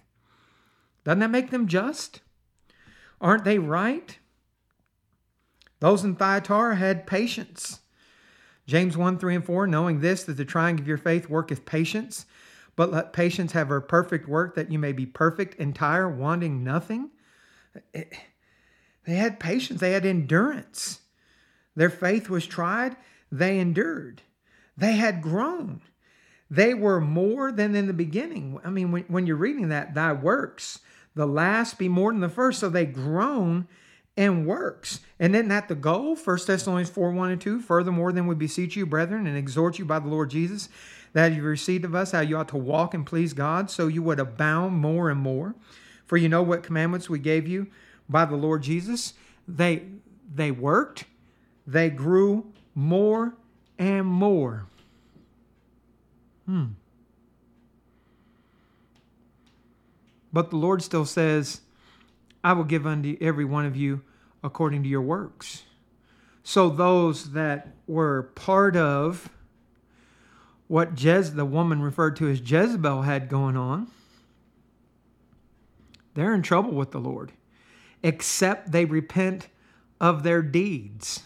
Doesn't 1.08 1.20
that 1.20 1.30
make 1.30 1.48
them 1.48 1.68
just? 1.68 2.20
Aren't 3.18 3.44
they 3.44 3.58
right? 3.58 4.18
Those 5.80 6.04
in 6.04 6.16
Thyatira 6.16 6.76
had 6.76 7.06
patience. 7.06 7.80
James 8.66 8.94
1 8.94 9.16
3 9.16 9.36
and 9.36 9.44
4, 9.46 9.66
knowing 9.66 10.00
this, 10.00 10.24
that 10.24 10.34
the 10.34 10.44
trying 10.44 10.78
of 10.78 10.86
your 10.86 10.98
faith 10.98 11.30
worketh 11.30 11.64
patience, 11.64 12.26
but 12.76 12.92
let 12.92 13.14
patience 13.14 13.52
have 13.52 13.68
her 13.68 13.80
perfect 13.80 14.28
work 14.28 14.54
that 14.54 14.70
you 14.70 14.78
may 14.78 14.92
be 14.92 15.06
perfect, 15.06 15.54
entire, 15.54 16.10
wanting 16.10 16.62
nothing. 16.62 17.08
It, 17.94 18.12
they 19.06 19.14
had 19.14 19.40
patience, 19.40 19.80
they 19.80 19.92
had 19.92 20.04
endurance. 20.04 21.00
Their 21.74 21.88
faith 21.88 22.28
was 22.28 22.46
tried, 22.46 22.98
they 23.32 23.58
endured. 23.58 24.20
They 24.76 24.96
had 24.96 25.22
grown. 25.22 25.80
They 26.50 26.74
were 26.74 27.00
more 27.00 27.50
than 27.50 27.74
in 27.74 27.86
the 27.86 27.94
beginning. 27.94 28.60
I 28.62 28.68
mean, 28.68 28.92
when, 28.92 29.04
when 29.04 29.26
you're 29.26 29.36
reading 29.36 29.70
that, 29.70 29.94
thy 29.94 30.12
works, 30.12 30.80
the 31.18 31.26
last 31.26 31.78
be 31.78 31.88
more 31.88 32.12
than 32.12 32.20
the 32.20 32.28
first. 32.28 32.60
So 32.60 32.68
they 32.68 32.86
groan 32.86 33.66
and 34.16 34.46
works. 34.46 35.00
And 35.18 35.34
isn't 35.34 35.48
that 35.48 35.66
the 35.66 35.74
goal? 35.74 36.14
1 36.14 36.38
Thessalonians 36.46 36.90
4 36.90 37.10
1 37.10 37.30
and 37.32 37.40
2. 37.40 37.60
Furthermore, 37.60 38.12
then 38.12 38.28
we 38.28 38.36
beseech 38.36 38.76
you, 38.76 38.86
brethren, 38.86 39.26
and 39.26 39.36
exhort 39.36 39.80
you 39.80 39.84
by 39.84 39.98
the 39.98 40.06
Lord 40.06 40.30
Jesus, 40.30 40.68
that 41.14 41.32
you 41.32 41.42
received 41.42 41.84
of 41.84 41.96
us 41.96 42.12
how 42.12 42.20
you 42.20 42.36
ought 42.36 42.48
to 42.50 42.56
walk 42.56 42.94
and 42.94 43.04
please 43.04 43.32
God, 43.32 43.68
so 43.68 43.88
you 43.88 44.00
would 44.00 44.20
abound 44.20 44.76
more 44.76 45.10
and 45.10 45.18
more. 45.18 45.56
For 46.06 46.16
you 46.16 46.28
know 46.28 46.42
what 46.42 46.62
commandments 46.62 47.10
we 47.10 47.18
gave 47.18 47.48
you 47.48 47.66
by 48.08 48.24
the 48.24 48.36
Lord 48.36 48.62
Jesus. 48.62 49.14
They 49.48 49.82
they 50.32 50.52
worked, 50.52 51.04
they 51.66 51.90
grew 51.90 52.52
more 52.76 53.34
and 53.76 54.06
more. 54.06 54.66
Hmm. 56.46 56.66
But 60.38 60.50
the 60.50 60.56
Lord 60.56 60.84
still 60.84 61.04
says, 61.04 61.62
I 62.44 62.52
will 62.52 62.62
give 62.62 62.86
unto 62.86 63.16
every 63.20 63.44
one 63.44 63.66
of 63.66 63.74
you 63.74 64.02
according 64.44 64.84
to 64.84 64.88
your 64.88 65.02
works. 65.02 65.64
So 66.44 66.68
those 66.68 67.32
that 67.32 67.74
were 67.88 68.30
part 68.36 68.76
of 68.76 69.30
what 70.68 70.94
Jez, 70.94 71.34
the 71.34 71.44
woman 71.44 71.82
referred 71.82 72.14
to 72.18 72.28
as 72.30 72.40
Jezebel 72.40 73.02
had 73.02 73.28
going 73.28 73.56
on, 73.56 73.90
they're 76.14 76.34
in 76.34 76.42
trouble 76.42 76.70
with 76.70 76.92
the 76.92 77.00
Lord, 77.00 77.32
except 78.04 78.70
they 78.70 78.84
repent 78.84 79.48
of 80.00 80.22
their 80.22 80.40
deeds. 80.40 81.24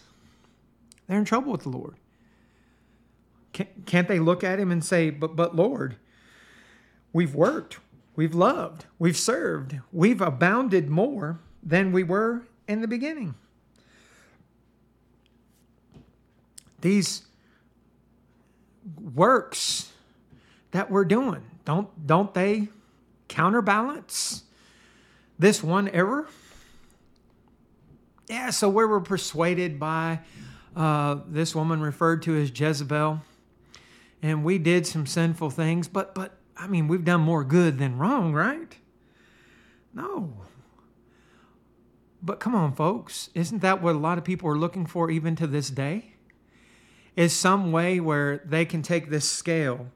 They're 1.07 1.19
in 1.19 1.27
trouble 1.27 1.53
with 1.53 1.65
the 1.65 1.69
Lord. 1.69 1.97
Can't 3.53 4.09
they 4.09 4.19
look 4.19 4.43
at 4.43 4.59
him 4.59 4.73
and 4.73 4.83
say, 4.83 5.11
"But, 5.11 5.37
but 5.37 5.55
Lord, 5.55 5.97
we've 7.13 7.35
worked, 7.35 7.79
we've 8.17 8.35
loved, 8.35 8.87
we've 8.99 9.17
served, 9.17 9.79
we've 9.93 10.21
abounded 10.21 10.89
more 10.89 11.41
than 11.63 11.93
we 11.93 12.03
were 12.03 12.43
in 12.69 12.81
the 12.81 12.89
beginning"? 12.89 13.35
These 16.81 17.23
works 19.15 19.93
that 20.73 20.91
we're 20.91 21.05
doing 21.05 21.43
don't 21.65 22.07
don't 22.07 22.35
they 22.35 22.69
counterbalance 23.29 24.43
this 25.39 25.63
one 25.63 25.89
error? 25.89 26.27
Yeah, 28.29 28.51
so 28.51 28.69
we 28.69 28.85
were 28.85 29.01
persuaded 29.01 29.79
by 29.79 30.21
uh, 30.75 31.19
this 31.27 31.55
woman 31.55 31.81
referred 31.81 32.23
to 32.23 32.37
as 32.37 32.51
Jezebel 32.59 33.21
and 34.23 34.45
we 34.45 34.59
did 34.59 34.87
some 34.87 35.07
sinful 35.07 35.51
things, 35.51 35.89
but 35.89 36.15
but 36.15 36.39
I 36.63 36.69
mean, 36.69 36.87
we've 36.87 37.05
done 37.05 37.23
more 37.23 37.43
good 37.43 37.79
than 37.79 37.99
wrong, 37.99 38.33
right? 38.33 38.77
No. 39.93 40.33
But 42.23 42.39
come 42.39 42.55
on, 42.55 42.73
folks, 42.73 43.31
isn't 43.35 43.63
that 43.63 43.83
what 43.83 43.97
a 43.97 43.99
lot 43.99 44.17
of 44.17 44.23
people 44.23 44.49
are 44.49 44.57
looking 44.57 44.87
for 44.87 45.11
even 45.11 45.35
to 45.37 45.49
this 45.49 45.71
day? 45.71 46.13
Is 47.17 47.33
some 47.33 47.73
way 47.73 47.99
where 47.99 48.39
they 48.45 48.65
can 48.65 48.81
take 48.83 49.11
this 49.11 49.29
scale 49.29 49.89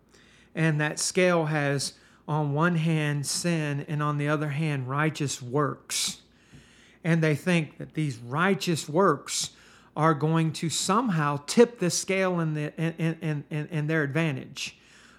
and 0.57 0.81
that 0.81 0.99
scale 0.99 1.45
has 1.45 1.93
on 2.27 2.53
one 2.53 2.75
hand 2.75 3.27
sin 3.27 3.87
and 3.87 4.03
on 4.03 4.19
the 4.19 4.29
other 4.29 4.49
hand 4.49 4.89
righteous 4.89 5.41
works. 5.41 6.23
And 7.05 7.23
they 7.23 7.37
think 7.37 7.79
that 7.79 7.95
these 7.95 8.19
righteous 8.19 8.89
works 8.89 9.51
are 9.97 10.15
going 10.15 10.53
to 10.55 10.69
somehow 10.69 11.39
tip 11.47 11.79
the 11.79 11.91
scale 11.91 12.41
in, 12.41 12.55
the, 12.55 12.73
in, 12.77 13.17
in, 13.23 13.45
in, 13.51 13.69
in 13.69 13.87
their 13.87 14.03
advantage. 14.03 14.77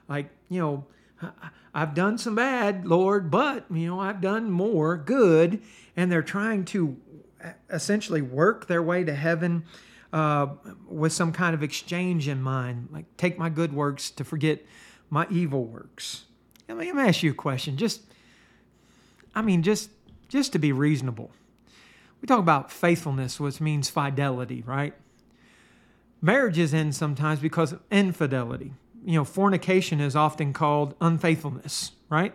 Like, 0.09 0.29
you 0.49 0.59
know, 0.59 0.85
I've 1.73 1.93
done 1.93 2.17
some 2.17 2.35
bad, 2.35 2.85
Lord, 2.85 3.29
but, 3.29 3.65
you 3.71 3.87
know, 3.87 3.99
I've 3.99 4.21
done 4.21 4.49
more 4.49 4.97
good. 4.97 5.61
And 5.95 6.11
they're 6.11 6.23
trying 6.23 6.65
to 6.65 6.97
essentially 7.69 8.21
work 8.21 8.67
their 8.67 8.81
way 8.81 9.03
to 9.03 9.13
heaven 9.13 9.65
uh, 10.13 10.47
with 10.87 11.13
some 11.13 11.31
kind 11.31 11.53
of 11.53 11.63
exchange 11.63 12.27
in 12.27 12.41
mind. 12.41 12.89
Like, 12.91 13.05
take 13.17 13.37
my 13.37 13.49
good 13.49 13.73
works 13.73 14.09
to 14.11 14.23
forget 14.23 14.65
my 15.09 15.27
evil 15.29 15.65
works. 15.65 16.25
Let 16.67 16.77
me, 16.77 16.85
let 16.87 16.95
me 16.95 17.03
ask 17.03 17.23
you 17.23 17.31
a 17.31 17.35
question. 17.35 17.77
Just, 17.77 18.01
I 19.33 19.41
mean, 19.41 19.63
just, 19.63 19.89
just 20.27 20.51
to 20.53 20.59
be 20.59 20.71
reasonable 20.71 21.31
we 22.21 22.25
talk 22.25 22.39
about 22.39 22.71
faithfulness, 22.71 23.39
which 23.39 23.61
means 23.61 23.89
fidelity, 23.89 24.63
right? 24.65 24.93
Marriages 26.21 26.73
end 26.73 26.95
sometimes 26.95 27.39
because 27.39 27.73
of 27.73 27.81
infidelity. 27.91 28.73
You 29.07 29.13
know, 29.13 29.23
fornication 29.23 29.99
is 30.01 30.17
often 30.17 30.51
called 30.51 30.93
unfaithfulness, 30.99 31.93
right? 32.09 32.33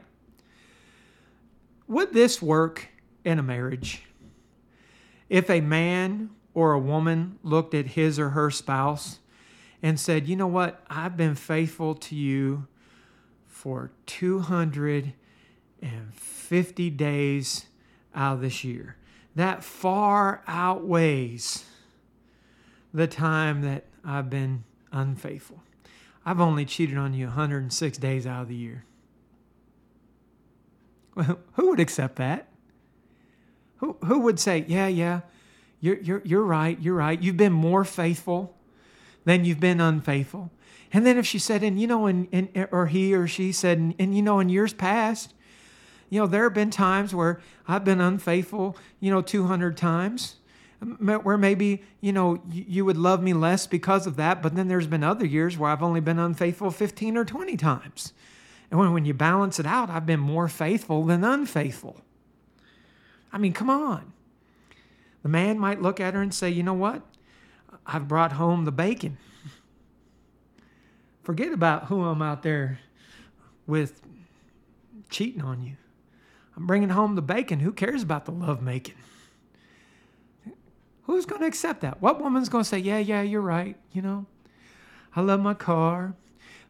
Would 1.86 2.14
this 2.14 2.40
work 2.40 2.88
in 3.26 3.38
a 3.38 3.42
marriage? 3.42 4.04
If 5.28 5.50
a 5.50 5.60
man 5.60 6.30
or 6.54 6.72
a 6.72 6.78
woman 6.78 7.38
looked 7.42 7.74
at 7.74 7.88
his 7.88 8.18
or 8.18 8.30
her 8.30 8.50
spouse 8.50 9.18
and 9.82 10.00
said, 10.00 10.26
You 10.26 10.36
know 10.36 10.46
what? 10.46 10.82
I've 10.88 11.14
been 11.14 11.34
faithful 11.34 11.94
to 11.94 12.16
you 12.16 12.66
for 13.46 13.90
250 14.06 16.90
days 16.90 17.66
out 18.14 18.36
of 18.36 18.40
this 18.40 18.64
year 18.64 18.96
that 19.34 19.62
far 19.62 20.42
outweighs 20.46 21.66
the 22.94 23.06
time 23.06 23.60
that 23.60 23.84
I've 24.02 24.30
been 24.30 24.64
unfaithful. 24.90 25.60
I've 26.24 26.40
only 26.40 26.64
cheated 26.64 26.96
on 26.96 27.14
you 27.14 27.26
106 27.26 27.98
days 27.98 28.26
out 28.26 28.42
of 28.42 28.48
the 28.48 28.54
year. 28.54 28.84
Well, 31.14 31.38
who 31.54 31.70
would 31.70 31.80
accept 31.80 32.16
that? 32.16 32.48
Who, 33.76 33.96
who 34.04 34.20
would 34.20 34.38
say, 34.38 34.64
yeah, 34.68 34.86
yeah, 34.86 35.20
you're, 35.80 35.98
you're, 35.98 36.22
you're 36.24 36.44
right, 36.44 36.80
you're 36.80 36.94
right. 36.94 37.20
You've 37.20 37.36
been 37.36 37.52
more 37.52 37.84
faithful 37.84 38.56
than 39.24 39.44
you've 39.44 39.60
been 39.60 39.80
unfaithful. 39.80 40.50
And 40.92 41.04
then 41.04 41.18
if 41.18 41.26
she 41.26 41.38
said, 41.38 41.62
and 41.62 41.80
you 41.80 41.86
know, 41.86 42.06
and, 42.06 42.28
and 42.32 42.68
or 42.70 42.86
he 42.86 43.14
or 43.14 43.26
she 43.26 43.50
said, 43.50 43.78
and, 43.78 43.94
and 43.98 44.14
you 44.14 44.22
know, 44.22 44.40
in 44.40 44.48
years 44.48 44.72
past, 44.72 45.34
you 46.10 46.20
know, 46.20 46.26
there 46.26 46.44
have 46.44 46.54
been 46.54 46.70
times 46.70 47.14
where 47.14 47.40
I've 47.66 47.84
been 47.84 48.00
unfaithful, 48.00 48.76
you 49.00 49.10
know, 49.10 49.22
200 49.22 49.76
times, 49.76 50.36
where 50.82 51.38
maybe, 51.38 51.82
you 52.00 52.12
know, 52.12 52.42
you 52.50 52.84
would 52.84 52.96
love 52.96 53.22
me 53.22 53.32
less 53.32 53.66
because 53.66 54.06
of 54.06 54.16
that. 54.16 54.42
But 54.42 54.54
then 54.54 54.68
there's 54.68 54.86
been 54.86 55.04
other 55.04 55.26
years 55.26 55.56
where 55.56 55.70
I've 55.70 55.82
only 55.82 56.00
been 56.00 56.18
unfaithful 56.18 56.70
15 56.70 57.16
or 57.16 57.24
20 57.24 57.56
times. 57.56 58.12
And 58.70 58.80
when, 58.80 58.92
when 58.92 59.04
you 59.04 59.14
balance 59.14 59.60
it 59.60 59.66
out, 59.66 59.90
I've 59.90 60.06
been 60.06 60.20
more 60.20 60.48
faithful 60.48 61.04
than 61.04 61.24
unfaithful. 61.24 62.00
I 63.32 63.38
mean, 63.38 63.52
come 63.52 63.70
on. 63.70 64.12
The 65.22 65.28
man 65.28 65.58
might 65.58 65.80
look 65.80 66.00
at 66.00 66.14
her 66.14 66.22
and 66.22 66.34
say, 66.34 66.50
you 66.50 66.62
know 66.62 66.74
what? 66.74 67.02
I've 67.86 68.08
brought 68.08 68.32
home 68.32 68.64
the 68.64 68.72
bacon. 68.72 69.18
Forget 71.22 71.52
about 71.52 71.84
who 71.84 72.02
I'm 72.04 72.22
out 72.22 72.42
there 72.42 72.80
with 73.66 74.00
cheating 75.08 75.42
on 75.42 75.62
you. 75.62 75.76
I'm 76.56 76.66
bringing 76.66 76.88
home 76.88 77.14
the 77.14 77.22
bacon. 77.22 77.60
Who 77.60 77.72
cares 77.72 78.02
about 78.02 78.24
the 78.24 78.32
love 78.32 78.60
making? 78.60 78.96
Who's 81.04 81.26
going 81.26 81.40
to 81.40 81.46
accept 81.46 81.80
that? 81.80 82.00
What 82.00 82.20
woman's 82.20 82.48
going 82.48 82.64
to 82.64 82.68
say, 82.68 82.78
Yeah, 82.78 82.98
yeah, 82.98 83.22
you're 83.22 83.40
right. 83.40 83.76
You 83.92 84.02
know, 84.02 84.26
I 85.14 85.20
love 85.20 85.40
my 85.40 85.54
car. 85.54 86.14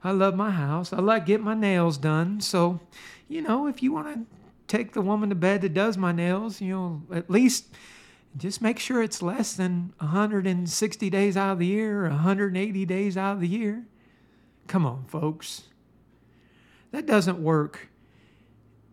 I 0.04 0.10
love 0.10 0.34
my 0.34 0.50
house. 0.50 0.92
I 0.92 0.98
like 0.98 1.26
get 1.26 1.40
my 1.40 1.54
nails 1.54 1.96
done. 1.96 2.40
So, 2.40 2.80
you 3.28 3.40
know, 3.40 3.68
if 3.68 3.82
you 3.82 3.92
want 3.92 4.14
to 4.14 4.26
take 4.66 4.94
the 4.94 5.00
woman 5.00 5.28
to 5.28 5.34
bed 5.34 5.60
that 5.60 5.74
does 5.74 5.96
my 5.96 6.12
nails, 6.12 6.60
you 6.60 6.74
know, 6.74 7.02
at 7.14 7.30
least 7.30 7.66
just 8.36 8.62
make 8.62 8.78
sure 8.78 9.02
it's 9.02 9.22
less 9.22 9.54
than 9.54 9.92
160 9.98 11.10
days 11.10 11.36
out 11.36 11.52
of 11.52 11.58
the 11.58 11.66
year 11.66 12.06
or 12.06 12.08
180 12.08 12.86
days 12.86 13.16
out 13.16 13.34
of 13.34 13.40
the 13.40 13.48
year. 13.48 13.84
Come 14.66 14.86
on, 14.86 15.04
folks. 15.06 15.64
That 16.90 17.06
doesn't 17.06 17.42
work 17.42 17.88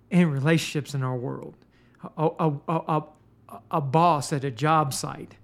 in 0.09 0.29
relationships 0.29 0.93
in 0.93 1.03
our 1.03 1.15
world. 1.15 1.55
A, 2.17 2.29
a, 2.39 2.53
a, 2.87 3.03
a, 3.71 3.81
boss 3.81 4.31
at 4.33 4.43
a 4.43 4.51
job 4.51 4.93
site. 4.93 5.35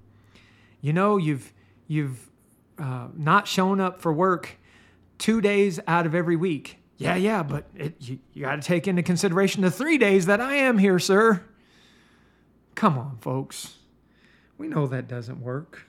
You 0.82 0.94
know, 0.94 1.18
you've, 1.18 1.54
you've 1.88 2.30
uh, 2.78 3.08
not 3.16 3.48
shown 3.48 3.80
up 3.80 4.02
for 4.02 4.14
work 4.14 4.58
two 5.18 5.42
days 5.42 5.80
out 5.88 6.06
of 6.06 6.14
every 6.14 6.36
week. 6.36 6.78
Yeah, 6.98 7.16
yeah, 7.16 7.44
but 7.44 7.66
it, 7.76 7.96
you, 8.00 8.20
you 8.34 8.44
got 8.44 8.62
to 8.62 8.62
take 8.62 8.88
into 8.88 9.04
consideration 9.04 9.62
the 9.62 9.72
three 9.72 9.98
days 9.98 10.28
that 10.28 10.40
I 10.40 10.56
am 10.56 10.78
here, 10.78 10.98
sir. 10.98 11.44
Come 12.74 12.98
on, 12.98 13.18
folks. 13.20 13.78
We 14.58 14.68
know 14.68 14.88
that 14.88 15.08
doesn't 15.08 15.42
work. 15.42 15.88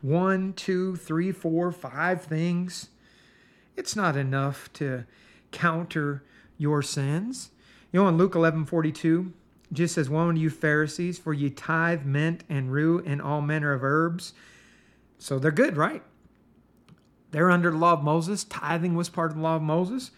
One, 0.00 0.52
two, 0.52 0.96
three, 0.96 1.32
four, 1.32 1.72
five 1.72 2.22
things. 2.22 2.90
It's 3.76 3.96
not 3.96 4.16
enough 4.16 4.72
to 4.74 5.04
counter 5.50 6.22
your 6.56 6.82
sins. 6.82 7.50
You 7.92 8.02
know, 8.02 8.08
in 8.08 8.16
Luke 8.16 8.34
11 8.34 8.66
42, 8.66 9.32
Jesus 9.74 9.94
says, 9.94 10.10
Woe 10.10 10.28
unto 10.28 10.40
you, 10.40 10.50
Pharisees, 10.50 11.18
for 11.18 11.32
ye 11.32 11.50
tithe 11.50 12.04
mint 12.04 12.44
and 12.48 12.72
rue 12.72 13.02
and 13.04 13.20
all 13.20 13.40
manner 13.40 13.72
of 13.72 13.82
herbs. 13.82 14.32
So 15.18 15.38
they're 15.38 15.50
good, 15.50 15.76
right? 15.76 16.02
They're 17.30 17.50
under 17.50 17.70
the 17.70 17.76
law 17.76 17.94
of 17.94 18.04
Moses. 18.04 18.44
Tithing 18.44 18.94
was 18.94 19.08
part 19.08 19.30
of 19.30 19.36
the 19.36 19.42
law 19.42 19.56
of 19.56 19.62
Moses. 19.62 20.10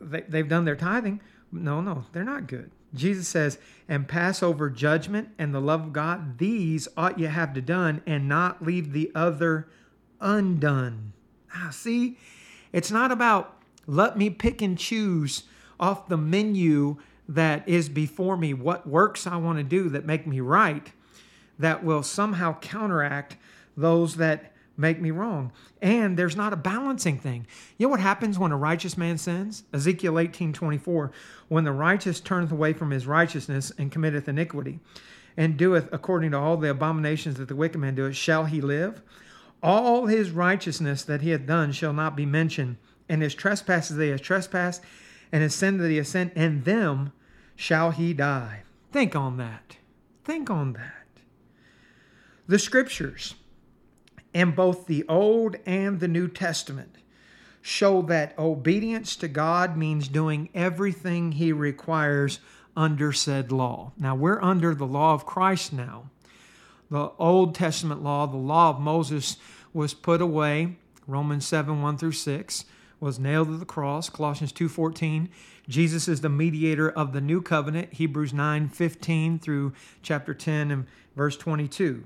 They, 0.00 0.22
they've 0.22 0.48
done 0.48 0.64
their 0.64 0.76
tithing. 0.76 1.20
No, 1.52 1.80
no, 1.80 2.06
they're 2.12 2.24
not 2.24 2.46
good. 2.46 2.70
Jesus 2.94 3.28
says, 3.28 3.58
and 3.88 4.08
pass 4.08 4.42
over 4.42 4.68
judgment 4.68 5.28
and 5.38 5.54
the 5.54 5.60
love 5.60 5.82
of 5.82 5.92
God, 5.92 6.38
these 6.38 6.88
ought 6.96 7.18
ye 7.18 7.26
have 7.26 7.54
to 7.54 7.60
done, 7.60 8.02
and 8.06 8.28
not 8.28 8.64
leave 8.64 8.92
the 8.92 9.10
other 9.14 9.68
undone. 10.20 11.12
Ah, 11.54 11.70
see, 11.70 12.18
it's 12.72 12.90
not 12.90 13.12
about 13.12 13.58
let 13.86 14.16
me 14.16 14.30
pick 14.30 14.62
and 14.62 14.78
choose 14.78 15.44
off 15.80 16.08
the 16.08 16.16
menu 16.16 16.96
that 17.34 17.68
is 17.68 17.88
before 17.88 18.36
me 18.36 18.54
what 18.54 18.86
works 18.86 19.26
I 19.26 19.36
want 19.36 19.58
to 19.58 19.64
do 19.64 19.88
that 19.90 20.04
make 20.04 20.26
me 20.26 20.40
right 20.40 20.92
that 21.58 21.84
will 21.84 22.02
somehow 22.02 22.58
counteract 22.60 23.36
those 23.76 24.16
that 24.16 24.52
make 24.76 25.00
me 25.00 25.10
wrong. 25.10 25.52
And 25.80 26.16
there's 26.16 26.36
not 26.36 26.52
a 26.52 26.56
balancing 26.56 27.18
thing. 27.18 27.46
You 27.78 27.86
know 27.86 27.90
what 27.90 28.00
happens 28.00 28.38
when 28.38 28.52
a 28.52 28.56
righteous 28.56 28.96
man 28.96 29.18
sins? 29.18 29.64
Ezekiel 29.72 30.18
18 30.18 30.52
24. 30.52 31.12
When 31.48 31.64
the 31.64 31.72
righteous 31.72 32.20
turneth 32.20 32.52
away 32.52 32.72
from 32.72 32.90
his 32.90 33.06
righteousness 33.06 33.72
and 33.78 33.92
committeth 33.92 34.28
iniquity, 34.28 34.80
and 35.36 35.56
doeth 35.56 35.88
according 35.92 36.32
to 36.32 36.38
all 36.38 36.56
the 36.56 36.70
abominations 36.70 37.36
that 37.36 37.48
the 37.48 37.56
wicked 37.56 37.78
man 37.78 37.94
doeth, 37.94 38.16
shall 38.16 38.44
he 38.44 38.60
live? 38.60 39.02
All 39.62 40.06
his 40.06 40.30
righteousness 40.30 41.04
that 41.04 41.22
he 41.22 41.30
hath 41.30 41.46
done 41.46 41.72
shall 41.72 41.92
not 41.92 42.16
be 42.16 42.26
mentioned, 42.26 42.76
and 43.08 43.22
his 43.22 43.34
trespasses 43.34 43.96
he 43.96 44.08
has 44.08 44.20
trespassed, 44.20 44.82
and 45.30 45.42
his 45.42 45.54
sin 45.54 45.78
that 45.78 45.88
he 45.88 45.96
has 45.98 46.08
sinned, 46.08 46.32
and 46.34 46.64
them 46.64 47.12
shall 47.62 47.92
he 47.92 48.12
die. 48.12 48.64
Think 48.90 49.14
on 49.14 49.36
that. 49.36 49.76
Think 50.24 50.50
on 50.50 50.72
that. 50.72 51.06
The 52.48 52.58
scriptures 52.58 53.36
in 54.34 54.50
both 54.50 54.86
the 54.86 55.04
Old 55.08 55.54
and 55.64 56.00
the 56.00 56.08
New 56.08 56.26
Testament 56.26 56.96
show 57.60 58.02
that 58.02 58.36
obedience 58.36 59.14
to 59.14 59.28
God 59.28 59.76
means 59.76 60.08
doing 60.08 60.48
everything 60.52 61.32
He 61.32 61.52
requires 61.52 62.40
under 62.76 63.12
said 63.12 63.52
law. 63.52 63.92
Now, 63.96 64.16
we're 64.16 64.42
under 64.42 64.74
the 64.74 64.84
law 64.84 65.14
of 65.14 65.24
Christ 65.24 65.72
now. 65.72 66.10
The 66.90 67.12
Old 67.16 67.54
Testament 67.54 68.02
law, 68.02 68.26
the 68.26 68.36
law 68.36 68.70
of 68.70 68.80
Moses, 68.80 69.36
was 69.72 69.94
put 69.94 70.20
away. 70.20 70.78
Romans 71.06 71.46
7 71.46 71.80
1 71.80 71.96
through 71.96 72.10
6 72.10 72.64
was 72.98 73.20
nailed 73.20 73.48
to 73.48 73.56
the 73.56 73.64
cross. 73.64 74.08
Colossians 74.10 74.52
2:14. 74.52 75.28
Jesus 75.68 76.08
is 76.08 76.20
the 76.20 76.28
mediator 76.28 76.90
of 76.90 77.12
the 77.12 77.20
new 77.20 77.40
covenant. 77.40 77.94
Hebrews 77.94 78.32
9:15 78.32 79.38
through 79.40 79.72
chapter 80.02 80.34
10 80.34 80.70
and 80.70 80.86
verse 81.14 81.36
22 81.36 82.04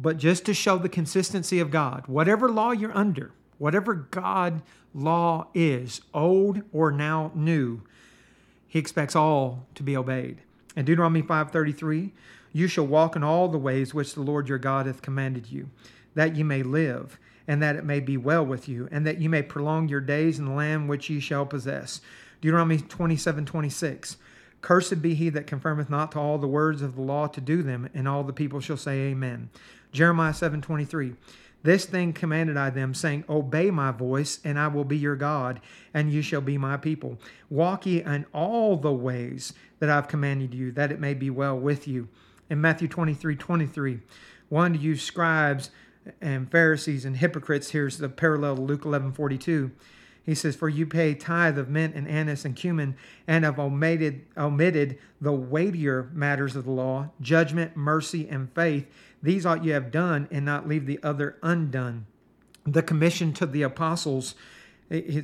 but 0.00 0.16
just 0.16 0.46
to 0.46 0.54
show 0.54 0.78
the 0.78 0.88
consistency 0.88 1.60
of 1.60 1.70
God. 1.70 2.04
Whatever 2.06 2.48
law 2.48 2.72
you're 2.72 2.96
under, 2.96 3.32
whatever 3.58 3.94
God 3.94 4.62
law 4.94 5.48
is, 5.54 6.00
old 6.14 6.62
or 6.72 6.90
now 6.90 7.30
new, 7.34 7.82
he 8.66 8.78
expects 8.78 9.14
all 9.14 9.66
to 9.74 9.82
be 9.82 9.96
obeyed. 9.96 10.38
In 10.74 10.86
Deuteronomy 10.86 11.22
5:33, 11.22 12.12
you 12.52 12.66
shall 12.66 12.86
walk 12.86 13.14
in 13.14 13.22
all 13.22 13.48
the 13.48 13.58
ways 13.58 13.92
which 13.92 14.14
the 14.14 14.22
Lord 14.22 14.48
your 14.48 14.58
God 14.58 14.86
hath 14.86 15.02
commanded 15.02 15.52
you, 15.52 15.68
that 16.14 16.34
ye 16.34 16.42
may 16.42 16.62
live, 16.62 17.18
and 17.46 17.62
that 17.62 17.76
it 17.76 17.84
may 17.84 18.00
be 18.00 18.16
well 18.16 18.44
with 18.44 18.68
you, 18.68 18.88
and 18.90 19.06
that 19.06 19.20
ye 19.20 19.28
may 19.28 19.42
prolong 19.42 19.88
your 19.88 20.00
days 20.00 20.38
in 20.38 20.46
the 20.46 20.52
land 20.52 20.88
which 20.88 21.10
ye 21.10 21.20
shall 21.20 21.44
possess. 21.44 22.00
Deuteronomy 22.40 22.78
27:26. 22.78 24.16
Cursed 24.62 25.00
be 25.00 25.14
he 25.14 25.30
that 25.30 25.46
confirmeth 25.46 25.88
not 25.88 26.12
to 26.12 26.18
all 26.18 26.38
the 26.38 26.46
words 26.46 26.82
of 26.82 26.94
the 26.94 27.02
law 27.02 27.26
to 27.26 27.40
do 27.40 27.62
them, 27.62 27.88
and 27.94 28.06
all 28.06 28.22
the 28.22 28.32
people 28.32 28.60
shall 28.60 28.76
say, 28.76 29.10
Amen. 29.10 29.48
Jeremiah 29.92 30.32
7:23. 30.32 31.16
This 31.62 31.84
thing 31.84 32.14
commanded 32.14 32.56
I 32.56 32.70
them, 32.70 32.94
saying, 32.94 33.24
Obey 33.28 33.70
my 33.70 33.90
voice, 33.90 34.40
and 34.44 34.58
I 34.58 34.68
will 34.68 34.84
be 34.84 34.96
your 34.96 35.16
God, 35.16 35.60
and 35.92 36.10
you 36.10 36.22
shall 36.22 36.40
be 36.40 36.56
my 36.56 36.78
people. 36.78 37.18
Walk 37.50 37.84
ye 37.84 38.02
in 38.02 38.24
all 38.32 38.76
the 38.76 38.92
ways 38.92 39.52
that 39.78 39.90
I've 39.90 40.08
commanded 40.08 40.54
you, 40.54 40.72
that 40.72 40.90
it 40.90 41.00
may 41.00 41.12
be 41.12 41.28
well 41.28 41.58
with 41.58 41.86
you. 41.86 42.08
In 42.48 42.60
Matthew 42.60 42.88
23 42.88 43.36
23, 43.36 44.00
one 44.48 44.72
to 44.72 44.78
you 44.78 44.96
scribes 44.96 45.70
and 46.20 46.50
Pharisees 46.50 47.04
and 47.04 47.16
hypocrites, 47.16 47.70
here's 47.70 47.98
the 47.98 48.08
parallel 48.08 48.56
to 48.56 48.62
Luke 48.62 48.84
11 48.86 49.12
42. 49.12 49.70
He 50.30 50.36
says, 50.36 50.54
For 50.54 50.68
you 50.68 50.86
pay 50.86 51.16
tithe 51.16 51.58
of 51.58 51.68
mint 51.68 51.96
and 51.96 52.06
anise 52.06 52.44
and 52.44 52.54
cumin, 52.54 52.94
and 53.26 53.44
have 53.44 53.58
omitted, 53.58 54.26
omitted 54.36 54.96
the 55.20 55.32
weightier 55.32 56.08
matters 56.12 56.54
of 56.54 56.66
the 56.66 56.70
law, 56.70 57.10
judgment, 57.20 57.76
mercy, 57.76 58.28
and 58.28 58.48
faith. 58.54 58.86
These 59.20 59.44
ought 59.44 59.64
you 59.64 59.72
have 59.72 59.90
done, 59.90 60.28
and 60.30 60.44
not 60.44 60.68
leave 60.68 60.86
the 60.86 61.00
other 61.02 61.36
undone. 61.42 62.06
The 62.64 62.80
commission 62.80 63.32
to 63.32 63.46
the 63.46 63.62
apostles. 63.62 64.36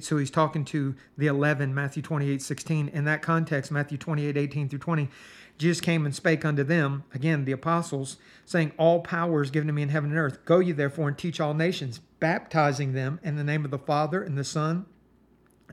So 0.01 0.17
he's 0.19 0.33
talking 0.33 0.65
to 0.65 0.97
the 1.17 1.29
11, 1.29 1.73
Matthew 1.73 2.03
28, 2.03 2.43
16. 2.43 2.89
In 2.89 3.05
that 3.05 3.23
context, 3.23 3.71
Matthew 3.71 3.99
28, 3.99 4.37
18 4.37 4.69
through 4.69 4.81
20, 4.81 5.09
Jesus 5.57 5.81
came 5.81 6.05
and 6.05 6.17
spake 6.17 6.45
unto 6.45 6.65
them, 6.65 7.05
again, 7.15 7.45
the 7.45 7.53
apostles, 7.53 8.17
saying, 8.45 8.73
All 8.77 9.03
power 9.03 9.41
is 9.41 9.53
given 9.53 9.69
to 9.69 9.73
me 9.73 9.83
in 9.83 9.91
heaven 9.91 10.11
and 10.11 10.19
earth. 10.19 10.45
Go 10.45 10.59
ye 10.59 10.73
therefore 10.73 11.07
and 11.07 11.17
teach 11.17 11.39
all 11.39 11.55
nations, 11.55 12.01
baptizing 12.19 12.93
them 12.93 13.21
in 13.23 13.37
the 13.37 13.45
name 13.45 13.65
of 13.65 13.71
the 13.71 13.79
Father 13.79 14.21
and 14.21 14.37
the 14.37 14.43
Son 14.43 14.85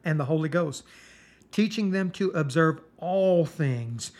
and 0.03 0.19
the 0.19 0.25
Holy 0.25 0.49
Ghost, 0.49 0.83
teaching 1.51 1.91
them 1.91 2.11
to 2.11 2.29
observe 2.31 2.81
all 2.97 3.45
things 3.45 4.11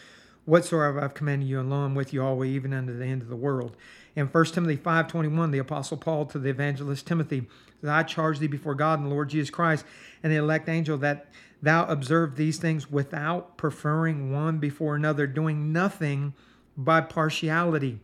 whatsoever 0.45 1.01
I've 1.01 1.13
commanded 1.13 1.47
you, 1.47 1.59
and 1.59 1.69
lo, 1.69 1.77
I'm 1.77 1.95
with 1.95 2.13
you 2.13 2.23
always, 2.23 2.53
even 2.53 2.73
unto 2.73 2.97
the 2.97 3.05
end 3.05 3.21
of 3.21 3.29
the 3.29 3.35
world. 3.35 3.77
In 4.15 4.27
1 4.27 4.45
Timothy 4.45 4.77
5.21, 4.77 5.51
the 5.51 5.57
Apostle 5.59 5.97
Paul 5.97 6.25
to 6.27 6.39
the 6.39 6.49
evangelist 6.49 7.07
Timothy, 7.07 7.47
that 7.81 7.93
I 7.93 8.03
charge 8.03 8.39
thee 8.39 8.47
before 8.47 8.75
God 8.75 8.99
and 8.99 9.07
the 9.09 9.13
Lord 9.13 9.29
Jesus 9.29 9.49
Christ 9.49 9.85
and 10.21 10.31
the 10.31 10.37
elect 10.37 10.69
angel 10.69 10.97
that 10.99 11.27
thou 11.61 11.85
observe 11.85 12.35
these 12.35 12.57
things 12.57 12.91
without 12.91 13.57
preferring 13.57 14.31
one 14.31 14.59
before 14.59 14.95
another, 14.95 15.27
doing 15.27 15.71
nothing 15.71 16.33
by 16.77 17.01
partiality. 17.01 17.99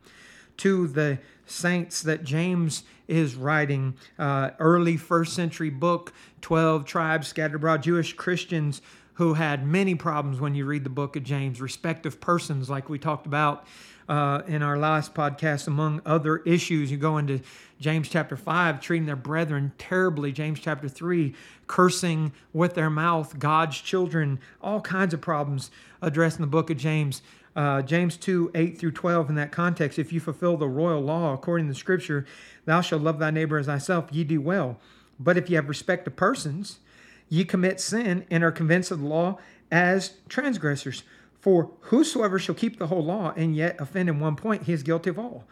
To 0.57 0.87
the 0.87 1.19
saints 1.45 2.01
that 2.01 2.23
James 2.23 2.83
is 3.09 3.35
writing, 3.35 3.95
uh, 4.17 4.51
early 4.59 4.95
first 4.95 5.33
century 5.33 5.69
book, 5.69 6.13
12 6.41 6.85
tribes 6.85 7.27
scattered 7.27 7.55
abroad, 7.55 7.83
Jewish 7.83 8.13
Christians 8.13 8.81
who 9.19 9.33
had 9.33 9.67
many 9.67 9.95
problems 9.95 10.39
when 10.39 10.55
you 10.55 10.63
read 10.63 10.85
the 10.85 10.89
book 10.89 11.17
of 11.17 11.23
James, 11.23 11.59
respective 11.59 12.21
persons, 12.21 12.69
like 12.69 12.87
we 12.87 12.97
talked 12.97 13.25
about 13.25 13.67
uh, 14.07 14.41
in 14.47 14.63
our 14.63 14.77
last 14.77 15.13
podcast, 15.13 15.67
among 15.67 16.01
other 16.05 16.37
issues. 16.37 16.89
You 16.89 16.97
go 16.97 17.17
into 17.17 17.41
James 17.81 18.07
chapter 18.07 18.37
5, 18.37 18.79
treating 18.79 19.05
their 19.05 19.17
brethren 19.17 19.73
terribly. 19.77 20.31
James 20.31 20.61
chapter 20.61 20.87
3, 20.87 21.35
cursing 21.67 22.31
with 22.53 22.75
their 22.75 22.89
mouth 22.89 23.37
God's 23.37 23.81
children. 23.81 24.39
All 24.61 24.79
kinds 24.79 25.13
of 25.13 25.19
problems 25.19 25.69
addressed 26.01 26.37
in 26.37 26.41
the 26.41 26.47
book 26.47 26.69
of 26.69 26.77
James. 26.77 27.21
Uh, 27.55 27.81
James 27.81 28.15
2, 28.17 28.51
8 28.53 28.77
through 28.77 28.91
12, 28.91 29.29
in 29.29 29.35
that 29.35 29.51
context, 29.51 29.99
if 29.99 30.13
you 30.13 30.19
fulfill 30.19 30.57
the 30.57 30.67
royal 30.67 31.01
law 31.01 31.33
according 31.33 31.67
to 31.67 31.73
scripture, 31.73 32.25
thou 32.65 32.81
shalt 32.81 33.01
love 33.01 33.19
thy 33.19 33.31
neighbor 33.31 33.57
as 33.57 33.65
thyself, 33.65 34.09
ye 34.11 34.23
do 34.23 34.39
well. 34.39 34.77
But 35.19 35.37
if 35.37 35.49
ye 35.49 35.55
have 35.55 35.67
respect 35.67 36.05
to 36.05 36.11
persons, 36.11 36.79
ye 37.27 37.43
commit 37.43 37.79
sin 37.79 38.25
and 38.29 38.43
are 38.43 38.51
convinced 38.51 38.91
of 38.91 38.99
the 39.01 39.07
law 39.07 39.37
as 39.71 40.13
transgressors. 40.29 41.03
For 41.39 41.71
whosoever 41.81 42.37
shall 42.37 42.55
keep 42.55 42.77
the 42.77 42.87
whole 42.87 43.03
law 43.03 43.33
and 43.35 43.55
yet 43.55 43.79
offend 43.79 44.09
in 44.09 44.19
one 44.19 44.35
point, 44.35 44.63
he 44.63 44.73
is 44.73 44.83
guilty 44.83 45.09
of 45.09 45.19
all. 45.19 45.45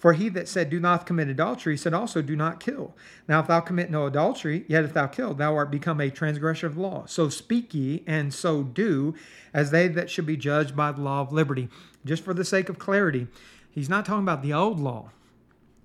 For 0.00 0.14
he 0.14 0.30
that 0.30 0.48
said, 0.48 0.70
Do 0.70 0.80
not 0.80 1.04
commit 1.04 1.28
adultery, 1.28 1.76
said 1.76 1.92
also, 1.92 2.22
Do 2.22 2.34
not 2.34 2.58
kill. 2.58 2.96
Now, 3.28 3.40
if 3.40 3.48
thou 3.48 3.60
commit 3.60 3.90
no 3.90 4.06
adultery, 4.06 4.64
yet 4.66 4.82
if 4.82 4.94
thou 4.94 5.06
kill, 5.06 5.34
thou 5.34 5.54
art 5.54 5.70
become 5.70 6.00
a 6.00 6.08
transgressor 6.08 6.66
of 6.66 6.76
the 6.76 6.80
law. 6.80 7.04
So 7.04 7.28
speak 7.28 7.74
ye, 7.74 8.02
and 8.06 8.32
so 8.32 8.62
do, 8.62 9.14
as 9.52 9.70
they 9.70 9.88
that 9.88 10.08
should 10.08 10.24
be 10.24 10.38
judged 10.38 10.74
by 10.74 10.90
the 10.90 11.02
law 11.02 11.20
of 11.20 11.34
liberty. 11.34 11.68
Just 12.02 12.24
for 12.24 12.32
the 12.32 12.46
sake 12.46 12.70
of 12.70 12.78
clarity, 12.78 13.26
he's 13.70 13.90
not 13.90 14.06
talking 14.06 14.22
about 14.22 14.42
the 14.42 14.54
old 14.54 14.80
law. 14.80 15.10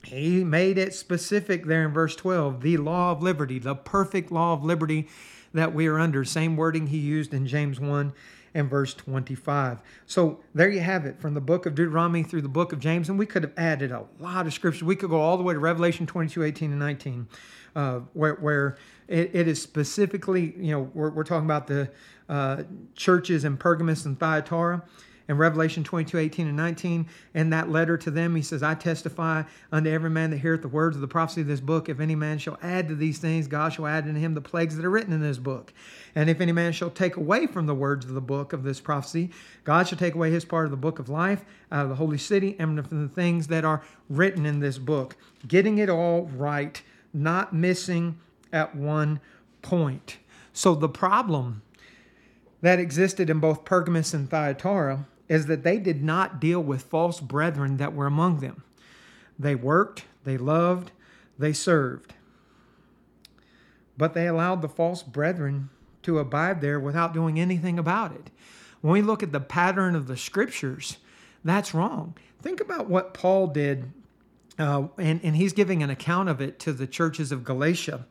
He 0.06 0.46
made 0.46 0.78
it 0.78 0.94
specific 0.94 1.66
there 1.66 1.84
in 1.84 1.92
verse 1.92 2.16
12 2.16 2.62
the 2.62 2.78
law 2.78 3.12
of 3.12 3.22
liberty, 3.22 3.60
the 3.60 3.76
perfect 3.76 4.32
law 4.32 4.54
of 4.54 4.64
liberty 4.64 5.10
that 5.54 5.74
we 5.74 5.88
are 5.88 6.00
under. 6.00 6.24
Same 6.24 6.56
wording 6.56 6.88
he 6.88 7.00
used 7.00 7.34
in 7.34 7.48
James 7.48 7.82
1 7.82 8.14
and 8.56 8.70
verse 8.70 8.94
25. 8.94 9.82
So 10.08 10.40
there 10.56 10.70
you 10.70 10.80
have 10.80 11.06
it 11.06 11.20
from 11.20 11.34
the 11.34 11.42
book 11.42 11.66
of 11.66 11.76
Deuteronomy 11.76 12.24
through 12.24 12.42
the 12.42 12.50
book 12.50 12.72
of 12.72 12.80
James. 12.80 13.10
And 13.10 13.20
we 13.20 13.26
could 13.26 13.44
have 13.44 13.52
added 13.58 13.92
a 13.92 14.06
lot 14.18 14.48
of 14.48 14.54
scripture. 14.54 14.86
We 14.86 14.96
could 14.96 15.10
go 15.10 15.20
all 15.20 15.38
the 15.38 15.44
way 15.44 15.54
to 15.54 15.60
Revelation 15.60 16.08
22, 16.08 16.42
18, 16.42 16.72
and 16.72 16.80
19, 16.80 17.28
uh, 17.76 18.00
where, 18.14 18.36
where 18.36 18.78
it, 19.10 19.32
it 19.34 19.48
is 19.50 19.62
specifically, 19.62 20.56
you 20.58 20.72
know, 20.72 20.90
we're, 20.94 21.10
we're 21.10 21.26
talking 21.26 21.46
about 21.46 21.68
the 21.68 21.92
uh, 22.30 22.64
churches 22.96 23.44
in 23.44 23.58
Pergamus 23.58 24.06
and 24.06 24.18
Thyatira. 24.18 24.84
In 25.28 25.38
Revelation 25.38 25.84
22, 25.84 26.18
18, 26.18 26.48
and 26.48 26.58
19. 26.58 27.08
In 27.34 27.50
that 27.50 27.70
letter 27.70 27.98
to 27.98 28.12
them, 28.12 28.36
he 28.36 28.42
says, 28.42 28.62
I 28.62 28.76
testify 28.76 29.44
unto 29.72 29.90
every 29.90 30.10
man 30.10 30.30
that 30.32 30.38
heareth 30.38 30.62
the 30.62 30.68
words 30.68 30.96
of 30.96 31.02
the 31.02 31.08
prophecy 31.08 31.42
of 31.42 31.48
this 31.48 31.60
book. 31.60 31.90
If 31.90 32.00
any 32.00 32.16
man 32.16 32.38
shall 32.38 32.58
add 32.62 32.88
to 32.90 32.96
these 32.96 33.18
things, 33.18 33.48
God 33.48 33.74
shall 33.74 33.88
add 33.88 34.08
unto 34.08 34.20
him 34.20 34.34
the 34.34 34.42
plagues 34.42 34.76
that 34.76 34.86
are 34.86 34.90
written 34.90 35.14
in 35.14 35.22
this 35.22 35.38
book. 35.38 35.74
And 36.14 36.30
if 36.30 36.42
any 36.42 36.52
man 36.52 36.72
shall 36.72 36.90
take 36.90 37.18
away 37.18 37.48
from 37.48 37.66
the 37.66 37.76
words 37.76 38.06
of 38.06 38.14
the 38.14 38.22
book 38.22 38.54
of 38.54 38.64
this 38.64 38.80
prophecy, 38.80 39.32
God 39.64 39.88
shall 39.88 39.98
take 39.98 40.16
away 40.16 40.32
his 40.32 40.46
part 40.46 40.66
of 40.66 40.72
the 40.72 40.78
book 40.78 41.00
of 41.00 41.10
life 41.10 41.44
out 41.72 41.84
of 41.84 41.90
the 41.90 41.96
holy 41.96 42.18
city 42.18 42.56
and 42.60 42.88
from 42.88 43.02
the 43.02 43.14
things 43.14 43.48
that 43.48 43.66
are 43.66 43.84
written 44.10 44.46
in 44.46 44.60
this 44.60 44.78
book. 44.78 45.16
Getting 45.48 45.78
it 45.78 45.90
all 45.90 46.24
right, 46.36 46.82
not 47.14 47.54
missing 47.54 48.20
at 48.54 48.76
one 48.76 49.20
point. 49.62 50.18
So 50.54 50.76
the 50.76 50.88
problem 50.88 51.64
that 52.62 52.80
existed 52.80 53.30
in 53.30 53.40
both 53.40 53.66
Pergamus 53.66 54.14
and 54.14 54.30
Thyatira 54.30 55.06
is 55.28 55.48
that 55.48 55.64
they 55.64 55.78
did 55.78 56.04
not 56.04 56.40
deal 56.40 56.62
with 56.62 56.84
false 56.84 57.20
brethren 57.20 57.78
that 57.78 57.94
were 57.94 58.06
among 58.06 58.40
them. 58.40 58.64
They 59.38 59.56
worked, 59.56 60.06
they 60.24 60.38
loved, 60.38 60.92
they 61.38 61.54
served. 61.54 62.14
But 63.98 64.14
they 64.14 64.28
allowed 64.28 64.62
the 64.62 64.70
false 64.70 65.04
brethren 65.04 65.70
to 66.04 66.20
abide 66.20 66.62
there 66.62 66.80
without 66.80 67.14
doing 67.14 67.40
anything 67.40 67.80
about 67.80 68.14
it. 68.14 68.30
When 68.82 68.94
we 68.94 69.02
look 69.02 69.24
at 69.24 69.32
the 69.32 69.40
pattern 69.40 69.96
of 69.96 70.08
the 70.08 70.18
scriptures, 70.18 70.98
that's 71.44 71.74
wrong. 71.74 72.16
Think 72.42 72.60
about 72.60 72.88
what 72.88 73.14
Paul 73.14 73.48
did, 73.48 73.92
uh, 74.60 74.88
and, 74.98 75.20
and 75.24 75.36
he's 75.36 75.54
giving 75.54 75.82
an 75.82 75.90
account 75.90 76.30
of 76.30 76.40
it 76.42 76.60
to 76.60 76.74
the 76.74 76.86
churches 76.86 77.32
of 77.32 77.44
Galatia 77.44 78.06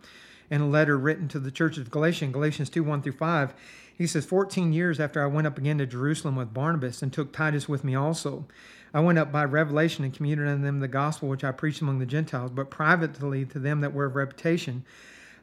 in 0.50 0.60
a 0.60 0.66
letter 0.66 0.98
written 0.98 1.28
to 1.28 1.38
the 1.38 1.50
churches 1.50 1.78
of 1.78 1.90
Galatia 1.90 2.24
in 2.24 2.32
Galatians 2.32 2.70
2 2.70 2.82
1 2.82 3.02
through 3.02 3.12
5. 3.12 3.54
He 3.96 4.06
says, 4.08 4.26
14 4.26 4.72
years 4.72 4.98
after 4.98 5.22
I 5.22 5.26
went 5.26 5.46
up 5.46 5.56
again 5.56 5.78
to 5.78 5.86
Jerusalem 5.86 6.34
with 6.34 6.52
Barnabas 6.52 7.00
and 7.00 7.12
took 7.12 7.32
Titus 7.32 7.68
with 7.68 7.84
me 7.84 7.94
also. 7.94 8.46
I 8.92 9.00
went 9.00 9.18
up 9.18 9.30
by 9.30 9.44
revelation 9.44 10.04
and 10.04 10.12
commuted 10.12 10.48
unto 10.48 10.64
them 10.64 10.80
the 10.80 10.88
gospel 10.88 11.28
which 11.28 11.44
I 11.44 11.52
preached 11.52 11.80
among 11.80 12.00
the 12.00 12.06
Gentiles, 12.06 12.50
but 12.52 12.70
privately 12.70 13.44
to 13.46 13.58
them 13.58 13.80
that 13.80 13.92
were 13.92 14.06
of 14.06 14.16
reputation, 14.16 14.84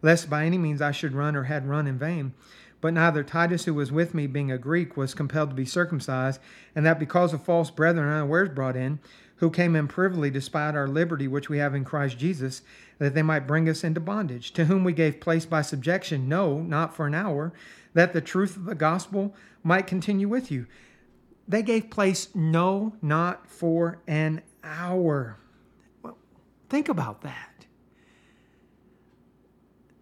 lest 0.01 0.29
by 0.29 0.45
any 0.45 0.57
means 0.57 0.81
I 0.81 0.91
should 0.91 1.13
run 1.13 1.35
or 1.35 1.43
had 1.43 1.67
run 1.67 1.87
in 1.87 1.97
vain. 1.97 2.33
But 2.81 2.93
neither 2.93 3.23
Titus, 3.23 3.65
who 3.65 3.73
was 3.73 3.91
with 3.91 4.13
me, 4.13 4.27
being 4.27 4.51
a 4.51 4.57
Greek, 4.57 4.97
was 4.97 5.13
compelled 5.13 5.51
to 5.51 5.55
be 5.55 5.65
circumcised, 5.65 6.41
and 6.75 6.85
that 6.85 6.99
because 6.99 7.33
of 7.33 7.43
false 7.43 7.69
brethren 7.69 8.09
unawares 8.09 8.49
brought 8.49 8.75
in, 8.75 8.99
who 9.35 9.49
came 9.49 9.75
in 9.75 9.87
privily 9.87 10.29
despite 10.29 10.75
our 10.75 10.87
liberty 10.87 11.27
which 11.27 11.49
we 11.49 11.57
have 11.57 11.75
in 11.75 11.83
Christ 11.85 12.17
Jesus, 12.17 12.61
that 12.99 13.13
they 13.15 13.23
might 13.23 13.47
bring 13.47 13.67
us 13.69 13.83
into 13.83 13.99
bondage, 13.99 14.51
to 14.53 14.65
whom 14.65 14.83
we 14.83 14.93
gave 14.93 15.19
place 15.19 15.45
by 15.45 15.61
subjection, 15.61 16.29
no, 16.29 16.59
not 16.59 16.95
for 16.95 17.07
an 17.07 17.15
hour, 17.15 17.51
that 17.93 18.13
the 18.13 18.21
truth 18.21 18.55
of 18.55 18.65
the 18.65 18.75
gospel 18.75 19.35
might 19.63 19.87
continue 19.87 20.27
with 20.27 20.51
you. 20.51 20.65
They 21.47 21.63
gave 21.63 21.89
place, 21.89 22.29
no, 22.33 22.93
not 23.01 23.47
for 23.47 23.99
an 24.07 24.41
hour. 24.63 25.37
Well, 26.01 26.17
think 26.69 26.87
about 26.87 27.21
that. 27.21 27.65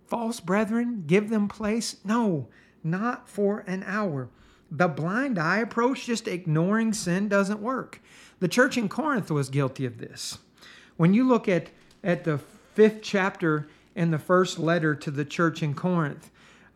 False 0.08 0.40
brethren, 0.40 1.04
give 1.06 1.30
them 1.30 1.48
place? 1.48 1.98
No, 2.04 2.48
not 2.84 3.30
for 3.30 3.60
an 3.68 3.84
hour. 3.86 4.30
The 4.72 4.88
blind 4.88 5.40
eye 5.40 5.60
approach, 5.60 6.06
just 6.06 6.28
ignoring 6.28 6.94
sin, 6.94 7.28
doesn't 7.28 7.62
work. 7.62 8.02
The 8.40 8.48
church 8.48 8.78
in 8.78 8.90
Corinth 8.90 9.32
was 9.32 9.50
guilty 9.50 9.86
of 9.86 9.98
this. 9.98 10.40
When 10.98 11.14
you 11.14 11.28
look 11.28 11.48
at, 11.48 11.70
at 12.04 12.24
the 12.24 12.38
fifth 12.38 13.02
chapter 13.02 13.68
in 13.96 14.12
the 14.12 14.20
first 14.20 14.60
letter 14.60 14.96
to 14.96 15.12
the 15.12 15.26
church 15.26 15.64
in 15.64 15.74
Corinth, 15.74 16.32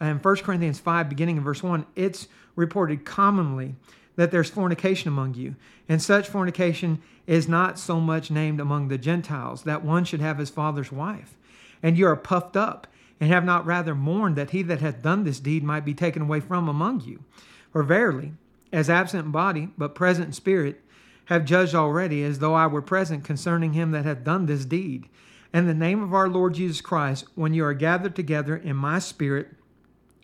in 0.09 0.17
1 0.17 0.35
Corinthians 0.37 0.79
5, 0.79 1.09
beginning 1.09 1.37
in 1.37 1.43
verse 1.43 1.63
1, 1.63 1.85
it's 1.95 2.27
reported 2.55 3.05
commonly 3.05 3.75
that 4.15 4.31
there's 4.31 4.49
fornication 4.49 5.07
among 5.07 5.33
you. 5.35 5.55
And 5.89 6.01
such 6.01 6.27
fornication 6.27 7.01
is 7.27 7.47
not 7.47 7.79
so 7.79 7.99
much 7.99 8.31
named 8.31 8.59
among 8.59 8.87
the 8.87 8.97
Gentiles, 8.97 9.63
that 9.63 9.83
one 9.83 10.05
should 10.05 10.21
have 10.21 10.37
his 10.37 10.49
father's 10.49 10.91
wife. 10.91 11.35
And 11.81 11.97
you 11.97 12.07
are 12.07 12.15
puffed 12.15 12.55
up, 12.55 12.87
and 13.19 13.31
have 13.31 13.45
not 13.45 13.65
rather 13.65 13.95
mourned 13.95 14.35
that 14.35 14.49
he 14.49 14.61
that 14.63 14.81
hath 14.81 15.01
done 15.01 15.23
this 15.23 15.39
deed 15.39 15.63
might 15.63 15.85
be 15.85 15.93
taken 15.93 16.21
away 16.21 16.39
from 16.39 16.67
among 16.67 17.01
you. 17.01 17.23
For 17.71 17.83
verily, 17.83 18.33
as 18.71 18.89
absent 18.89 19.25
in 19.25 19.31
body, 19.31 19.69
but 19.77 19.95
present 19.95 20.27
in 20.27 20.33
spirit, 20.33 20.81
have 21.25 21.45
judged 21.45 21.73
already, 21.73 22.23
as 22.23 22.39
though 22.39 22.53
I 22.53 22.67
were 22.67 22.81
present 22.81 23.23
concerning 23.23 23.73
him 23.73 23.91
that 23.91 24.03
hath 24.03 24.23
done 24.23 24.45
this 24.45 24.65
deed. 24.65 25.07
In 25.53 25.67
the 25.67 25.73
name 25.73 26.03
of 26.03 26.13
our 26.13 26.27
Lord 26.27 26.55
Jesus 26.55 26.81
Christ, 26.81 27.25
when 27.35 27.53
you 27.53 27.63
are 27.63 27.73
gathered 27.73 28.15
together 28.15 28.57
in 28.57 28.75
my 28.75 28.99
spirit, 28.99 29.51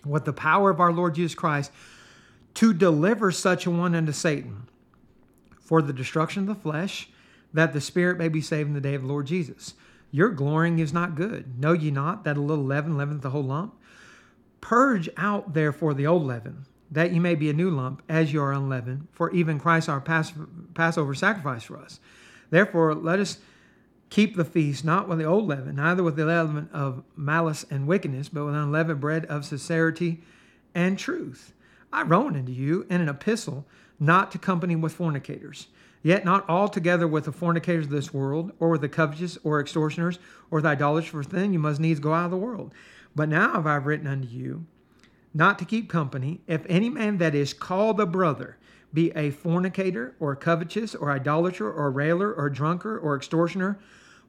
with 0.05 0.25
the 0.25 0.33
power 0.33 0.69
of 0.69 0.79
our 0.79 0.91
Lord 0.91 1.15
Jesus 1.15 1.35
Christ, 1.35 1.71
to 2.55 2.73
deliver 2.73 3.31
such 3.31 3.65
a 3.65 3.71
one 3.71 3.95
unto 3.95 4.11
Satan 4.11 4.67
for 5.59 5.81
the 5.81 5.93
destruction 5.93 6.41
of 6.43 6.47
the 6.47 6.61
flesh, 6.61 7.09
that 7.53 7.73
the 7.73 7.81
spirit 7.81 8.17
may 8.17 8.27
be 8.27 8.41
saved 8.41 8.67
in 8.67 8.73
the 8.73 8.81
day 8.81 8.95
of 8.95 9.01
the 9.01 9.07
Lord 9.07 9.27
Jesus. 9.27 9.73
Your 10.11 10.29
glorying 10.29 10.79
is 10.79 10.91
not 10.91 11.15
good. 11.15 11.59
Know 11.59 11.73
ye 11.73 11.91
not 11.91 12.23
that 12.23 12.37
a 12.37 12.41
little 12.41 12.63
leaven 12.63 12.97
leaveneth 12.97 13.21
the 13.21 13.29
whole 13.29 13.43
lump? 13.43 13.75
Purge 14.61 15.09
out 15.17 15.53
therefore 15.53 15.93
the 15.93 16.07
old 16.07 16.23
leaven, 16.23 16.65
that 16.89 17.11
ye 17.11 17.19
may 17.19 17.35
be 17.35 17.49
a 17.49 17.53
new 17.53 17.69
lump, 17.69 18.01
as 18.09 18.33
you 18.33 18.41
are 18.41 18.51
unleavened. 18.51 19.07
For 19.11 19.31
even 19.31 19.59
Christ 19.59 19.87
our 19.87 20.01
Passover 20.01 21.13
sacrifice 21.13 21.63
for 21.63 21.77
us. 21.77 21.99
Therefore, 22.49 22.95
let 22.95 23.19
us 23.19 23.37
keep 24.09 24.35
the 24.35 24.45
feast 24.45 24.83
not 24.83 25.07
with 25.07 25.19
the 25.19 25.25
old 25.25 25.47
leaven, 25.47 25.75
neither 25.75 26.03
with 26.03 26.15
the 26.15 26.25
leaven 26.25 26.69
of 26.73 27.03
malice 27.15 27.65
and 27.69 27.87
wickedness, 27.87 28.29
but 28.29 28.45
with 28.45 28.55
unleavened 28.55 28.99
bread 28.99 29.25
of 29.25 29.45
sincerity 29.45 30.21
and 30.73 30.97
truth. 30.97 31.53
I 31.91 32.03
wrote 32.03 32.35
unto 32.35 32.51
you 32.51 32.85
in 32.89 33.01
an 33.01 33.09
epistle 33.09 33.65
not 33.99 34.31
to 34.31 34.37
company 34.37 34.75
with 34.75 34.93
fornicators, 34.93 35.67
yet 36.01 36.25
not 36.25 36.47
altogether 36.49 37.07
with 37.07 37.25
the 37.25 37.31
fornicators 37.31 37.85
of 37.85 37.91
this 37.91 38.13
world, 38.13 38.51
or 38.59 38.69
with 38.69 38.81
the 38.81 38.89
covetous, 38.89 39.37
or 39.43 39.59
extortioners, 39.59 40.19
or 40.49 40.61
the 40.61 40.69
idolaters, 40.69 41.09
for 41.09 41.23
then 41.23 41.53
you 41.53 41.59
must 41.59 41.79
needs 41.79 41.99
go 41.99 42.13
out 42.13 42.25
of 42.25 42.31
the 42.31 42.37
world. 42.37 42.73
But 43.15 43.29
now 43.29 43.53
have 43.53 43.67
I 43.67 43.75
written 43.75 44.07
unto 44.07 44.27
you 44.27 44.65
not 45.33 45.59
to 45.59 45.65
keep 45.65 45.89
company, 45.89 46.41
if 46.47 46.65
any 46.67 46.89
man 46.89 47.17
that 47.17 47.35
is 47.35 47.53
called 47.53 47.99
a 47.99 48.05
brother 48.05 48.57
be 48.93 49.11
a 49.11 49.29
fornicator, 49.31 50.15
or 50.19 50.35
covetous, 50.35 50.95
or 50.95 51.11
idolater, 51.11 51.71
or 51.71 51.91
railer, 51.91 52.33
or 52.33 52.49
drunkard, 52.49 52.99
or 53.01 53.15
extortioner, 53.15 53.79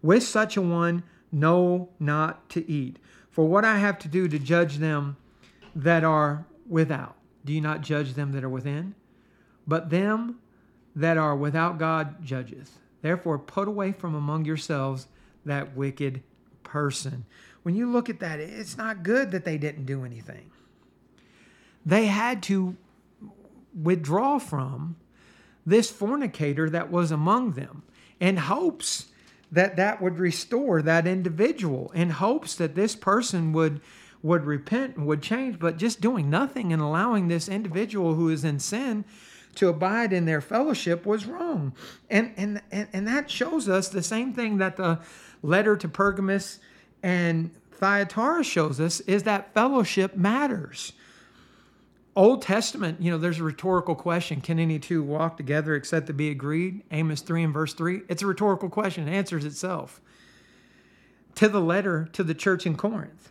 with 0.03 0.23
such 0.23 0.57
a 0.57 0.63
one 0.63 1.03
no 1.33 1.89
not 1.99 2.49
to 2.51 2.69
eat. 2.71 2.99
For 3.31 3.47
what 3.47 3.65
I 3.65 3.79
have 3.79 3.99
to 4.01 4.09
do 4.09 4.29
to 4.29 4.39
judge 4.39 4.77
them 4.77 5.17
that 5.75 6.05
are 6.05 6.45
without, 6.69 7.17
do 7.45 7.53
you 7.53 7.61
not 7.61 7.81
judge 7.81 8.15
them 8.15 8.33
that 8.33 8.45
are 8.45 8.49
within? 8.49 8.95
But 9.67 9.91
them 9.91 10.41
that 10.97 11.17
are 11.17 11.37
without 11.37 11.79
God 11.79 12.25
judgeth. 12.25 12.79
Therefore, 13.03 13.39
put 13.39 13.69
away 13.69 13.93
from 13.93 14.15
among 14.15 14.45
yourselves 14.45 15.07
that 15.45 15.77
wicked 15.77 16.23
person. 16.65 17.25
When 17.63 17.75
you 17.75 17.91
look 17.91 18.11
at 18.11 18.21
that, 18.21 18.41
it's 18.41 18.77
not 18.77 19.03
good 19.03 19.31
that 19.31 19.45
they 19.45 19.57
didn't 19.57 19.87
do 19.87 20.05
anything 20.05 20.51
they 21.85 22.07
had 22.07 22.43
to 22.45 22.77
withdraw 23.75 24.39
from 24.39 24.97
this 25.67 25.91
fornicator 25.91 26.71
that 26.71 26.91
was 26.91 27.11
among 27.11 27.53
them 27.53 27.83
in 28.19 28.37
hopes 28.37 29.07
that 29.53 29.77
that 29.77 30.01
would 30.01 30.19
restore 30.19 30.83
that 30.83 31.07
individual 31.07 31.91
in 31.95 32.11
hopes 32.11 32.55
that 32.55 32.75
this 32.75 32.95
person 32.95 33.53
would 33.53 33.81
would 34.23 34.45
repent 34.45 34.97
and 34.97 35.07
would 35.07 35.23
change 35.23 35.59
but 35.59 35.79
just 35.79 36.01
doing 36.01 36.29
nothing 36.29 36.73
and 36.73 36.83
allowing 36.83 37.29
this 37.29 37.49
individual 37.49 38.15
who 38.15 38.29
is 38.29 38.45
in 38.45 38.59
sin 38.59 39.05
to 39.55 39.69
abide 39.69 40.13
in 40.13 40.27
their 40.27 40.41
fellowship 40.41 41.05
was 41.05 41.27
wrong. 41.27 41.73
And 42.09 42.33
and 42.37 42.63
and, 42.71 42.89
and 42.93 43.09
that 43.09 43.31
shows 43.31 43.69
us 43.69 43.89
the 43.89 44.03
same 44.03 44.33
thing 44.33 44.59
that 44.59 44.77
the 44.77 45.01
letter 45.43 45.77
to 45.77 45.89
pergamus 45.89 46.61
and 47.03 47.51
thyatira 47.73 48.45
shows 48.45 48.79
us 48.79 49.01
is 49.01 49.23
that 49.25 49.55
fellowship 49.55 50.17
matters 50.17 50.93
Old 52.17 52.43
Testament, 52.43 53.01
you 53.01 53.11
know, 53.11 53.19
there's 53.19 53.39
a 53.39 53.45
rhetorical 53.45 53.95
question. 53.95 54.41
Can 54.41 54.59
any 54.59 54.79
two 54.79 55.03
walk 55.03 55.37
together 55.37 55.75
except 55.75 56.09
to 56.09 56.13
be 56.13 56.31
agreed? 56.31 56.83
Amos 56.91 57.21
3 57.21 57.45
and 57.45 57.55
verse 57.55 57.73
3. 57.73 58.03
It's 58.09 58.23
a 58.23 58.27
rhetorical 58.27 58.69
question. 58.69 59.07
It 59.07 59.13
answers 59.13 59.45
itself. 59.45 60.01
To 61.37 61.49
the 61.49 61.61
letter 61.61 62.09
to 62.13 62.25
the 62.25 62.35
church 62.35 62.67
in 62.67 62.77
Corinth, 62.77 63.31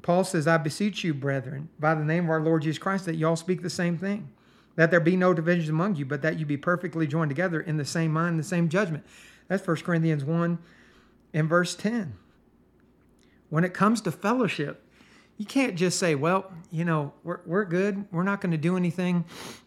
Paul 0.00 0.24
says, 0.24 0.46
I 0.46 0.56
beseech 0.56 1.04
you, 1.04 1.12
brethren, 1.12 1.68
by 1.78 1.94
the 1.94 2.04
name 2.04 2.24
of 2.24 2.30
our 2.30 2.40
Lord 2.40 2.62
Jesus 2.62 2.78
Christ, 2.78 3.04
that 3.04 3.16
you 3.16 3.26
all 3.26 3.36
speak 3.36 3.62
the 3.62 3.68
same 3.68 3.98
thing, 3.98 4.30
that 4.76 4.90
there 4.90 5.00
be 5.00 5.16
no 5.16 5.34
divisions 5.34 5.68
among 5.68 5.96
you, 5.96 6.06
but 6.06 6.22
that 6.22 6.38
you 6.38 6.46
be 6.46 6.56
perfectly 6.56 7.06
joined 7.06 7.28
together 7.28 7.60
in 7.60 7.76
the 7.76 7.84
same 7.84 8.12
mind, 8.12 8.38
the 8.38 8.44
same 8.44 8.68
judgment. 8.68 9.04
That's 9.48 9.66
1 9.66 9.76
Corinthians 9.78 10.24
1 10.24 10.58
and 11.34 11.48
verse 11.48 11.74
10. 11.74 12.14
When 13.50 13.64
it 13.64 13.74
comes 13.74 14.00
to 14.02 14.12
fellowship, 14.12 14.82
you 15.38 15.44
can't 15.44 15.76
just 15.76 15.98
say, 15.98 16.14
well, 16.14 16.50
you 16.70 16.84
know, 16.84 17.12
we're, 17.22 17.40
we're 17.44 17.64
good. 17.64 18.06
We're 18.10 18.22
not 18.22 18.40
going 18.40 18.52
to 18.52 18.58
do 18.58 18.76
anything 18.76 19.24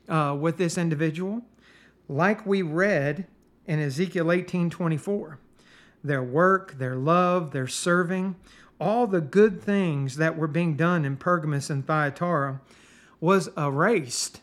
uh, 0.07 0.35
with 0.39 0.57
this 0.57 0.77
individual. 0.77 1.41
Like 2.07 2.45
we 2.45 2.61
read 2.61 3.27
in 3.67 3.79
Ezekiel 3.79 4.31
18 4.31 4.69
24, 4.69 5.39
their 6.03 6.23
work, 6.23 6.79
their 6.79 6.95
love, 6.95 7.51
their 7.51 7.67
serving, 7.67 8.35
all 8.79 9.05
the 9.05 9.21
good 9.21 9.61
things 9.61 10.15
that 10.17 10.37
were 10.37 10.47
being 10.47 10.75
done 10.75 11.05
in 11.05 11.17
Pergamus 11.17 11.69
and 11.69 11.85
Thyatira 11.85 12.61
was 13.19 13.49
erased 13.57 14.41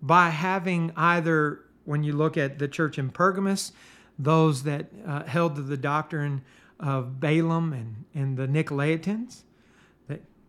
by 0.00 0.30
having 0.30 0.92
either, 0.96 1.64
when 1.84 2.02
you 2.02 2.12
look 2.12 2.36
at 2.36 2.58
the 2.58 2.68
church 2.68 2.98
in 2.98 3.10
Pergamus, 3.10 3.72
those 4.18 4.62
that 4.62 4.86
uh, 5.06 5.24
held 5.24 5.56
to 5.56 5.62
the 5.62 5.76
doctrine 5.76 6.42
of 6.78 7.20
Balaam 7.20 7.72
and, 7.72 8.04
and 8.14 8.36
the 8.36 8.46
Nicolaitans, 8.46 9.42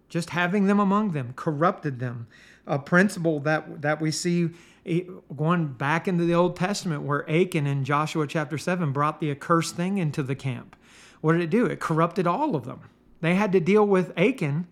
just 0.10 0.32
having 0.32 0.68
them 0.68 0.80
among 0.80 1.12
them 1.12 1.34
corrupted 1.36 2.00
them. 2.00 2.28
A 2.66 2.80
principle 2.80 3.40
that, 3.42 3.82
that 3.82 4.02
we 4.02 4.12
see 4.12 4.50
eh, 4.86 5.02
going 5.36 5.68
back 5.68 6.08
into 6.08 6.26
the 6.26 6.34
Old 6.34 6.56
Testament 6.56 7.04
where 7.04 7.30
Achan 7.30 7.66
in 7.66 7.84
Joshua 7.84 8.28
chapter 8.28 8.58
7 8.58 8.92
brought 8.92 9.20
the 9.20 9.32
accursed 9.32 9.76
thing 9.76 9.98
into 9.98 10.24
the 10.24 10.36
camp. 10.36 10.76
What 11.22 11.34
did 11.34 11.42
it 11.42 11.50
do? 11.50 11.66
It 11.66 11.80
corrupted 11.80 12.28
all 12.28 12.56
of 12.56 12.66
them. 12.66 12.82
They 13.22 13.36
had 13.36 13.52
to 13.54 13.60
deal 13.60 13.86
with 13.86 14.18
Achan 14.18 14.68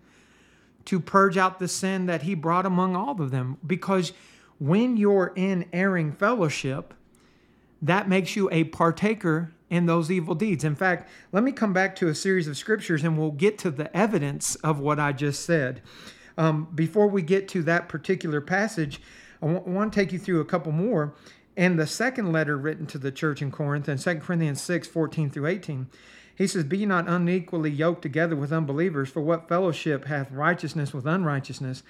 to 0.86 1.00
purge 1.00 1.38
out 1.38 1.60
the 1.60 1.68
sin 1.68 2.06
that 2.06 2.24
he 2.24 2.36
brought 2.36 2.66
among 2.66 2.96
all 2.96 3.20
of 3.20 3.32
them 3.32 3.58
because 3.66 4.14
when 4.60 4.98
you're 4.98 5.34
in 5.36 5.66
erring 5.74 6.12
fellowship, 6.12 6.94
that 7.82 8.08
makes 8.08 8.36
you 8.36 8.50
a 8.52 8.66
partaker 8.66 9.52
in 9.70 9.86
those 9.86 10.12
evil 10.12 10.36
deeds. 10.36 10.64
In 10.64 10.76
fact, 10.76 11.10
let 11.32 11.44
me 11.44 11.52
come 11.52 11.74
back 11.74 11.96
to 11.98 12.08
a 12.08 12.16
series 12.16 12.48
of 12.48 12.58
scriptures 12.58 13.04
and 13.04 13.18
we'll 13.18 13.32
get 13.32 13.58
to 13.60 13.72
the 13.72 13.96
evidence 13.96 14.56
of 14.58 14.80
what 14.80 15.00
I 15.00 15.12
just 15.12 15.44
said. 15.44 15.82
Um, 16.38 16.68
before 16.76 17.08
we 17.08 17.22
get 17.22 17.48
to 17.50 17.64
that 17.64 17.90
particular 17.90 18.42
passage, 18.42 19.02
I 19.42 19.46
want 19.46 19.94
to 19.94 20.00
take 20.00 20.12
you 20.12 20.20
through 20.20 20.42
a 20.42 20.46
couple 20.46 20.72
more. 20.72 21.14
And 21.58 21.80
the 21.80 21.88
second 21.88 22.32
letter 22.32 22.58
written 22.58 22.86
to 22.88 22.98
the 22.98 23.12
church 23.12 23.42
in 23.42 23.52
Corinth 23.52 23.88
in 23.88 23.98
2 23.98 24.16
Corinthians 24.16 24.62
6 24.62 24.88
14 24.88 25.30
through 25.30 25.48
18, 25.48 25.88
he 26.36 26.48
says, 26.48 26.66
Be 26.66 26.86
not 26.86 27.08
unequally 27.08 27.72
yoked 27.72 28.02
together 28.02 28.36
with 28.36 28.52
unbelievers, 28.52 29.10
for 29.10 29.22
what 29.22 29.48
fellowship 29.48 30.06
hath 30.06 30.32
righteousness 30.32 30.94
with 30.94 31.06
unrighteousness? 31.06 31.84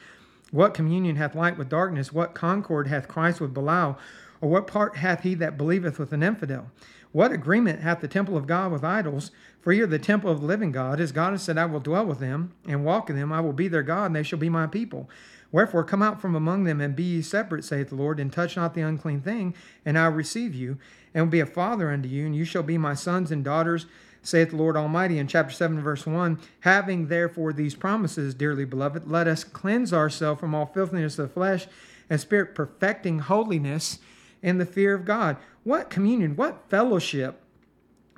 What 0.51 0.75
communion 0.75 1.15
hath 1.15 1.33
light 1.33 1.57
with 1.57 1.69
darkness? 1.69 2.13
What 2.13 2.35
concord 2.35 2.87
hath 2.87 3.07
Christ 3.07 3.41
with 3.41 3.53
Belial? 3.53 3.97
Or 4.41 4.49
what 4.49 4.67
part 4.67 4.97
hath 4.97 5.23
he 5.23 5.33
that 5.35 5.57
believeth 5.57 5.97
with 5.97 6.13
an 6.13 6.21
infidel? 6.21 6.69
What 7.15 7.31
agreement 7.31 7.79
hath 7.79 8.01
the 8.01 8.09
temple 8.09 8.35
of 8.35 8.45
God 8.45 8.73
with 8.73 8.83
idols? 8.83 9.31
For 9.61 9.71
ye 9.71 9.79
are 9.79 9.87
the 9.87 9.97
temple 9.97 10.29
of 10.29 10.41
the 10.41 10.45
living 10.45 10.73
God. 10.73 10.99
As 10.99 11.13
God 11.13 11.31
has 11.31 11.43
said, 11.43 11.57
I 11.57 11.63
will 11.63 11.79
dwell 11.79 12.05
with 12.05 12.19
them 12.19 12.51
and 12.67 12.83
walk 12.83 13.09
in 13.09 13.15
them. 13.15 13.31
I 13.31 13.39
will 13.39 13.53
be 13.53 13.69
their 13.69 13.83
God, 13.83 14.07
and 14.07 14.15
they 14.17 14.21
shall 14.23 14.37
be 14.37 14.49
my 14.49 14.67
people. 14.67 15.09
Wherefore, 15.49 15.85
come 15.85 16.01
out 16.01 16.19
from 16.19 16.35
among 16.35 16.65
them 16.65 16.81
and 16.81 16.93
be 16.93 17.03
ye 17.03 17.21
separate, 17.21 17.63
saith 17.63 17.87
the 17.87 17.95
Lord, 17.95 18.19
and 18.19 18.33
touch 18.33 18.57
not 18.57 18.73
the 18.73 18.81
unclean 18.81 19.21
thing, 19.21 19.55
and 19.85 19.97
I 19.97 20.09
will 20.09 20.17
receive 20.17 20.53
you, 20.53 20.77
and 21.13 21.23
will 21.23 21.31
be 21.31 21.39
a 21.39 21.45
father 21.45 21.89
unto 21.89 22.09
you, 22.09 22.25
and 22.25 22.35
you 22.35 22.43
shall 22.43 22.63
be 22.63 22.77
my 22.77 22.95
sons 22.95 23.31
and 23.31 23.45
daughters, 23.45 23.85
saith 24.21 24.49
the 24.49 24.57
Lord 24.57 24.75
Almighty. 24.75 25.17
In 25.17 25.27
chapter 25.27 25.53
7, 25.53 25.81
verse 25.81 26.05
1 26.05 26.37
Having 26.59 27.07
therefore 27.07 27.53
these 27.53 27.75
promises, 27.75 28.33
dearly 28.33 28.65
beloved, 28.65 29.09
let 29.09 29.25
us 29.25 29.45
cleanse 29.45 29.93
ourselves 29.93 30.41
from 30.41 30.53
all 30.53 30.65
filthiness 30.65 31.17
of 31.17 31.29
the 31.29 31.33
flesh 31.33 31.65
and 32.09 32.19
spirit, 32.19 32.55
perfecting 32.55 33.19
holiness 33.19 33.99
in 34.41 34.57
the 34.57 34.65
fear 34.65 34.93
of 34.93 35.05
God. 35.05 35.37
What 35.65 35.89
communion, 35.89 36.35
what 36.35 36.69
fellowship 36.69 37.41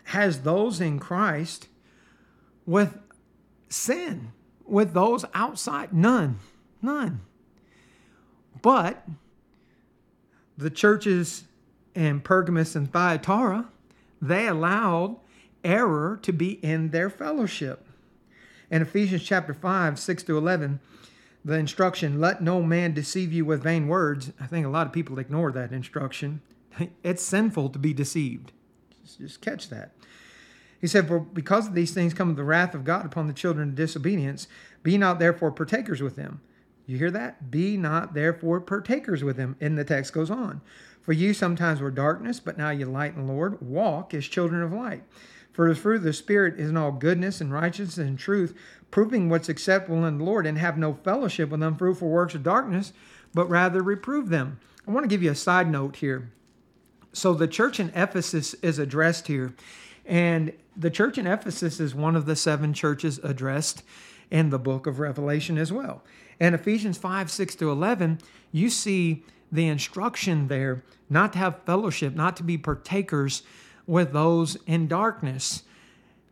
has 0.04 0.42
those 0.42 0.82
in 0.82 1.00
Christ 1.00 1.70
with 2.66 2.98
sin, 3.70 4.34
with 4.66 4.94
those 4.94 5.24
outside? 5.34 5.94
None. 5.94 6.40
None. 6.82 7.22
But 8.62 9.08
the 10.58 10.70
churches 10.70 11.46
in 11.96 12.20
Pergamus 12.20 12.76
and 12.76 12.92
Thyatira, 12.92 13.70
they 14.22 14.46
allowed 14.46 15.16
error 15.64 16.20
to 16.24 16.34
be 16.34 16.60
in 16.62 16.90
their 16.90 17.10
fellowship. 17.10 17.88
In 18.70 18.82
Ephesians 18.82 19.24
chapter 19.24 19.54
5, 19.54 19.98
6 19.98 20.24
to 20.24 20.38
11, 20.38 20.82
the 21.46 21.54
instruction, 21.54 22.20
let 22.20 22.44
no 22.44 22.62
man 22.62 22.94
deceive 22.94 23.32
you 23.32 23.46
with 23.46 23.64
vain 23.64 23.88
words. 23.88 24.34
I 24.38 24.48
think 24.48 24.66
a 24.66 24.70
lot 24.70 24.86
of 24.86 24.92
people 24.92 25.18
ignore 25.18 25.54
that 25.54 25.72
instruction. 25.72 26.42
It's 27.04 27.24
sinful 27.24 27.70
to 27.70 27.80
be 27.80 27.94
deceived. 27.94 28.52
Just, 29.20 29.42
catch 29.42 29.70
that. 29.70 29.92
He 30.80 30.88
said, 30.88 31.08
For 31.08 31.20
because 31.20 31.68
of 31.68 31.74
these 31.74 31.94
things 31.94 32.14
come 32.14 32.36
the 32.36 32.44
wrath 32.44 32.76
of 32.76 32.84
God 32.84 33.06
upon 33.06 33.28
the 33.28 33.34
children 33.34 33.70
of 33.70 33.76
disobedience. 33.76 34.48
Be 34.84 34.98
not 34.98 35.20
therefore 35.20 35.52
partakers 35.52 36.02
with 36.02 36.16
them. 36.16 36.42
You 36.86 36.98
hear 36.98 37.12
that? 37.12 37.50
Be 37.52 37.78
not 37.78 38.14
therefore 38.14 38.62
partakers 38.62 39.24
with 39.24 39.38
them. 39.38 39.56
And 39.60 39.78
the 39.78 39.84
text 39.84 40.14
goes 40.14 40.30
on. 40.30 40.62
For 41.02 41.14
you 41.14 41.34
sometimes 41.34 41.80
were 41.80 41.92
darkness, 41.92 42.40
but 42.40 42.58
now 42.58 42.70
you 42.70 42.86
light 42.86 43.16
in 43.16 43.26
the 43.26 43.32
Lord. 43.32 43.62
Walk 43.62 44.14
as 44.14 44.26
children 44.26 44.62
of 44.62 44.74
light. 44.74 45.04
For 45.52 45.70
the 45.70 45.80
fruit 45.80 45.98
of 45.98 46.04
the 46.04 46.14
Spirit 46.14 46.60
is 46.60 46.70
in 46.70 46.78
all 46.78 46.92
goodness 46.92 47.42
and 47.42 47.52
righteousness 47.52 47.98
and 47.98 48.20
truth, 48.20 48.54
proving 48.92 49.28
what's 49.28 49.50
acceptable 49.50 50.06
in 50.06 50.20
the 50.20 50.24
Lord, 50.24 50.46
and 50.46 50.58
have 50.58 50.78
no 50.78 50.94
fellowship 50.94 51.50
with 51.50 51.64
unfruitful 51.64 52.08
works 52.08 52.36
of 52.36 52.44
darkness, 52.44 52.94
but 53.34 53.50
rather 53.50 53.82
reprove 53.82 54.30
them. 54.30 54.60
I 54.88 54.92
want 54.92 55.04
to 55.04 55.10
give 55.10 55.24
you 55.24 55.32
a 55.32 55.36
side 55.36 55.70
note 55.72 55.96
here. 55.96 56.30
So 57.14 57.34
the 57.34 57.48
church 57.48 57.80
in 57.80 57.90
Ephesus 57.96 58.54
is 58.56 58.80
addressed 58.80 59.28
here. 59.28 59.54
And 60.06 60.54
the 60.76 60.90
church 60.90 61.18
in 61.18 61.28
Ephesus 61.28 61.80
is 61.80 61.94
one 61.94 62.16
of 62.16 62.26
the 62.26 62.36
seven 62.36 62.74
churches 62.74 63.20
addressed 63.24 63.84
in 64.30 64.50
the 64.50 64.60
book 64.60 64.88
of 64.88 65.00
Revelation 65.00 65.58
as 65.58 65.72
well. 65.72 66.04
And 66.40 66.54
Ephesians 66.54 66.98
5 66.98 67.32
6 67.32 67.56
to 67.56 67.72
11, 67.72 68.20
you 68.52 68.70
see 68.70 69.24
the 69.52 69.68
instruction 69.68 70.48
there 70.48 70.84
not 71.10 71.34
to 71.34 71.40
have 71.40 71.64
fellowship, 71.66 72.16
not 72.16 72.38
to 72.38 72.44
be 72.44 72.58
partakers 72.58 73.44
with 73.86 74.14
those 74.14 74.58
in 74.66 74.88
darkness. 74.88 75.64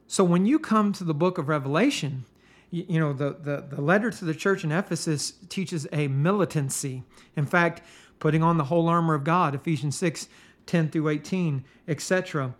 So 0.07 0.23
when 0.23 0.45
you 0.45 0.59
come 0.59 0.93
to 0.93 1.03
the 1.03 1.13
book 1.13 1.37
of 1.37 1.47
Revelation, 1.47 2.25
you, 2.71 2.99
know, 2.99 3.13
the, 3.13 3.37
the, 3.41 3.65
the 3.75 3.81
letter 3.81 4.11
to 4.11 4.25
the 4.25 4.33
church 4.33 4.63
in 4.63 4.71
Ephesus 4.71 5.33
teaches 5.49 5.87
a 5.91 6.07
militancy. 6.07 7.03
In 7.35 7.45
fact, 7.45 7.81
putting 8.19 8.43
on 8.43 8.57
the 8.57 8.65
whole 8.65 8.89
armor 8.89 9.13
of 9.13 9.23
God, 9.23 9.55
Ephesians 9.55 9.97
6 9.97 10.27
10 10.65 10.89
through 10.89 11.09
18, 11.09 11.63
etc. 11.87 12.53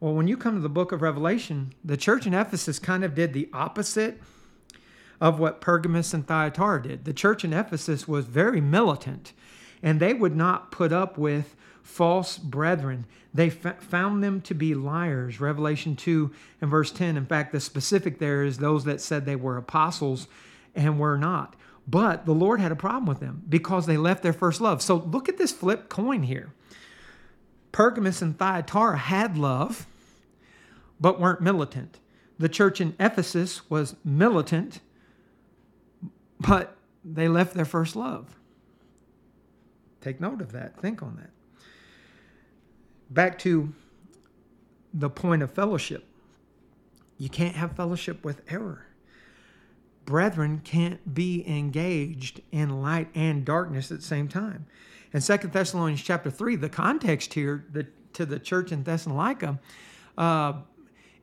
Well, 0.00 0.14
when 0.14 0.28
you 0.28 0.36
come 0.36 0.54
to 0.54 0.60
the 0.60 0.68
book 0.68 0.92
of 0.92 1.02
Revelation, 1.02 1.74
the 1.84 1.96
church 1.96 2.26
in 2.26 2.34
Ephesus 2.34 2.78
kind 2.78 3.04
of 3.04 3.14
did 3.14 3.32
the 3.32 3.48
opposite 3.52 4.20
of 5.20 5.38
what 5.38 5.60
Pergamus 5.60 6.14
and 6.14 6.26
Thyatira 6.26 6.82
did. 6.82 7.04
The 7.04 7.12
church 7.12 7.44
in 7.44 7.52
Ephesus 7.52 8.08
was 8.08 8.24
very 8.24 8.60
militant, 8.60 9.32
and 9.82 10.00
they 10.00 10.14
would 10.14 10.34
not 10.34 10.70
put 10.70 10.92
up 10.92 11.18
with 11.18 11.54
false 11.82 12.38
brethren. 12.38 13.04
They 13.34 13.48
f- 13.48 13.82
found 13.82 14.24
them 14.24 14.40
to 14.42 14.54
be 14.54 14.74
liars. 14.74 15.40
Revelation 15.40 15.96
2 15.96 16.30
and 16.60 16.70
verse 16.70 16.90
10. 16.90 17.16
In 17.16 17.26
fact, 17.26 17.52
the 17.52 17.60
specific 17.60 18.18
there 18.18 18.42
is 18.42 18.58
those 18.58 18.84
that 18.84 19.00
said 19.00 19.26
they 19.26 19.36
were 19.36 19.56
apostles 19.56 20.28
and 20.74 20.98
were 20.98 21.18
not. 21.18 21.56
But 21.86 22.24
the 22.24 22.32
Lord 22.32 22.60
had 22.60 22.72
a 22.72 22.76
problem 22.76 23.06
with 23.06 23.20
them 23.20 23.42
because 23.48 23.86
they 23.86 23.96
left 23.96 24.22
their 24.22 24.32
first 24.32 24.60
love. 24.60 24.80
So 24.80 24.96
look 24.96 25.28
at 25.28 25.38
this 25.38 25.52
flip 25.52 25.88
coin 25.88 26.22
here. 26.22 26.52
Pergamus 27.72 28.22
and 28.22 28.38
Thyatira 28.38 28.96
had 28.96 29.36
love, 29.36 29.86
but 31.00 31.20
weren't 31.20 31.40
militant. 31.40 31.98
The 32.38 32.48
church 32.48 32.80
in 32.80 32.94
Ephesus 32.98 33.68
was 33.70 33.96
militant 34.04 34.80
but 36.40 36.76
they 37.04 37.28
left 37.28 37.54
their 37.54 37.64
first 37.64 37.94
love. 37.94 38.38
Take 40.00 40.20
note 40.20 40.40
of 40.40 40.52
that. 40.52 40.80
Think 40.80 41.02
on 41.02 41.16
that. 41.16 41.30
Back 43.10 43.38
to 43.40 43.72
the 44.94 45.10
point 45.10 45.42
of 45.42 45.52
fellowship. 45.52 46.06
You 47.18 47.28
can't 47.28 47.54
have 47.54 47.76
fellowship 47.76 48.24
with 48.24 48.40
error. 48.48 48.86
Brethren 50.06 50.62
can't 50.64 51.14
be 51.14 51.46
engaged 51.46 52.40
in 52.50 52.80
light 52.80 53.08
and 53.14 53.44
darkness 53.44 53.92
at 53.92 53.98
the 53.98 54.06
same 54.06 54.26
time. 54.26 54.66
In 55.12 55.20
Second 55.20 55.52
Thessalonians 55.52 56.02
chapter 56.02 56.30
3, 56.30 56.56
the 56.56 56.68
context 56.68 57.34
here 57.34 57.64
the, 57.72 57.86
to 58.12 58.24
the 58.24 58.38
church 58.38 58.70
in 58.70 58.84
Thessalonica 58.84 59.58
uh, 60.16 60.54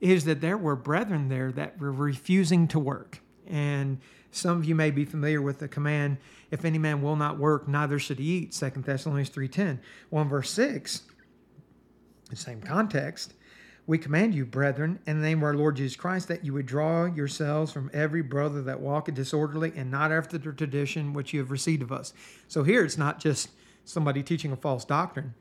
is 0.02 0.26
that 0.26 0.42
there 0.42 0.58
were 0.58 0.76
brethren 0.76 1.30
there 1.30 1.52
that 1.54 1.80
were 1.80 1.92
refusing 1.92 2.68
to 2.70 2.80
work. 2.80 3.22
And 3.48 4.00
some 4.32 4.58
of 4.58 4.66
you 4.66 4.76
may 4.76 4.92
be 4.92 5.06
familiar 5.06 5.42
with 5.42 5.60
the 5.60 5.70
command, 5.70 6.18
if 6.52 6.66
any 6.66 6.78
man 6.78 7.02
will 7.02 7.16
not 7.16 7.38
work, 7.40 7.68
neither 7.68 7.98
should 7.98 8.20
he 8.20 8.26
eat, 8.26 8.52
2 8.52 8.70
Thessalonians 8.82 9.30
3.10. 9.30 9.80
1 10.10 10.30
verse 10.30 10.52
6, 10.52 11.04
the 12.30 12.36
same 12.36 12.62
context, 12.62 13.34
we 13.88 13.98
command 13.98 14.36
you, 14.36 14.46
brethren, 14.46 15.00
in 15.08 15.22
the 15.22 15.26
name 15.26 15.38
of 15.38 15.46
our 15.46 15.54
Lord 15.54 15.78
Jesus 15.78 15.96
Christ, 15.96 16.28
that 16.28 16.44
you 16.44 16.52
would 16.54 16.66
draw 16.66 17.06
yourselves 17.06 17.72
from 17.72 17.90
every 17.94 18.22
brother 18.22 18.62
that 18.64 18.82
walketh 18.82 19.16
disorderly 19.16 19.72
and 19.78 19.90
not 19.90 20.12
after 20.12 20.38
the 20.38 20.52
tradition 20.52 21.14
which 21.14 21.32
you 21.32 21.40
have 21.40 21.52
received 21.52 21.82
of 21.82 21.94
us. 21.94 22.14
So 22.50 22.64
here 22.64 22.84
it's 22.84 22.98
not 22.98 23.22
just 23.22 23.50
somebody 23.88 24.22
teaching 24.22 24.52
a 24.52 24.56
false 24.56 24.86
doctrine. 24.86 25.34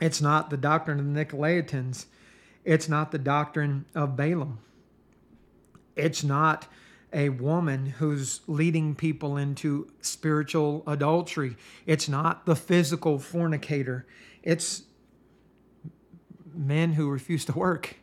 It's 0.00 0.20
not 0.20 0.50
the 0.50 0.56
doctrine 0.56 0.98
of 0.98 1.12
the 1.12 1.24
Nicolaitans. 1.24 2.06
It's 2.64 2.88
not 2.88 3.12
the 3.12 3.18
doctrine 3.18 3.84
of 3.94 4.16
Balaam. 4.16 4.58
It's 5.96 6.24
not 6.24 6.66
a 7.12 7.28
woman 7.28 7.86
who's 7.86 8.40
leading 8.46 8.94
people 8.94 9.36
into 9.36 9.90
spiritual 10.00 10.82
adultery. 10.86 11.56
It's 11.86 12.08
not 12.08 12.46
the 12.46 12.56
physical 12.56 13.18
fornicator. 13.18 14.06
It's 14.42 14.82
men 16.54 16.92
who 16.92 17.10
refuse 17.10 17.44
to 17.46 17.52
work. 17.52 17.96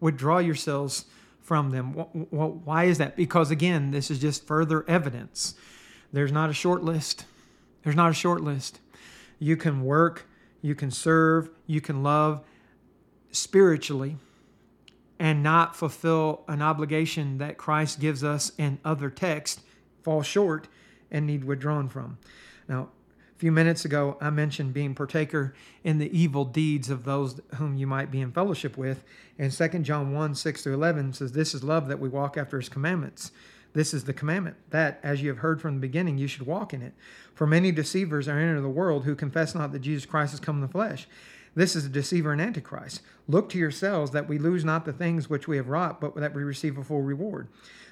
Withdraw 0.00 0.38
yourselves 0.38 1.04
from 1.40 1.70
them. 1.70 1.92
Why 1.92 2.84
is 2.84 2.98
that? 2.98 3.16
Because 3.16 3.50
again, 3.50 3.90
this 3.90 4.10
is 4.10 4.18
just 4.18 4.46
further 4.46 4.84
evidence. 4.88 5.54
There's 6.12 6.32
not 6.32 6.50
a 6.50 6.54
short 6.54 6.82
list. 6.82 7.24
There's 7.82 7.96
not 7.96 8.10
a 8.10 8.14
short 8.14 8.40
list. 8.40 8.80
You 9.38 9.56
can 9.56 9.84
work, 9.84 10.28
you 10.60 10.74
can 10.74 10.90
serve, 10.90 11.50
you 11.66 11.80
can 11.80 12.02
love 12.02 12.44
spiritually 13.32 14.16
and 15.18 15.42
not 15.42 15.76
fulfill 15.76 16.42
an 16.48 16.62
obligation 16.62 17.38
that 17.38 17.56
Christ 17.56 18.00
gives 18.00 18.24
us 18.24 18.52
in 18.58 18.78
other 18.84 19.10
texts, 19.10 19.62
fall 20.02 20.22
short 20.22 20.68
and 21.10 21.26
need 21.26 21.44
withdrawn 21.44 21.88
from. 21.88 22.18
Now, 22.68 22.88
a 23.34 23.38
few 23.38 23.52
minutes 23.52 23.84
ago, 23.84 24.16
I 24.20 24.30
mentioned 24.30 24.72
being 24.72 24.94
partaker 24.94 25.54
in 25.84 25.98
the 25.98 26.16
evil 26.16 26.44
deeds 26.44 26.90
of 26.90 27.04
those 27.04 27.40
whom 27.56 27.76
you 27.76 27.86
might 27.86 28.10
be 28.10 28.20
in 28.20 28.32
fellowship 28.32 28.76
with. 28.76 29.04
And 29.38 29.52
2 29.52 29.68
John 29.80 30.12
1 30.12 30.34
6 30.34 30.62
through 30.62 30.74
11 30.74 31.14
says, 31.14 31.32
This 31.32 31.54
is 31.54 31.64
love 31.64 31.88
that 31.88 32.00
we 32.00 32.08
walk 32.08 32.36
after 32.36 32.58
his 32.58 32.68
commandments. 32.68 33.32
This 33.74 33.94
is 33.94 34.04
the 34.04 34.12
commandment 34.12 34.56
that, 34.70 35.00
as 35.02 35.22
you 35.22 35.28
have 35.28 35.38
heard 35.38 35.60
from 35.60 35.74
the 35.74 35.80
beginning, 35.80 36.18
you 36.18 36.26
should 36.26 36.46
walk 36.46 36.74
in 36.74 36.82
it. 36.82 36.92
For 37.34 37.46
many 37.46 37.72
deceivers 37.72 38.28
are 38.28 38.38
entered 38.38 38.60
the 38.60 38.68
world 38.68 39.04
who 39.04 39.14
confess 39.14 39.54
not 39.54 39.72
that 39.72 39.80
Jesus 39.80 40.04
Christ 40.04 40.32
has 40.32 40.40
come 40.40 40.56
in 40.56 40.62
the 40.62 40.68
flesh. 40.68 41.06
This 41.54 41.76
is 41.76 41.84
a 41.84 41.90
deceiver 41.90 42.32
and 42.32 42.40
antichrist. 42.40 43.02
Look 43.28 43.48
to 43.50 43.58
yourselves 43.58 44.10
that 44.12 44.28
we 44.28 44.38
lose 44.38 44.64
not 44.64 44.84
the 44.84 44.92
things 44.92 45.28
which 45.28 45.46
we 45.48 45.56
have 45.56 45.68
wrought, 45.68 46.00
but 46.00 46.14
that 46.16 46.34
we 46.34 46.42
receive 46.42 46.78
a 46.78 46.84
full 46.84 47.02
reward. 47.02 47.48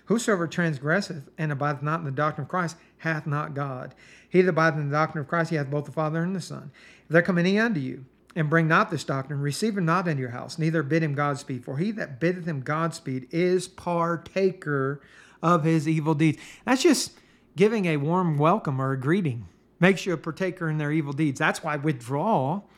Whosoever 0.07 0.47
transgresseth 0.47 1.29
and 1.39 1.53
abideth 1.53 1.83
not 1.83 2.01
in 2.01 2.07
the 2.07 2.11
doctrine 2.11 2.45
of 2.45 2.51
Christ 2.51 2.77
hath 2.99 3.27
not 3.27 3.55
God. 3.55 3.95
He 4.29 4.43
that 4.43 4.51
abideth 4.51 4.81
in 4.81 4.91
the 4.91 4.97
doctrine 4.97 5.23
of 5.23 5.29
Christ, 5.29 5.51
he 5.51 5.57
hath 5.57 5.71
both 5.71 5.85
the 5.85 5.93
Father 5.93 6.23
and 6.23 6.35
the 6.35 6.41
Son. 6.41 6.73
If 7.05 7.09
there 7.11 7.23
come 7.23 7.39
any 7.39 7.59
unto 7.59 7.81
you, 7.81 8.05
and 8.37 8.49
bring 8.49 8.69
not 8.69 8.91
this 8.91 9.05
doctrine, 9.05 9.41
receive 9.41 9.77
him 9.77 9.85
not 9.85 10.07
into 10.07 10.21
your 10.21 10.31
house, 10.31 10.59
neither 10.59 10.83
bid 10.83 11.03
him 11.03 11.15
Godspeed. 11.15 11.65
For 11.65 11.79
he 11.79 11.91
that 11.93 12.21
biddeth 12.21 12.47
him 12.47 12.61
Godspeed 12.61 13.27
is 13.31 13.67
partaker 13.67 15.01
of 15.43 15.65
his 15.65 15.89
evil 15.89 16.15
deeds. 16.15 16.39
That's 16.65 16.83
just 16.83 17.13
giving 17.57 17.87
a 17.87 17.97
warm 17.97 18.39
welcome 18.39 18.81
or 18.81 18.93
a 18.93 19.01
greeting. 19.01 19.47
Makes 19.79 20.05
you 20.07 20.13
a 20.13 20.17
partaker 20.17 20.69
in 20.69 20.79
their 20.79 20.93
evil 20.93 21.13
deeds. 21.13 21.39
That's 21.39 21.63
why 21.63 21.77
withdrawal 21.77 22.69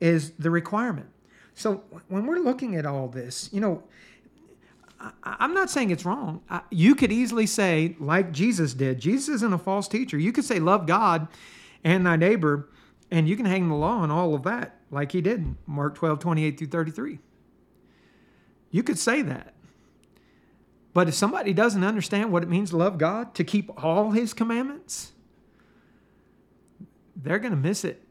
is 0.00 0.30
the 0.32 0.50
requirement. 0.50 1.08
So 1.54 1.82
when 2.08 2.26
we're 2.26 2.38
looking 2.38 2.76
at 2.76 2.86
all 2.86 3.08
this, 3.08 3.48
you 3.52 3.60
know, 3.60 3.82
I'm 5.22 5.54
not 5.54 5.70
saying 5.70 5.90
it's 5.90 6.04
wrong. 6.04 6.40
You 6.70 6.94
could 6.94 7.12
easily 7.12 7.46
say, 7.46 7.96
like 7.98 8.32
Jesus 8.32 8.74
did, 8.74 9.00
Jesus 9.00 9.36
isn't 9.36 9.52
a 9.52 9.58
false 9.58 9.88
teacher. 9.88 10.18
You 10.18 10.32
could 10.32 10.44
say, 10.44 10.58
love 10.58 10.86
God 10.86 11.28
and 11.84 12.06
thy 12.06 12.16
neighbor, 12.16 12.68
and 13.10 13.28
you 13.28 13.36
can 13.36 13.46
hang 13.46 13.68
the 13.68 13.74
law 13.74 13.98
on 13.98 14.10
all 14.10 14.34
of 14.34 14.42
that, 14.44 14.80
like 14.90 15.12
he 15.12 15.20
did 15.20 15.56
Mark 15.66 15.94
12, 15.96 16.18
28 16.18 16.58
through 16.58 16.66
33. 16.68 17.18
You 18.70 18.82
could 18.82 18.98
say 18.98 19.22
that. 19.22 19.54
But 20.96 21.08
if 21.08 21.14
somebody 21.14 21.52
doesn't 21.52 21.84
understand 21.84 22.32
what 22.32 22.42
it 22.42 22.48
means 22.48 22.70
to 22.70 22.78
love 22.78 22.96
God, 22.96 23.34
to 23.34 23.44
keep 23.44 23.84
all 23.84 24.12
his 24.12 24.32
commandments, 24.32 25.12
they're 27.14 27.38
going 27.38 27.50
to 27.50 27.58
miss 27.58 27.84
it. 27.84 28.02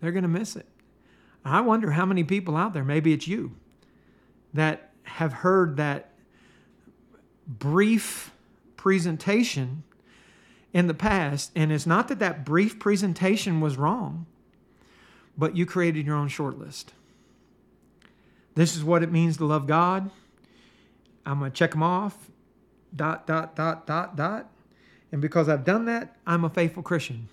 They're 0.00 0.10
going 0.10 0.24
to 0.24 0.28
miss 0.28 0.56
it. 0.56 0.66
I 1.44 1.60
wonder 1.60 1.92
how 1.92 2.04
many 2.04 2.24
people 2.24 2.56
out 2.56 2.74
there, 2.74 2.82
maybe 2.82 3.12
it's 3.12 3.28
you, 3.28 3.54
that 4.52 4.90
have 5.04 5.32
heard 5.32 5.76
that 5.76 6.10
brief 7.46 8.32
presentation 8.76 9.84
in 10.72 10.88
the 10.88 10.92
past. 10.92 11.52
And 11.54 11.70
it's 11.70 11.86
not 11.86 12.08
that 12.08 12.18
that 12.18 12.44
brief 12.44 12.80
presentation 12.80 13.60
was 13.60 13.76
wrong, 13.76 14.26
but 15.38 15.56
you 15.56 15.66
created 15.66 16.04
your 16.04 16.16
own 16.16 16.26
short 16.26 16.58
list. 16.58 16.94
This 18.56 18.74
is 18.74 18.82
what 18.82 19.04
it 19.04 19.12
means 19.12 19.36
to 19.36 19.44
love 19.44 19.68
God. 19.68 20.10
I'm 21.24 21.38
going 21.38 21.50
to 21.50 21.56
check 21.56 21.72
them 21.72 21.82
off, 21.82 22.30
dot, 22.94 23.26
dot, 23.26 23.56
dot, 23.56 23.86
dot, 23.86 24.16
dot. 24.16 24.50
And 25.12 25.20
because 25.20 25.48
I've 25.48 25.64
done 25.64 25.86
that, 25.86 26.16
I'm 26.26 26.44
a 26.44 26.50
faithful 26.50 26.82
Christian. 26.82 27.28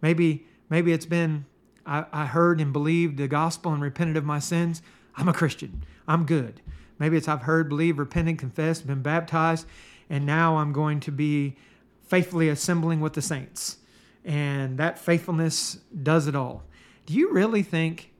Maybe, 0.00 0.46
maybe 0.68 0.92
it's 0.92 1.06
been, 1.06 1.46
I, 1.86 2.04
I 2.12 2.26
heard 2.26 2.60
and 2.60 2.72
believed 2.72 3.16
the 3.16 3.28
gospel 3.28 3.72
and 3.72 3.82
repented 3.82 4.16
of 4.16 4.24
my 4.24 4.38
sins. 4.38 4.82
I'm 5.16 5.28
a 5.28 5.32
Christian. 5.32 5.84
I'm 6.06 6.24
good. 6.24 6.60
Maybe 6.98 7.16
it's 7.16 7.28
I've 7.28 7.42
heard, 7.42 7.68
believed, 7.68 7.98
repented, 7.98 8.38
confessed, 8.38 8.86
been 8.86 9.02
baptized, 9.02 9.66
and 10.08 10.24
now 10.26 10.58
I'm 10.58 10.72
going 10.72 11.00
to 11.00 11.10
be 11.10 11.56
faithfully 12.04 12.48
assembling 12.48 13.00
with 13.00 13.14
the 13.14 13.22
saints. 13.22 13.78
And 14.24 14.78
that 14.78 14.98
faithfulness 14.98 15.78
does 16.02 16.26
it 16.26 16.36
all. 16.36 16.62
Do 17.06 17.14
you 17.14 17.32
really 17.32 17.62
think 17.62 18.12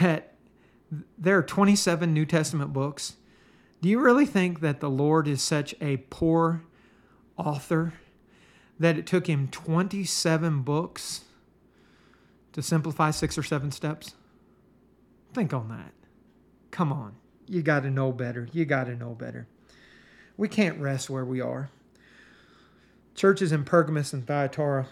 that 0.00 0.34
there 1.16 1.38
are 1.38 1.42
27 1.42 2.12
New 2.12 2.26
Testament 2.26 2.72
books 2.72 3.14
do 3.80 3.88
you 3.88 4.00
really 4.00 4.26
think 4.26 4.60
that 4.60 4.80
the 4.80 4.90
Lord 4.90 5.26
is 5.26 5.42
such 5.42 5.74
a 5.80 5.98
poor 6.10 6.62
author 7.36 7.94
that 8.78 8.98
it 8.98 9.06
took 9.06 9.26
him 9.26 9.48
27 9.48 10.62
books 10.62 11.24
to 12.52 12.62
simplify 12.62 13.10
six 13.10 13.38
or 13.38 13.42
seven 13.42 13.70
steps? 13.70 14.14
Think 15.32 15.54
on 15.54 15.68
that. 15.68 15.92
Come 16.70 16.92
on. 16.92 17.14
You 17.48 17.62
got 17.62 17.82
to 17.84 17.90
know 17.90 18.12
better. 18.12 18.48
You 18.52 18.64
got 18.64 18.84
to 18.84 18.94
know 18.94 19.14
better. 19.14 19.46
We 20.36 20.48
can't 20.48 20.78
rest 20.78 21.08
where 21.08 21.24
we 21.24 21.40
are. 21.40 21.70
Churches 23.14 23.52
in 23.52 23.64
Pergamos 23.64 24.12
and 24.12 24.26
Thyatira, 24.26 24.86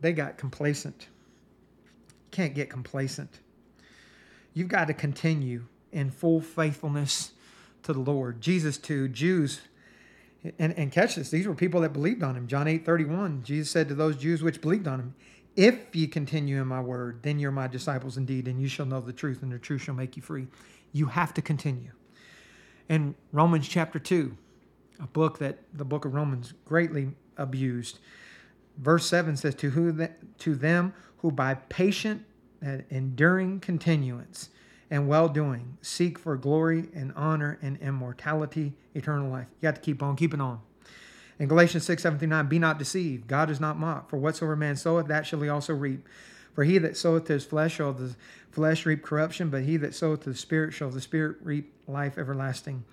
they 0.00 0.12
got 0.12 0.38
complacent. 0.38 1.08
Can't 2.30 2.54
get 2.54 2.70
complacent. 2.70 3.40
You've 4.52 4.68
got 4.68 4.86
to 4.86 4.94
continue 4.94 5.64
in 5.92 6.10
full 6.10 6.40
faithfulness 6.40 7.32
to 7.84 7.92
the 7.92 8.00
Lord. 8.00 8.40
Jesus 8.40 8.76
to 8.78 9.08
Jews, 9.08 9.60
and, 10.58 10.76
and 10.76 10.92
catch 10.92 11.14
this, 11.14 11.30
these 11.30 11.46
were 11.46 11.54
people 11.54 11.80
that 11.82 11.92
believed 11.92 12.22
on 12.22 12.36
him. 12.36 12.46
John 12.46 12.68
8 12.68 12.84
31, 12.84 13.42
Jesus 13.44 13.70
said 13.70 13.88
to 13.88 13.94
those 13.94 14.16
Jews 14.16 14.42
which 14.42 14.60
believed 14.60 14.86
on 14.86 15.00
him, 15.00 15.14
If 15.56 15.94
ye 15.94 16.06
continue 16.06 16.60
in 16.60 16.66
my 16.66 16.80
word, 16.80 17.20
then 17.22 17.38
you're 17.38 17.50
my 17.50 17.66
disciples 17.66 18.16
indeed, 18.16 18.48
and 18.48 18.60
you 18.60 18.68
shall 18.68 18.86
know 18.86 19.00
the 19.00 19.12
truth, 19.12 19.42
and 19.42 19.52
the 19.52 19.58
truth 19.58 19.82
shall 19.82 19.94
make 19.94 20.16
you 20.16 20.22
free. 20.22 20.46
You 20.92 21.06
have 21.06 21.32
to 21.34 21.42
continue. 21.42 21.92
In 22.88 23.14
Romans 23.32 23.66
chapter 23.66 23.98
2, 23.98 24.36
a 25.00 25.06
book 25.06 25.38
that 25.38 25.58
the 25.72 25.84
book 25.84 26.04
of 26.04 26.14
Romans 26.14 26.52
greatly 26.64 27.10
abused, 27.36 27.98
verse 28.78 29.06
7 29.06 29.36
says, 29.36 29.54
To, 29.56 29.70
who 29.70 30.08
to 30.38 30.54
them 30.54 30.92
who 31.18 31.32
by 31.32 31.54
patient 31.54 32.22
and 32.60 32.84
enduring 32.90 33.60
continuance 33.60 34.50
and 34.90 35.08
well 35.08 35.28
doing. 35.28 35.78
Seek 35.82 36.18
for 36.18 36.36
glory 36.36 36.88
and 36.94 37.12
honor 37.16 37.58
and 37.62 37.78
immortality, 37.78 38.74
eternal 38.94 39.30
life. 39.30 39.46
You 39.60 39.68
got 39.68 39.76
to 39.76 39.80
keep 39.80 40.02
on 40.02 40.16
keeping 40.16 40.40
on. 40.40 40.60
In 41.38 41.48
Galatians 41.48 41.84
6 41.84 42.02
7 42.02 42.28
9, 42.28 42.46
be 42.46 42.58
not 42.58 42.78
deceived. 42.78 43.26
God 43.26 43.50
is 43.50 43.60
not 43.60 43.78
mocked. 43.78 44.10
For 44.10 44.16
whatsoever 44.16 44.56
man 44.56 44.76
soweth, 44.76 45.08
that 45.08 45.26
shall 45.26 45.40
he 45.40 45.48
also 45.48 45.74
reap. 45.74 46.06
For 46.54 46.62
he 46.62 46.78
that 46.78 46.96
soweth 46.96 47.24
to 47.26 47.32
his 47.32 47.44
flesh 47.44 47.74
shall 47.74 47.92
the 47.92 48.14
flesh 48.52 48.86
reap 48.86 49.02
corruption, 49.02 49.50
but 49.50 49.64
he 49.64 49.76
that 49.78 49.94
soweth 49.94 50.22
to 50.22 50.30
the 50.30 50.36
Spirit 50.36 50.72
shall 50.72 50.90
the 50.90 51.00
Spirit 51.00 51.36
reap 51.42 51.72
life 51.88 52.16
everlasting. 52.16 52.84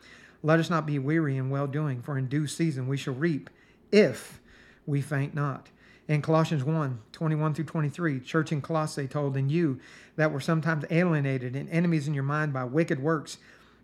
Let 0.42 0.60
us 0.60 0.72
not 0.72 0.88
be 0.88 0.98
weary 0.98 1.38
in 1.38 1.52
well 1.52 1.68
doing, 1.68 2.02
for 2.02 2.18
in 2.18 2.28
due 2.28 2.48
season 2.48 2.88
we 2.88 2.98
shall 2.98 3.14
reap, 3.14 3.52
if 3.92 4.40
we 4.88 5.02
faint 5.02 5.36
not. 5.36 5.70
In 6.12 6.22
Colossians 6.22 6.66
1 6.66 7.00
21 7.14 7.54
through 7.54 7.64
23, 7.64 8.20
church 8.20 8.52
in 8.52 8.62
Colossae 8.62 9.08
told, 9.08 9.38
In 9.38 9.48
you 9.48 9.80
that 10.18 10.34
were 10.34 10.42
sometimes 10.42 10.84
alienated 10.90 11.56
and 11.56 11.70
enemies 11.70 12.06
in 12.06 12.14
your 12.14 12.26
mind 12.26 12.52
by 12.52 12.66
wicked 12.66 13.02
works, 13.02 13.38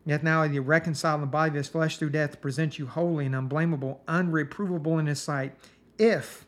yet 0.06 0.26
now 0.26 0.44
you 0.44 0.62
reconciled 0.62 1.20
in 1.20 1.22
the 1.22 1.28
body 1.28 1.52
of 1.52 1.56
his 1.56 1.70
flesh 1.70 1.96
through 1.96 2.10
death 2.10 2.42
present 2.42 2.78
you 2.78 2.86
holy 2.86 3.28
and 3.28 3.34
unblameable, 3.34 4.02
unreprovable 4.10 5.00
in 5.00 5.06
his 5.06 5.22
sight, 5.22 5.56
if 5.98 6.46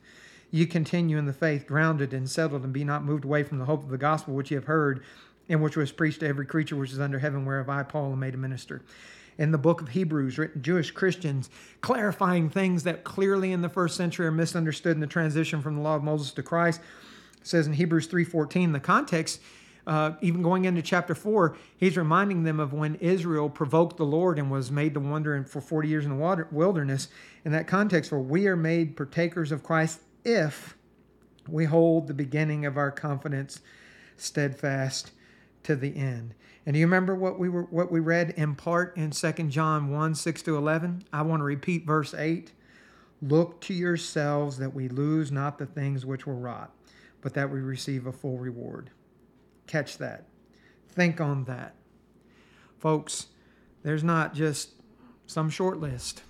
you 0.51 0.67
continue 0.67 1.17
in 1.17 1.27
the 1.27 1.31
faith, 1.31 1.65
grounded 1.65 2.13
and 2.13 2.29
settled, 2.29 2.65
and 2.65 2.73
be 2.73 2.83
not 2.83 3.05
moved 3.05 3.23
away 3.23 3.43
from 3.43 3.57
the 3.57 3.63
hope 3.63 3.81
of 3.81 3.89
the 3.89 3.97
gospel 3.97 4.33
which 4.33 4.51
you 4.51 4.57
have 4.57 4.65
heard, 4.65 5.01
and 5.47 5.63
which 5.63 5.77
was 5.77 5.93
preached 5.93 6.19
to 6.19 6.27
every 6.27 6.45
creature 6.45 6.75
which 6.75 6.91
is 6.91 6.99
under 6.99 7.19
heaven, 7.19 7.45
whereof 7.45 7.69
I, 7.69 7.83
Paul, 7.83 8.11
am 8.11 8.19
made 8.19 8.33
a 8.33 8.37
minister 8.37 8.81
in 9.39 9.51
the 9.51 9.57
book 9.57 9.81
of 9.81 9.89
Hebrews, 9.89 10.37
written 10.37 10.61
Jewish 10.61 10.91
Christians, 10.91 11.49
clarifying 11.79 12.49
things 12.49 12.83
that 12.83 13.05
clearly 13.05 13.53
in 13.53 13.61
the 13.61 13.69
first 13.69 13.95
century 13.95 14.27
are 14.27 14.31
misunderstood 14.31 14.95
in 14.95 14.99
the 14.99 15.07
transition 15.07 15.61
from 15.61 15.75
the 15.77 15.81
law 15.81 15.95
of 15.95 16.03
Moses 16.03 16.31
to 16.33 16.43
Christ. 16.43 16.81
It 17.39 17.47
says 17.47 17.65
in 17.65 17.73
Hebrews 17.73 18.07
3:14, 18.07 18.73
the 18.73 18.81
context, 18.81 19.39
uh, 19.87 20.11
even 20.19 20.41
going 20.41 20.65
into 20.65 20.81
chapter 20.81 21.15
4, 21.15 21.55
he's 21.77 21.95
reminding 21.95 22.43
them 22.43 22.59
of 22.59 22.73
when 22.73 22.95
Israel 22.95 23.49
provoked 23.49 23.95
the 23.95 24.05
Lord 24.05 24.37
and 24.37 24.51
was 24.51 24.71
made 24.71 24.93
to 24.95 24.99
wander 24.99 25.41
for 25.45 25.61
40 25.61 25.87
years 25.87 26.03
in 26.03 26.11
the 26.11 26.17
water, 26.17 26.49
wilderness. 26.51 27.07
In 27.45 27.53
that 27.53 27.65
context, 27.65 28.11
where 28.11 28.19
we 28.19 28.45
are 28.45 28.57
made 28.57 28.97
partakers 28.97 29.53
of 29.53 29.63
Christ 29.63 30.01
if 30.25 30.75
we 31.47 31.63
hold 31.63 32.07
the 32.07 32.13
beginning 32.13 32.65
of 32.65 32.77
our 32.77 32.91
confidence 32.91 33.61
steadfast 34.17 35.11
to 35.63 35.77
the 35.77 35.95
end. 35.95 36.35
And 36.69 36.75
do 36.75 36.79
you 36.81 36.85
remember 36.85 37.15
what 37.15 37.39
we 37.39 37.49
were 37.49 37.63
what 37.63 37.91
we 37.91 37.99
read 37.99 38.35
in 38.37 38.53
part 38.53 38.95
in 38.95 39.09
2 39.09 39.31
John 39.47 39.89
1, 39.89 40.13
6 40.13 40.41
to 40.43 40.55
11? 40.55 41.03
I 41.11 41.23
want 41.23 41.39
to 41.39 41.43
repeat 41.43 41.87
verse 41.87 42.13
8. 42.13 42.51
Look 43.23 43.59
to 43.61 43.73
yourselves 43.73 44.59
that 44.59 44.75
we 44.75 44.87
lose 44.87 45.31
not 45.31 45.57
the 45.57 45.65
things 45.65 46.05
which 46.05 46.27
were 46.27 46.35
wrought, 46.35 46.71
but 47.21 47.33
that 47.33 47.49
we 47.49 47.59
receive 47.59 48.05
a 48.05 48.11
full 48.11 48.37
reward. 48.37 48.91
Catch 49.65 49.97
that. 49.97 50.25
Think 50.89 51.19
on 51.19 51.45
that. 51.45 51.73
Folks, 52.77 53.29
there's 53.81 54.03
not 54.03 54.35
just 54.35 54.73
some 55.25 55.49
short 55.49 55.79
list. 55.79 56.21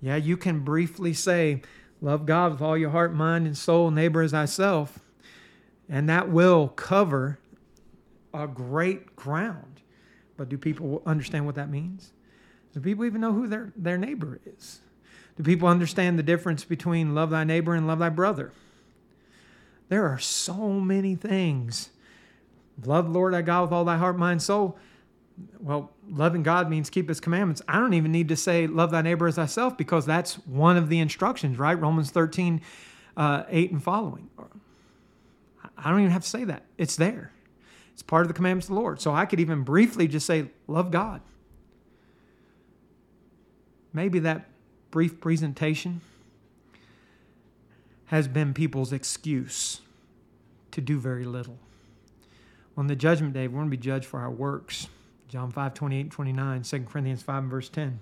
Yeah, 0.00 0.16
you 0.16 0.38
can 0.38 0.60
briefly 0.60 1.12
say, 1.12 1.60
Love 2.00 2.24
God 2.24 2.52
with 2.52 2.62
all 2.62 2.78
your 2.78 2.92
heart, 2.92 3.12
mind, 3.12 3.46
and 3.46 3.58
soul, 3.58 3.90
neighbor 3.90 4.22
as 4.22 4.30
thyself. 4.30 5.00
And 5.86 6.08
that 6.08 6.30
will 6.30 6.68
cover 6.68 7.40
a 8.36 8.46
great 8.46 9.16
ground. 9.16 9.80
But 10.36 10.48
do 10.48 10.58
people 10.58 11.02
understand 11.06 11.46
what 11.46 11.54
that 11.54 11.70
means? 11.70 12.12
Do 12.72 12.80
people 12.80 13.04
even 13.04 13.20
know 13.20 13.32
who 13.32 13.46
their, 13.46 13.72
their 13.76 13.96
neighbor 13.96 14.38
is? 14.44 14.80
Do 15.36 15.42
people 15.42 15.68
understand 15.68 16.18
the 16.18 16.22
difference 16.22 16.64
between 16.64 17.14
love 17.14 17.30
thy 17.30 17.44
neighbor 17.44 17.74
and 17.74 17.86
love 17.86 17.98
thy 17.98 18.08
brother? 18.08 18.52
There 19.88 20.06
are 20.08 20.18
so 20.18 20.72
many 20.72 21.14
things. 21.14 21.90
Love 22.84 23.08
Lord 23.08 23.34
thy 23.34 23.42
God 23.42 23.62
with 23.62 23.72
all 23.72 23.84
thy 23.84 23.96
heart, 23.96 24.18
mind, 24.18 24.42
soul. 24.42 24.76
Well, 25.60 25.90
loving 26.10 26.42
God 26.42 26.70
means 26.70 26.90
keep 26.90 27.08
his 27.08 27.20
commandments. 27.20 27.62
I 27.68 27.78
don't 27.78 27.94
even 27.94 28.12
need 28.12 28.28
to 28.28 28.36
say 28.36 28.66
love 28.66 28.90
thy 28.90 29.02
neighbor 29.02 29.26
as 29.26 29.36
thyself 29.36 29.76
because 29.76 30.06
that's 30.06 30.34
one 30.46 30.76
of 30.76 30.88
the 30.88 30.98
instructions, 30.98 31.58
right? 31.58 31.78
Romans 31.78 32.10
13, 32.10 32.60
uh, 33.16 33.44
8 33.48 33.72
and 33.72 33.82
following. 33.82 34.30
I 35.76 35.90
don't 35.90 36.00
even 36.00 36.10
have 36.10 36.22
to 36.22 36.28
say 36.28 36.44
that. 36.44 36.64
It's 36.78 36.96
there. 36.96 37.32
It's 37.96 38.02
part 38.02 38.20
of 38.20 38.28
the 38.28 38.34
commandments 38.34 38.68
of 38.68 38.74
the 38.74 38.80
Lord. 38.80 39.00
So 39.00 39.14
I 39.14 39.24
could 39.24 39.40
even 39.40 39.62
briefly 39.62 40.06
just 40.06 40.26
say, 40.26 40.50
love 40.66 40.90
God. 40.90 41.22
Maybe 43.94 44.18
that 44.18 44.50
brief 44.90 45.18
presentation 45.18 46.02
has 48.08 48.28
been 48.28 48.52
people's 48.52 48.92
excuse 48.92 49.80
to 50.72 50.82
do 50.82 51.00
very 51.00 51.24
little. 51.24 51.56
On 52.76 52.86
the 52.86 52.94
judgment 52.94 53.32
day, 53.32 53.48
we're 53.48 53.60
going 53.60 53.70
to 53.70 53.76
be 53.76 53.82
judged 53.82 54.04
for 54.04 54.20
our 54.20 54.30
works. 54.30 54.88
John 55.28 55.50
5, 55.50 55.72
28 55.72 56.00
and 56.02 56.12
29, 56.12 56.62
2 56.64 56.80
Corinthians 56.80 57.22
5 57.22 57.42
and 57.44 57.50
verse 57.50 57.70
10. 57.70 57.98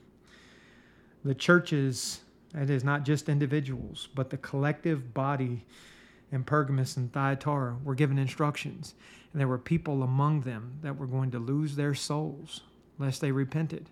The 1.25 1.37
churches, 1.37 2.19
that 2.53 2.69
is 2.69 2.83
not 2.83 3.05
just 3.05 3.29
individuals, 3.29 4.09
but 4.13 4.31
the 4.31 4.39
collective 4.39 5.15
body 5.15 5.65
in 6.33 6.43
Pergamos 6.43 6.97
and 6.97 7.13
Thyatira 7.13 7.77
were 7.85 7.95
given 7.95 8.19
instructions. 8.19 8.95
And 9.35 9.41
there 9.41 9.49
were 9.49 9.59
people 9.59 10.05
among 10.05 10.43
them 10.43 10.79
that 10.83 10.97
were 10.97 11.09
going 11.09 11.33
to 11.33 11.41
lose 11.41 11.75
their 11.75 11.93
souls 11.93 12.61
lest 13.01 13.21
they 13.21 13.33
repented. 13.33 13.91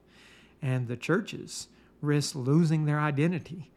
And 0.63 0.87
the 0.87 0.97
churches 0.97 1.67
risked 2.01 2.37
losing 2.37 2.85
their 2.85 3.01
identity 3.01 3.73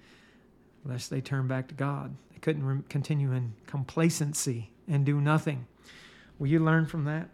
lest 0.85 1.09
they 1.09 1.21
turn 1.21 1.47
back 1.47 1.67
to 1.69 1.73
God. 1.73 2.15
They 2.31 2.37
couldn't 2.37 2.63
re- 2.63 2.83
continue 2.87 3.31
in 3.31 3.53
complacency 3.65 4.69
and 4.87 5.03
do 5.03 5.19
nothing. 5.19 5.65
Will 6.37 6.45
you 6.45 6.59
learn 6.59 6.85
from 6.85 7.05
that? 7.05 7.29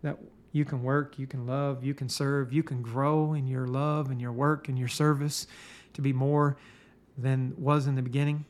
That 0.00 0.16
you 0.52 0.64
can 0.64 0.82
work, 0.82 1.18
you 1.18 1.26
can 1.26 1.46
love, 1.46 1.84
you 1.84 1.92
can 1.92 2.08
serve, 2.08 2.54
you 2.54 2.62
can 2.62 2.80
grow 2.80 3.34
in 3.34 3.46
your 3.46 3.66
love 3.66 4.10
and 4.10 4.22
your 4.22 4.32
work 4.32 4.70
and 4.70 4.78
your 4.78 4.88
service 4.88 5.46
to 5.92 6.00
be 6.00 6.14
more 6.14 6.56
than 7.18 7.52
was 7.58 7.86
in 7.86 7.94
the 7.94 8.00
beginning, 8.00 8.46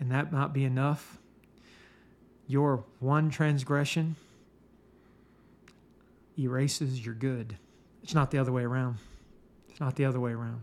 and 0.00 0.10
that 0.10 0.32
might 0.32 0.52
be 0.52 0.64
enough. 0.64 1.18
Your 2.48 2.82
one 2.98 3.30
transgression 3.30 4.16
erases 6.38 7.04
your 7.04 7.14
good. 7.14 7.56
It's 8.02 8.14
not 8.14 8.30
the 8.30 8.38
other 8.38 8.52
way 8.52 8.62
around. 8.62 8.98
It's 9.70 9.80
not 9.80 9.96
the 9.96 10.04
other 10.04 10.20
way 10.20 10.32
around. 10.32 10.62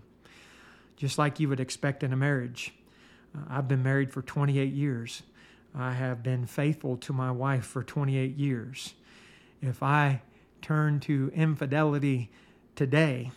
Just 0.95 1.17
like 1.17 1.39
you 1.39 1.49
would 1.49 1.59
expect 1.59 2.03
in 2.03 2.13
a 2.13 2.15
marriage. 2.15 2.73
Uh, 3.35 3.41
I've 3.49 3.67
been 3.67 3.83
married 3.83 4.11
for 4.11 4.21
28 4.21 4.71
years. 4.71 5.23
I 5.75 5.91
have 5.91 6.21
been 6.21 6.45
faithful 6.45 6.97
to 6.97 7.13
my 7.13 7.31
wife 7.31 7.65
for 7.65 7.83
28 7.83 8.35
years. 8.37 8.93
If 9.61 9.81
I 9.81 10.21
turn 10.61 10.99
to 11.01 11.31
infidelity 11.35 12.29
today, 12.75 13.31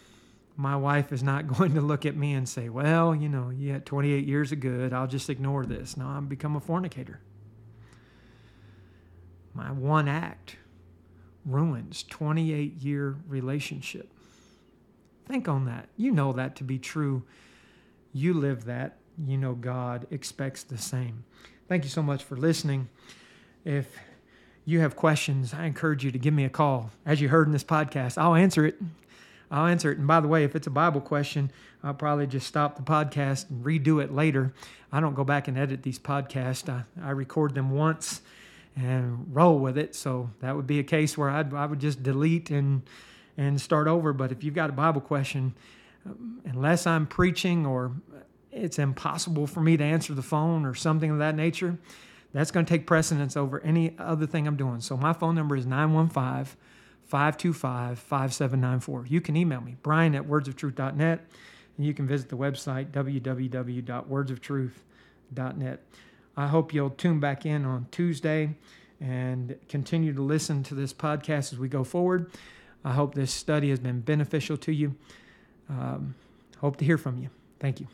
my 0.57 0.77
wife 0.77 1.13
is 1.13 1.23
not 1.23 1.47
going 1.59 1.75
to 1.75 1.81
look 1.81 2.07
at 2.07 2.17
me 2.17 2.35
and 2.35 2.49
say, 2.49 2.69
Well, 2.69 3.15
you 3.15 3.29
know, 3.29 3.51
you 3.51 3.73
had 3.73 3.87
28 3.87 4.27
years 4.27 4.53
of 4.53 4.61
good. 4.61 4.93
I'll 4.93 5.07
just 5.07 5.31
ignore 5.31 5.65
this. 5.65 5.97
No, 5.97 6.07
I've 6.07 6.29
become 6.29 6.57
a 6.57 6.61
fornicator. 6.61 7.21
My 9.55 9.73
one 9.73 10.07
act 10.09 10.57
ruins 11.47 12.03
28 12.03 12.83
year 12.83 13.17
relationship. 13.29 14.13
Think 15.27 15.49
on 15.49 15.65
that. 15.67 15.89
You 15.97 16.11
know 16.11 16.33
that 16.33 16.57
to 16.57 16.65
be 16.65 16.79
true. 16.79 17.23
You 18.13 18.35
live 18.35 18.65
that. 18.65 18.99
You 19.25 19.39
know 19.39 19.55
God 19.55 20.07
expects 20.11 20.63
the 20.63 20.79
same. 20.79 21.25
Thank 21.69 21.85
you 21.85 21.91
so 21.91 22.03
much 22.03 22.23
for 22.23 22.37
listening. 22.37 22.89
If 23.65 23.97
you 24.65 24.81
have 24.81 24.95
questions, 24.95 25.55
I 25.55 25.65
encourage 25.65 26.05
you 26.05 26.11
to 26.11 26.19
give 26.19 26.35
me 26.35 26.45
a 26.45 26.51
call. 26.51 26.91
As 27.05 27.21
you 27.21 27.29
heard 27.29 27.47
in 27.47 27.53
this 27.53 27.65
podcast, 27.65 28.19
I'll 28.19 28.35
answer 28.35 28.67
it. 28.67 28.77
I'll 29.51 29.67
answer 29.67 29.91
it. 29.91 29.99
And 29.99 30.07
by 30.07 30.21
the 30.21 30.29
way, 30.29 30.45
if 30.45 30.55
it's 30.55 30.67
a 30.67 30.71
Bible 30.71 31.01
question, 31.01 31.51
I'll 31.83 31.95
probably 31.95 32.27
just 32.27 32.47
stop 32.47 32.77
the 32.77 32.83
podcast 32.83 33.49
and 33.49 33.65
redo 33.65 34.03
it 34.03 34.13
later. 34.13 34.53
I 34.93 35.01
don't 35.01 35.15
go 35.15 35.25
back 35.25 35.49
and 35.49 35.57
edit 35.57 35.83
these 35.83 35.99
podcasts. 35.99 36.69
I, 36.69 36.83
I 37.03 37.11
record 37.11 37.55
them 37.55 37.71
once 37.71 38.23
and 38.77 39.35
roll 39.35 39.59
with 39.59 39.79
it. 39.79 39.95
So 39.95 40.31
that 40.41 40.55
would 40.55 40.67
be 40.67 40.79
a 40.79 40.85
case 40.85 41.17
where 41.17 41.31
I'd, 41.31 41.55
I 41.55 41.67
would 41.67 41.81
just 41.81 42.03
delete 42.03 42.51
and 42.51 42.83
and 43.39 43.61
start 43.61 43.87
over. 43.87 44.13
But 44.13 44.33
if 44.33 44.43
you've 44.43 44.55
got 44.55 44.71
a 44.71 44.73
Bible 44.73 45.01
question, 45.01 45.55
um, 46.07 46.41
unless 46.45 46.87
I'm 46.87 47.07
preaching 47.07 47.67
or 47.67 47.93
it's 48.51 48.79
impossible 48.79 49.47
for 49.47 49.61
me 49.61 49.77
to 49.77 49.85
answer 49.85 50.15
the 50.15 50.23
phone 50.23 50.65
or 50.65 50.75
something 50.75 51.11
of 51.11 51.19
that 51.19 51.35
nature, 51.35 51.77
that's 52.33 52.51
going 52.51 52.65
to 52.65 52.71
take 52.71 52.87
precedence 52.87 53.37
over 53.37 53.61
any 53.61 53.95
other 53.99 54.27
thing 54.27 54.47
I'm 54.47 54.57
doing. 54.57 54.81
So 54.81 54.97
my 54.97 55.13
phone 55.13 55.35
number 55.35 55.57
is 55.57 55.67
915 55.67 56.57
525 57.05 57.99
5794. 57.99 59.07
You 59.07 59.21
can 59.21 59.37
email 59.37 59.61
me, 59.61 59.77
brian 59.83 60.15
at 60.15 60.23
wordsoftruth.net, 60.25 61.27
and 61.77 61.87
you 61.87 61.95
can 61.95 62.07
visit 62.07 62.29
the 62.29 62.37
website 62.37 62.91
www.wordsoftruth.net. 62.91 65.81
I 66.37 66.49
hope 66.49 66.75
you'll 66.75 66.91
tune 66.91 67.21
back 67.21 67.47
in 67.47 67.65
on 67.65 67.87
Tuesday 67.91 68.57
and 69.01 69.57
continue 69.69 70.13
to 70.15 70.23
listen 70.23 70.63
to 70.65 70.75
this 70.75 70.93
podcast 70.93 71.53
as 71.53 71.59
we 71.59 71.69
go 71.69 71.85
forward. 71.85 72.31
I 72.85 72.93
hope 72.93 73.15
this 73.15 73.33
study 73.33 73.71
has 73.71 73.79
been 73.79 74.01
beneficial 74.01 74.57
to 74.59 74.73
you. 74.73 74.95
Um, 75.69 76.15
hope 76.59 76.77
to 76.77 76.85
hear 76.85 76.99
from 76.99 77.19
you. 77.19 77.31
Thank 77.59 77.81
you. 77.81 77.87